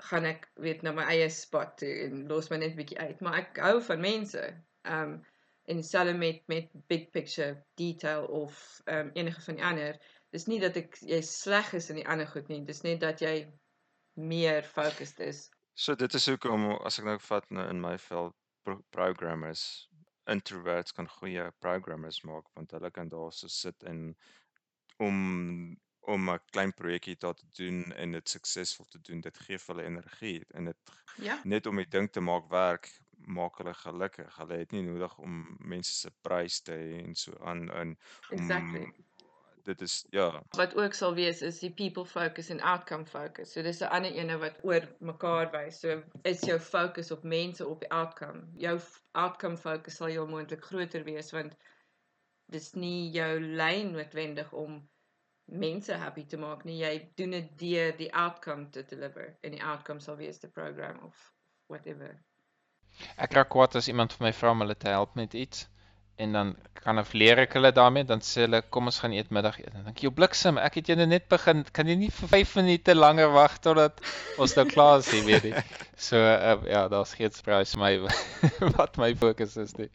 [0.00, 3.38] gaan ek weet na my eie spot toe en los my net bietjie uit, maar
[3.40, 4.44] ek hou van mense.
[4.84, 5.24] Um
[5.68, 9.98] en dieselfde met met big picture detail of um enige van die ander.
[10.34, 13.20] Dis nie dat ek jy sleg is in die ander goed nie, dis net dat
[13.24, 13.34] jy
[14.18, 15.48] meer focused is.
[15.78, 18.34] So dit is hoekom as ek nou vat nou in my veld
[18.66, 19.62] pro programmers
[20.28, 24.16] introverts kan goeie programmers maak want hulle kan daar so sit en
[24.98, 25.20] om
[26.08, 29.74] om 'n klein projekkie daar te doen en dit suksesvol te doen, dit gee vir
[29.74, 30.78] hulle energie en dit
[31.18, 31.40] Ja.
[31.44, 32.88] net om die ding te maak werk
[33.26, 34.36] maak hulle gelukkig.
[34.36, 37.98] Hulle het nie nodig om mense se prys te hê en so aan en
[38.30, 38.92] om Exactly.
[39.68, 43.52] dit is ja, Wat ook sal wees is die people focus en outcome focus.
[43.52, 45.80] So dis 'n ander ene wat oor mekaar wys.
[45.80, 48.46] So is jou fokus op mense op die outcome.
[48.56, 48.80] Jou
[49.12, 51.56] outcome focus sal heel moontlik groter wees want
[52.46, 54.88] dis nie jou lyn noodwendig om
[55.44, 56.78] mense happy te maak nie.
[56.82, 60.98] Jy doen dit deur die outcome te deliver en die outcome sal wees die program
[61.04, 61.32] of
[61.66, 62.24] whatever.
[63.16, 65.66] Ek raak kwaad as iemand vir my vra om hulle te help met iets
[66.18, 69.30] en dan kan of leer ek hulle daarmee dan sê hulle kom ons gaan eet
[69.34, 69.70] middagete.
[69.74, 71.62] Dan dink jy, "Bliksem, ek het jou net begin.
[71.78, 74.00] Kan jy nie vir 5 minute langer wag totdat
[74.38, 75.62] ons nou klaar is, weet jy?"
[76.08, 77.98] So uh, ja, daar's geen surprise my
[78.78, 79.90] wat my fokus is nie.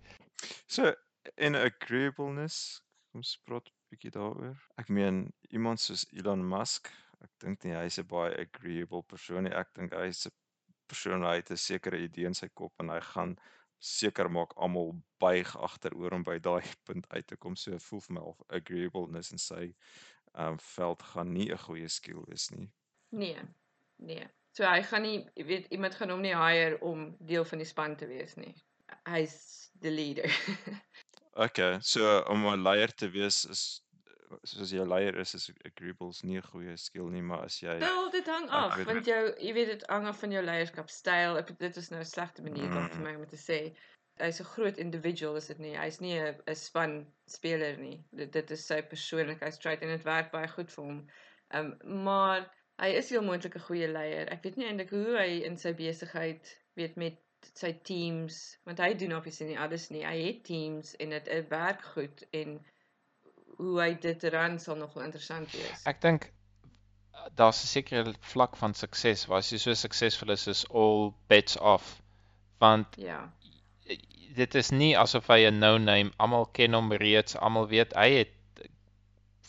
[0.67, 0.93] So
[1.37, 2.81] in agreeableness,
[3.11, 4.55] kom ons praat 'n bietjie daaroor.
[4.77, 6.87] Ek meen iemand soos Elon Musk,
[7.23, 9.53] ek dink nie hy's 'n baie agreeable persoon nie.
[9.53, 10.31] Ek dink hy's 'n
[10.87, 13.35] persoon hy het 'n sekere idee in sy kop en hy gaan
[13.79, 17.55] seker maak almal buig agteroor om by daai punt uit te kom.
[17.55, 19.73] So voel vir my of agreeableness in sy
[20.33, 22.71] um, veld gaan nie 'n goeie skill wees nie.
[23.11, 23.39] Nee.
[23.97, 24.27] Nee.
[24.51, 27.67] So hy gaan nie, jy weet, iemand gaan hom nie hire om deel van die
[27.67, 28.53] span te wees nie.
[29.09, 30.29] Hy's the leader.
[31.45, 33.82] okay, so om 'n leier te wees is
[34.43, 37.77] soos jy 'n leier is is agreeables nie 'n goeie skill nie, maar as jy
[37.79, 41.37] Wel, dit hang af want jou jy weet dit hang af van jou leierskapstyl.
[41.41, 42.89] Ek dit is nou 'n slegte manier mm.
[42.95, 43.59] vir my om te sê.
[44.21, 45.75] Hy's 'n groot individual is dit nie.
[45.77, 46.97] Hy's nie 'n 'n span
[47.37, 48.03] speler nie.
[48.11, 50.99] Dit dit is sy persoonlikheidstreit en dit werk baie goed vir hom.
[51.53, 52.49] Ehm um, maar
[52.81, 54.29] hy is heel moontlik 'n goeie leier.
[54.29, 57.19] Ek weet nie eintlik hoe hy in sy besigheid weet met
[57.59, 58.37] sy teams
[58.67, 60.05] want hy doen obviously nie alles nie.
[60.05, 62.59] Hy het teams en dit werk goed en
[63.57, 65.85] hoe hy dit ran sal nog wel interessant wees.
[65.89, 70.47] Ek dink uh, daar's 'n sekere vlak van sukses waar as jy so suksesvol is
[70.47, 72.01] is all bets off.
[72.59, 73.31] Want ja.
[74.33, 78.09] Dit is nie asof hy 'n no name, almal ken hom reeds, almal weet hy
[78.21, 78.31] het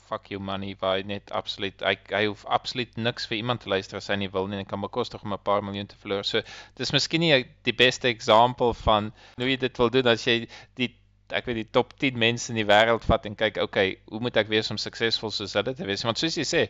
[0.08, 3.70] fuck you money waar hy net absoluut hy hy hoef absoluut niks vir iemand te
[3.72, 6.24] luister as hy nie wil nie en kan bekostig om 'n paar miljoen te verloor.
[6.24, 6.42] So
[6.80, 7.32] dis miskien nie
[7.68, 10.36] die beste voorbeeld van hoe jy dit wil doen as jy
[10.80, 10.90] die
[11.32, 14.36] ek weet die top 10 mense in die wêreld vat en kyk, okay, hoe moet
[14.36, 16.04] ek wees om suksesvol soos hulle te wees?
[16.04, 16.68] Want soos jy sê,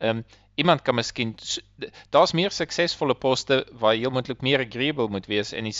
[0.00, 0.24] ehm um,
[0.56, 1.34] iemand kan miskien
[2.10, 5.74] daar's meer suksesvolle poste waar jy moontlik meer agreeable moet wees en die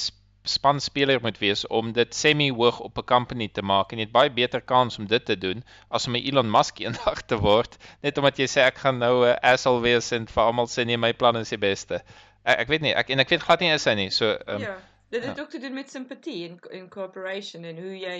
[0.47, 4.05] span speler moet wees om dit semi hoog op 'n company te maak en jy
[4.05, 7.39] het baie beter kans om dit te doen as om 'n Elon Musk eendag te
[7.39, 10.85] word net omdat jy sê ek gaan nou 'n asshole wees en vir almal sê
[10.85, 12.03] nee my plan is die beste.
[12.44, 14.11] Ek, ek weet nie, ek en ek weet glad nie is hy nie.
[14.11, 14.77] So ehm um, ja.
[15.09, 15.43] Dit het ja.
[15.43, 18.19] ook te doen met simpatie en in cooperation en hoe jy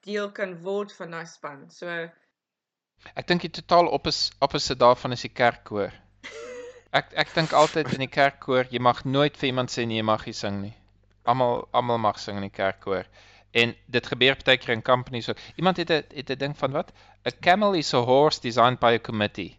[0.00, 1.66] deel kan word van daai span.
[1.70, 2.08] So
[3.14, 5.92] ek dink die totaal op is opposite daarvan is die kerkkoor.
[6.96, 10.06] Ek ek dink altyd in die kerkkoor jy mag nooit vir iemand sê nee, jy
[10.08, 10.74] mag nie sing nie.
[11.28, 13.04] Almal almal mag sing in die kerkkoor.
[13.52, 15.40] En dit gebeur baie keer in companies ook.
[15.56, 16.92] Iemand het 'n het 'n ding van wat?
[17.28, 19.58] A camel is a horse designed by a committee.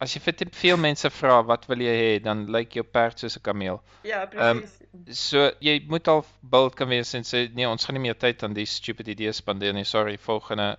[0.00, 3.20] As jy vir te veel mense vra wat wil jy hê, dan lyk jou perd
[3.20, 3.82] soos 'n kameel.
[4.08, 4.78] Ja, ehm, presies.
[4.80, 8.16] Um, so jy moet al bold kan wees en sê nee, ons gaan nie meer
[8.18, 9.84] tyd aan die stupid idees spandeer nie.
[9.84, 10.78] Sorry, volgende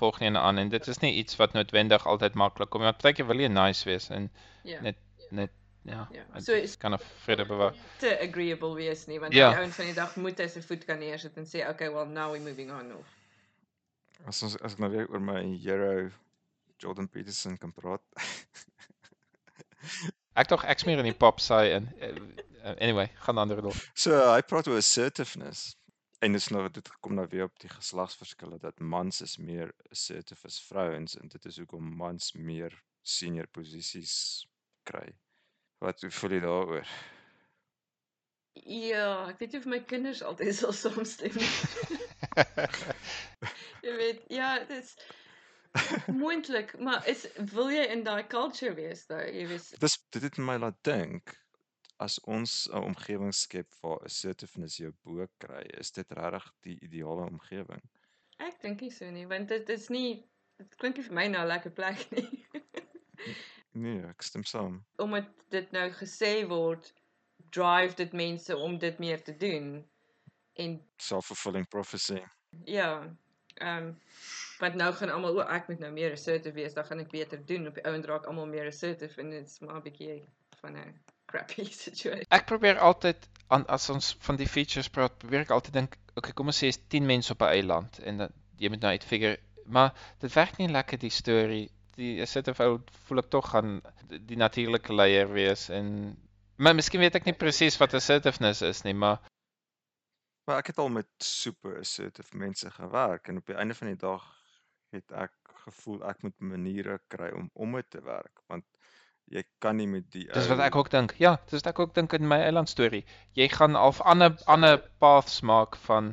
[0.00, 2.90] volgende aan en dit is nie iets wat noodwendig altyd maklik kom nie.
[2.90, 4.30] Want partykeer wil jy nice wees en
[4.64, 4.80] ja.
[4.80, 4.96] net
[5.30, 5.50] net
[5.82, 6.08] ja.
[6.12, 6.40] ja.
[6.40, 7.74] So is kan of verder bewaar.
[7.98, 9.50] Te agreeable wees nie, want ja.
[9.50, 12.06] die ouens van die dag moet hy sy voet kan neersit en sê okay, well
[12.06, 13.16] now we moving on of.
[14.26, 16.10] As ons as ek nou weer oor my hero
[16.82, 18.02] Jordan Peterson kan praat.
[20.40, 23.78] ek tog ek smeer in die pop sy en uh, anyway, gaan ander dop.
[23.94, 25.72] So hy praat oor assertiveness
[26.22, 30.46] en dis nou dit kom nou weer op die geslagsverskille dat mans is meer assertive
[30.46, 34.14] as vrouens en dit is hoekom mans meer senior posisies
[34.86, 35.08] kry.
[35.82, 36.86] Wat voel jy daaroor?
[38.62, 41.52] Ja, ek weet nie of my kinders altyd sal saamstem nie.
[43.86, 44.94] jy weet, ja, dit is
[46.06, 49.70] Moontlik, maar is wil jy in daai culture wees daai, jy weet.
[49.80, 51.32] Dis dit het my laat dink
[52.02, 57.28] as ons 'n omgewing skep waar assertiveness jou bo kry, is dit regtig die ideale
[57.28, 57.82] omgewing?
[58.38, 60.24] Ek dink nie so nie, want dit is nie
[60.58, 62.40] dit klink nie vir my nou 'n lekker plek nie.
[63.72, 64.84] nee, ek stem saam.
[64.98, 66.92] Omdat dit nou gesê word
[67.52, 69.84] drive dit mense om dit meer te doen
[70.54, 72.22] en self-fulfilling prophecy.
[72.64, 73.16] Ja.
[73.54, 74.00] Ehm um,
[74.62, 77.40] want nou gaan almal o, ek moet nou meer assertive wees, dan gaan ek beter
[77.46, 80.20] doen op die ouend raak almal meer assertive en dit's maar 'n bietjie
[80.60, 80.92] van 'n
[81.30, 82.28] crappy situation.
[82.30, 86.34] Ek probeer altyd aan as ons van die features praat, probeer ek altyd dink, okay,
[86.38, 89.38] kom ons sê is 10 mense op 'n eiland en dan jy moet nou uitfigure,
[89.66, 89.90] maar
[90.22, 91.66] dit werk nie lekker die storie.
[91.98, 96.16] Die assertive ou voel ek tog gaan die natuurlike leier wees en
[96.56, 99.18] maar miskien weet ek nie presies wat assertiveness is nie, maar
[100.46, 103.98] maar ek het al met super assertive mense gewerk en op die einde van die
[103.98, 104.24] dag
[104.92, 105.32] het ek
[105.64, 108.66] gevoel ek moet maniere kry om om dit te werk want
[109.32, 111.14] jy kan nie met die Dis wat ek ook dink.
[111.22, 113.04] Ja, dis wat ek ook dink in my eiland storie.
[113.38, 116.12] Jy gaan al ander ander paths maak van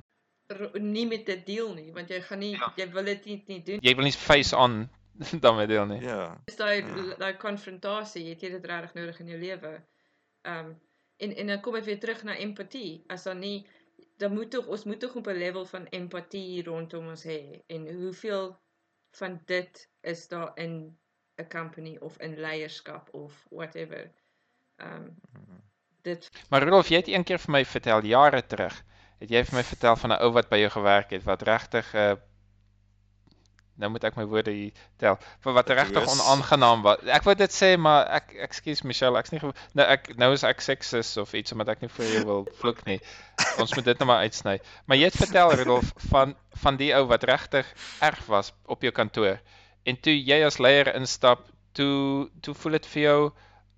[0.81, 2.71] nie met dit deel nie want jy gaan nie ja.
[2.77, 3.81] jy wil dit nie, nie doen.
[3.85, 4.85] Jy wil nie face on
[5.43, 5.99] daarmee deel nie.
[6.05, 6.29] Ja.
[6.47, 7.17] Dis daai ja.
[7.19, 9.73] daai konfrontasie, jy het dit regtig nodig in jou lewe.
[10.47, 10.77] Ehm um,
[11.19, 13.03] en en dan kom ek weer terug na empatie.
[13.11, 13.67] As dan nie
[14.19, 17.87] dan moet tog ons moet tog op 'n level van empatie rondom ons hê en
[17.87, 18.55] hoeveel
[19.11, 20.97] van dit is daar in
[21.35, 24.11] 'n company of in leierskap of whatever.
[24.75, 25.03] Ehm
[25.35, 25.63] um,
[26.01, 28.83] dit Maar Rolf, jy het een keer vir my vertel jare terug.
[29.19, 31.93] Het jy vir my vertel van 'n ou wat by jou gewerk het wat regtig
[31.93, 32.15] 'n uh,
[33.79, 37.03] nou moet ek my woorde hier tel vir wat regtig onaangenaam was.
[37.17, 40.63] Ek wou dit sê maar ek ekskuus Michelle, ek's nie nou ek nou is ek
[40.65, 42.99] seksis of iets omdat ek nie vir jou wil vloek nie.
[43.63, 44.57] Ons moet dit nou maar uitsny.
[44.85, 47.67] Maar jy het vertel Rudolf van van die ou wat regtig
[48.03, 49.39] erg was op jou kantoor.
[49.87, 51.47] En toe jy as leier instap,
[51.77, 53.21] toe toe voel dit vir jou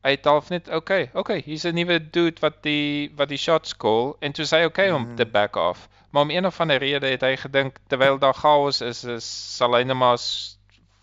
[0.02, 4.16] uit half net okay, okay, hier's 'n nuwe dude wat die wat die shots call
[4.20, 5.16] en toe sê hy okay om mm.
[5.16, 5.88] te back off.
[6.12, 9.28] Maar om een of ander rede het hy gedink terwyl daar chaos is, is
[9.58, 10.20] sal hy net maar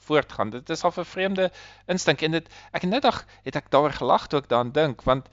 [0.09, 0.51] voortgaan.
[0.51, 1.51] Dit is al 'n vreemde
[1.87, 5.29] instink en dit ek net dag het ek daaroor gelag toe ek daaraan dink want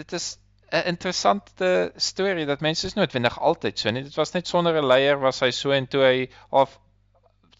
[0.00, 0.38] dit is
[0.72, 4.02] 'n interessante storie dat mense is noodwendig altyd so nie.
[4.02, 6.78] Dit was net sonder 'n leier was hy so en toe hy of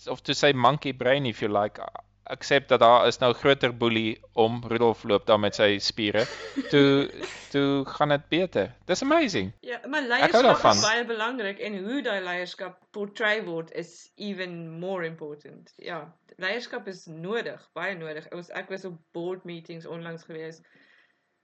[0.06, 1.80] of to say monkey brain if you like
[2.24, 6.26] accept dat daar is nou groter boelie om Rudolf loop daar met sy spiere.
[6.72, 7.10] Toe
[7.50, 8.74] toe gaan dit beter.
[8.84, 9.52] Dis amazing.
[9.60, 15.04] Ja, maar leierskap is baie belangrik en hoe daai leierskap portray word is even more
[15.06, 15.72] important.
[15.76, 18.28] Ja, leierskap is nodig, baie nodig.
[18.32, 20.62] Ons ek was op board meetings onlangs gewees.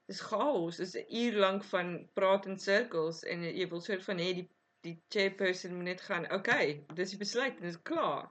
[0.08, 0.76] Dis chaos.
[0.76, 4.48] Dis 'n uur lank van praat in sirkels en jy wil soort van hê die
[4.86, 6.32] die chairperson moet net gaan.
[6.32, 8.30] Okay, dis die besluit en dit is klaar.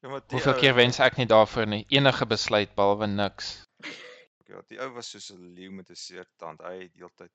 [0.00, 1.82] Ja, maar die Hoeveel keer wens ek nie daarvoor nie.
[1.92, 3.58] Enige besluit behalwe niks.
[4.50, 6.62] Ja, die ou was soos 'n leeu met 'n seer tand.
[6.66, 7.30] Hy het heeltyd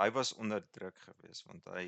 [0.00, 1.84] hy was onder druk geweest want hy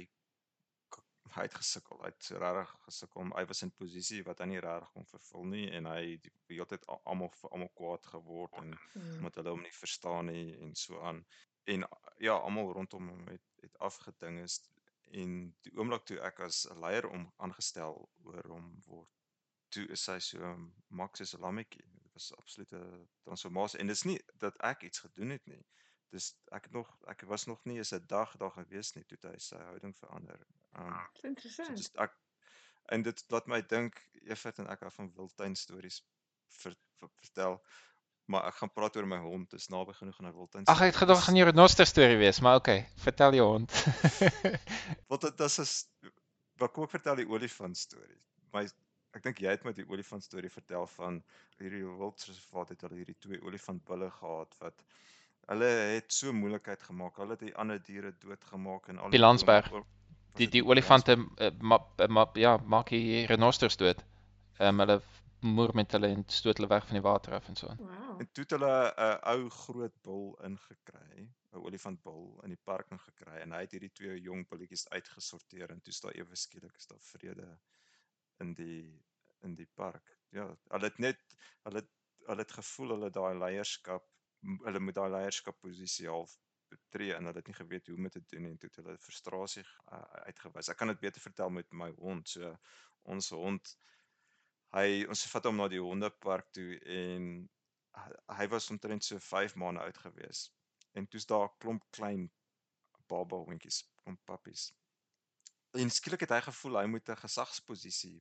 [1.35, 1.99] hy het gesukkel.
[2.05, 3.33] Hy het regtig gesukkel.
[3.39, 6.55] Hy was in posisie wat hy nie regtig kon vervul nie en hy het die
[6.55, 9.19] hele tyd almal almal kwaad geword en hmm.
[9.19, 11.25] omdat hulle hom nie verstaan nie en so aan.
[11.75, 11.89] En
[12.29, 14.61] ja, almal rondom hom het het afgeding is
[15.25, 19.18] en die oomblik toe ek as 'n leier om aangestel oor hom word
[19.75, 20.55] toe is hy so
[21.15, 21.85] soos 'n lammetjie.
[22.03, 22.81] Dit was absolute
[23.23, 25.65] transformasie en dis nie dat ek iets gedoen het nie.
[26.15, 29.19] Dis ek het nog ek was nog nie eens 'n dag daar gewees nie toe
[29.31, 30.47] hy sy houding verander.
[30.73, 31.69] Um Dis interessant.
[31.69, 32.17] So dis ek
[32.89, 36.03] en dit laat my dink Evert en ek het van wildtuin stories
[36.49, 37.63] ver, ver, vertel.
[38.29, 39.51] Maar ek gaan praat oor my hond.
[39.51, 40.65] Dis naby genoeg aan 'n wildtuin.
[40.65, 43.73] Ag, ek het gedog gaan jy 'n renoster storie wees, maar okay, vertel jou hond.
[45.11, 45.89] Wat dit is
[46.59, 48.19] wat kom ek vertel die olifant storie.
[48.53, 48.67] My
[49.19, 51.21] ek dink jy het met die olifant storie vertel van
[51.59, 54.85] hierdie wildreservaat het hulle hierdie twee olifantbulle gehad wat
[55.49, 57.17] hulle het so moeilikheid gemaak.
[57.17, 59.71] Hulle het die ander diere doodgemaak en al die Landsberg.
[60.39, 64.05] Die die olifante ma, ma, ja, maak die renosters dood.
[64.59, 65.01] Ehm um, hulle
[65.41, 67.75] moer met hulle en stoot hulle weg van die water af en so.
[67.79, 68.21] Wow.
[68.21, 72.91] En toe het hulle 'n uh, ou groot bul ingekry, 'n olifantbul in die park
[72.91, 76.91] ingekry en hy het hierdie twee jong bulletjies uitgesorteer en toe staan ewe skielik is
[76.91, 77.49] daar vrede
[78.43, 78.83] in die
[79.47, 80.15] in die park.
[80.35, 81.21] Ja, hulle het net
[81.67, 81.85] hulle
[82.29, 84.05] hulle het gevoel hulle daai leierskap
[84.67, 86.35] hulle moet daai leierskap posisie half
[86.73, 88.97] betree en hulle het nie geweet hoe om dit te doen en toe het hulle
[89.05, 90.69] frustrasie uh, uitgewys.
[90.69, 92.29] Ek kan dit beter vertel met my hond.
[92.29, 92.53] So
[93.15, 93.75] ons hond
[94.77, 97.31] hy ons vat hom na die hondepark toe en
[98.39, 100.49] hy was omtrent so 5 maande oud gewees.
[100.95, 102.29] En toe's daar 'n klomp klein
[103.09, 104.69] baba hondjies, klomp pappies
[105.77, 108.17] en skielik het hy gevoel hy moet 'n gesagsposisie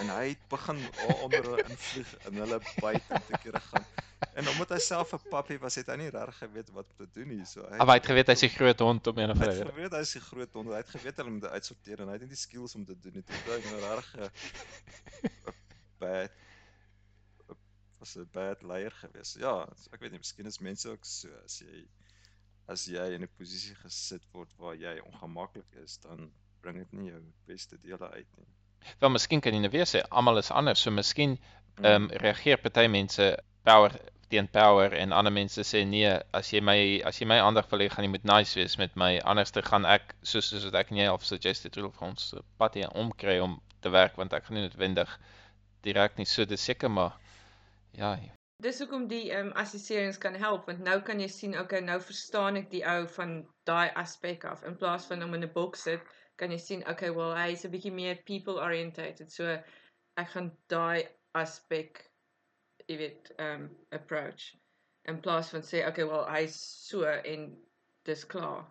[0.00, 0.78] en hy het begin
[1.24, 3.86] onder hulle invlieg en hulle byt en te kere gaan.
[4.38, 7.08] En omdat hy self 'n pappie was, het hy nie regtig geweet wat om te
[7.12, 7.66] doen hier so.
[7.68, 9.64] Hy, hy het geweet hy's 'n groot hond om of ander rede.
[9.70, 10.68] Hy weet hy's 'n groot hond.
[10.68, 13.12] Hy het geweet hulle moet uitsorteer en hy het nie die skills om te doen
[13.12, 13.24] nie.
[13.26, 14.30] Dit is nou regtig 'n
[16.02, 16.30] bad
[17.98, 19.34] was 'n bad leier gewees.
[19.34, 21.84] Ja, ek weet nie, miskien is mense ook so as jy
[22.72, 26.32] as jy in 'n posisie gesit word waar jy ongemaklik is, dan
[26.62, 27.20] bring dit nie jou
[27.50, 28.48] beste dele uit nie.
[29.02, 31.84] Wel miskien kan jy nou weer sê almal is anders, so miskien mm.
[31.84, 33.28] ehm um, reageer party mense
[33.66, 33.94] power
[34.32, 36.76] teen power en ander mense sê nee, as jy my
[37.08, 39.62] as jy my aandag wil hê, gaan jy moet nice wees met my, anders te
[39.66, 42.30] gaan ek soos soos wat ek en jy al suggested het vir ons
[42.62, 45.12] pad hier omkry om te werk want ek gaan nie noodwendig
[45.86, 47.18] direk nie so dis seker maar
[47.98, 48.14] ja.
[48.62, 51.98] Dis hoekom die ehm um, assesserings kan help want nou kan jy sien okay nou
[52.00, 55.88] verstaan ek die ou van daai aspek af in plaas van om in 'n boks
[55.90, 59.56] sit kan jy sien okay well hy's 'n bietjie meer people oriented so
[60.22, 61.06] ek gaan daai
[61.42, 62.02] aspek
[62.90, 64.52] jy weet um approach
[65.12, 66.58] in plaas van sê okay well hy's
[66.90, 67.50] so en
[68.08, 68.64] dis klaar.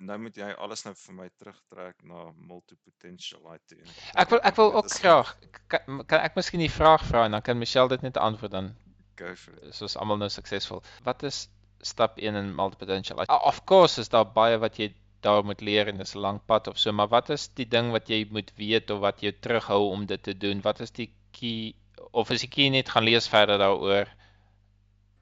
[0.00, 2.22] Nou moet jy alles nou vir my terugtrek na
[2.52, 3.82] multipotentiality
[4.24, 5.34] ek wil ek wil ook graag
[5.74, 8.72] kan, kan ek miskien die vraag vra en dan kan Michelle dit net antwoord dan
[9.20, 9.74] go for it.
[9.74, 10.80] soos almal nou suksesvol.
[11.04, 11.48] Wat is
[11.82, 13.24] stap 1 in multipotential.
[13.28, 14.92] Of course is daar baie wat jy
[15.22, 17.90] daar moet leer en dis 'n lang pad of so, maar wat is die ding
[17.90, 20.60] wat jy moet weet of wat jou terughou om dit te doen?
[20.60, 21.74] Wat is die key
[22.10, 24.08] of is die key net gaan lees verder daaroor?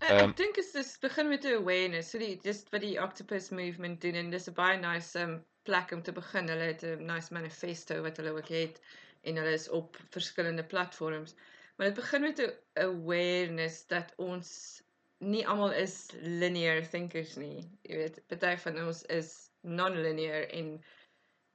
[0.01, 2.11] Ek Ehm, um, dink is dis begin met 'n awareness.
[2.11, 5.93] So die just wat die octopus movement doen en dis 'n baie nice um plek
[5.93, 6.49] om te begin.
[6.49, 8.81] Hulle het 'n nice manifesto wat hulle ook het
[9.23, 11.35] en hulle is op verskillende platforms.
[11.77, 14.83] Maar dit begin met 'n awareness dat ons
[15.19, 17.69] nie almal is linear thinkers nie.
[17.83, 20.85] Jy weet, party van ons is non-linear en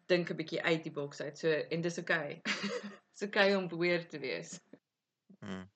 [0.06, 1.38] dink 'n bietjie uit die boks uit.
[1.38, 2.40] So en dis oukei.
[2.40, 2.70] Okay.
[3.16, 4.60] Dis oukei okay om beweer te wees.
[5.40, 5.70] Hmm.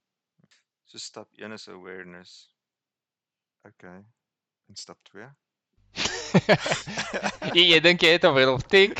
[0.86, 2.54] So stap 1 is awareness.
[3.68, 4.04] Okay.
[4.68, 5.30] En stap 2?
[7.56, 9.00] jy, jy dink jy het alweer op tik.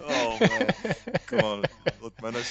[0.00, 0.66] oh man.
[1.26, 1.64] Come on.
[2.00, 2.44] Wat my nou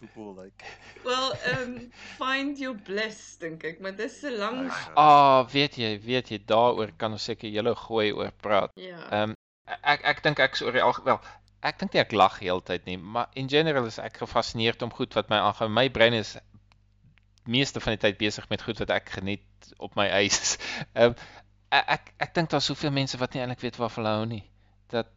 [0.00, 0.64] so people like.
[1.04, 6.28] Well, um find your bliss dink ek, maar dis 'n lang Ah, weet jy, weet
[6.30, 8.70] jy, daaroor kan ons seker julle gooi oor praat.
[8.76, 8.98] ja.
[9.10, 9.34] Ehm um,
[9.82, 11.20] ek ek dink ek is oor die alg wel
[11.64, 15.14] ek dink nie ek lag heeltyd nie, maar in general is ek gefassineerd om goed
[15.14, 15.72] wat my aangaan.
[15.72, 16.36] My brein is
[17.48, 20.58] meeste van die tyd besig met goed wat ek geniet op my eis.
[20.94, 21.16] Ehm um,
[21.74, 24.44] ek ek, ek dink daar's soveel mense wat nie eintlik weet waarvan hulle hou nie.
[24.92, 25.08] Dat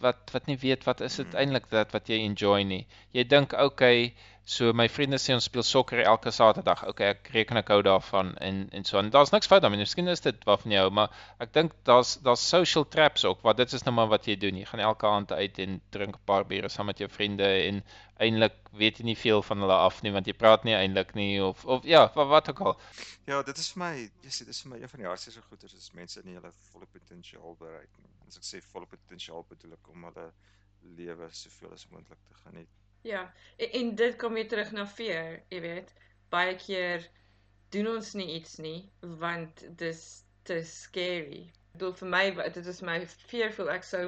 [0.00, 1.40] wat wat nie weet wat is dit Hmm.
[1.42, 2.86] eintlik dat wat jy enjoy nie.
[3.12, 4.14] Jy dink okay,
[4.50, 6.82] so my vriende sê ons speel sokker elke Saterdag.
[6.90, 9.84] Okay, ek reken ek hou daarvan en en so en daar's niks fout daarmee.
[9.84, 11.14] Miskien is dit waarvan jy hou, maar
[11.44, 14.58] ek dink daar's daar's social traps ook, want dit is nou maar wat jy doen.
[14.58, 17.82] Jy gaan elke aand uit en drink 'n paar biere saam met jou vriende en
[18.26, 21.38] eintlik weet jy nie veel van hulle af nie want jy praat nie eintlik nie
[21.42, 22.76] of of ja, wat, wat ook al.
[23.30, 23.94] Ja, dit is vir my,
[24.26, 26.52] jy sê, dit is vir my een van die hardste goeters is mense nie hulle
[26.72, 28.12] volle potensiaal bereik nie.
[28.26, 30.30] As ek sê volle potensiaal bedoel ek om hulle
[30.98, 32.79] lewe soveel as moontlik te geniet.
[33.02, 35.92] Ja, en, en dit kom weer terug na fear, jy weet.
[36.28, 37.06] Baie keer
[37.74, 40.02] doen ons nie iets nie want dis
[40.48, 41.46] te scary.
[41.70, 42.24] Ek bedoel vir my
[42.58, 42.98] dit is my
[43.30, 44.04] fearful ek sou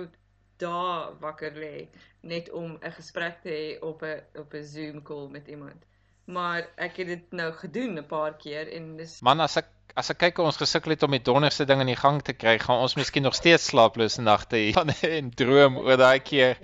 [0.62, 1.88] daar wakker lê
[2.20, 5.86] net om 'n gesprek te hê op 'n op 'n Zoom call met iemand.
[6.24, 10.10] Maar ek het dit nou gedoen 'n paar keer en dis Man, as ek as
[10.10, 12.58] ek kyk hoe ons gesukkel het om die donderste ding in die gang te kry,
[12.58, 14.72] gaan ons miskien nog steeds slaaplose nagte hê
[15.18, 16.58] en droom oor daai keer.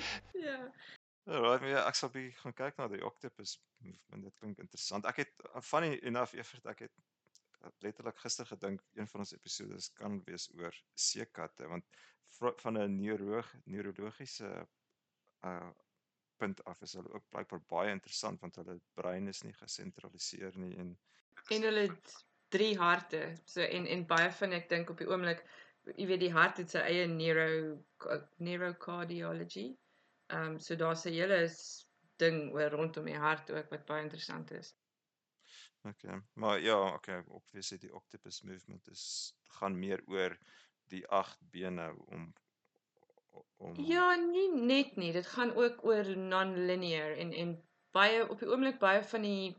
[1.28, 1.36] Ja.
[1.36, 3.58] Alright, ja, ek sal bietjie gaan kyk na die octopus.
[3.84, 5.06] Dit klink interessant.
[5.06, 6.94] Ek het uh, funny enough Evert, ek het
[7.62, 11.84] uh, letterlik gister gedink een van ons episodes kan wees oor seekatte want
[12.62, 14.48] van 'n neuroloog neurologiese
[15.44, 15.70] uh
[16.38, 20.76] punt af is hulle ook blykbaar baie interessant want hulle brein is nie gesentraliseer nie
[20.76, 20.98] en
[21.54, 22.12] En hulle het
[22.48, 23.20] drie harte.
[23.44, 25.42] So en en baie van ek dink op die oomblik
[25.96, 27.46] jy weet die hart het sy eie neuro
[28.36, 29.66] neurocardiology.
[30.28, 31.40] Ehm um, so daar's 'n hele
[32.22, 34.74] ding oor rondom die hart ook wat baie interessant is.
[35.82, 36.22] okay.
[36.34, 40.38] Maar ja, okay, obviously die octopus movement is gaan meer oor
[40.88, 42.32] die agt bene om
[43.56, 45.12] om Ja, nie net nie.
[45.12, 47.54] Dit gaan ook oor non-linear en en
[47.96, 49.56] baie op die oomblik baie van die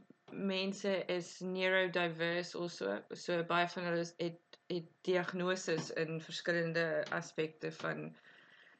[0.51, 2.97] mense is neurodiverse also.
[3.23, 8.15] So baie van hulle is- het het diagnoses in verskillende aspekte van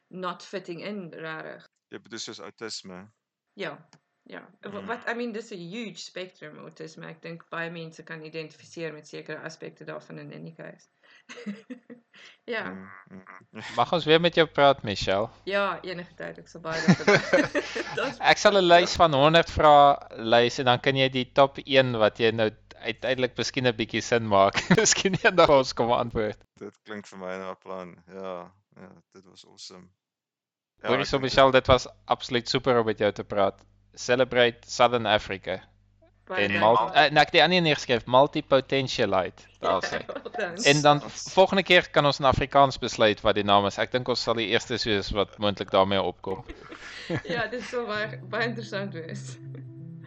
[0.08, 1.69] not fitting in regtig.
[1.90, 3.02] Jy bedoel soos autisme.
[3.58, 3.74] Ja.
[4.30, 4.40] Ja.
[4.60, 4.74] Mm.
[4.74, 4.86] Mm.
[4.86, 7.06] Wat I mean dis 'n huge spectrum autisme.
[7.06, 10.86] Ek dink baie mense kan identifiseer met sekere aspekte daarvan in any case.
[12.54, 12.62] ja.
[12.70, 13.62] Mm, mm.
[13.76, 15.28] Mag ons weer met jou praat, Michelle?
[15.44, 17.50] Ja, enige tyd ek sal baie daarvan.
[17.98, 21.58] Dis Ek sal 'n lys van 100 vrae lys en dan kan jy die top
[21.64, 22.50] 1 wat jy nou
[22.80, 24.62] uiteindelik miskien 'n bietjie sin maak.
[24.76, 26.38] miskien eendag ons kom antwoord.
[26.60, 27.96] Dit klink vir my nou 'n plan.
[28.06, 29.88] Ja, ja, dit was awesome.
[30.80, 31.32] Ek so dink dit-
[31.66, 33.58] was absoluut super om met jou te praat.
[33.94, 35.60] Celebrate Southern Africa
[36.38, 39.46] en multi uh, ek het die ander neergeskryf, multipotentialite.
[39.60, 40.00] Daar sê.
[40.38, 40.62] Done.
[40.70, 43.78] En dan volgende keer kan ons in Afrikaans besluit wat die naam is.
[43.82, 46.44] Ek dink ons sal die eerste wees wat moontlik daarmee opkom.
[47.34, 49.26] ja, dit sal baie baie interessant wees.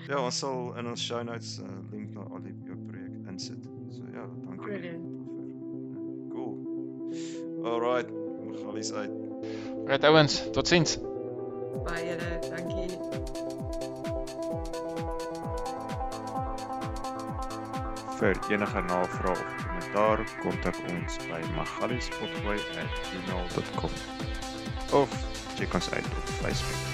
[0.04, 3.30] Ja, ons sal in ons show notes 'n uh, link na al die jou projek
[3.32, 3.64] insit.
[3.96, 4.66] So ja, dankie.
[4.66, 5.06] Brilliant.
[5.08, 6.34] daarvoor.
[6.36, 7.72] Cool.
[7.72, 8.12] Alright,
[8.44, 9.33] Magalies uit.
[9.86, 11.00] Right ouens, totsiens.
[11.84, 12.98] Baie julle, dankie.
[18.20, 23.92] Vir enige navrae of kommentaar, kontak ons by magaliespotgooi@gmail.com
[25.02, 25.10] of
[25.58, 26.93] check ons uit op Facebook.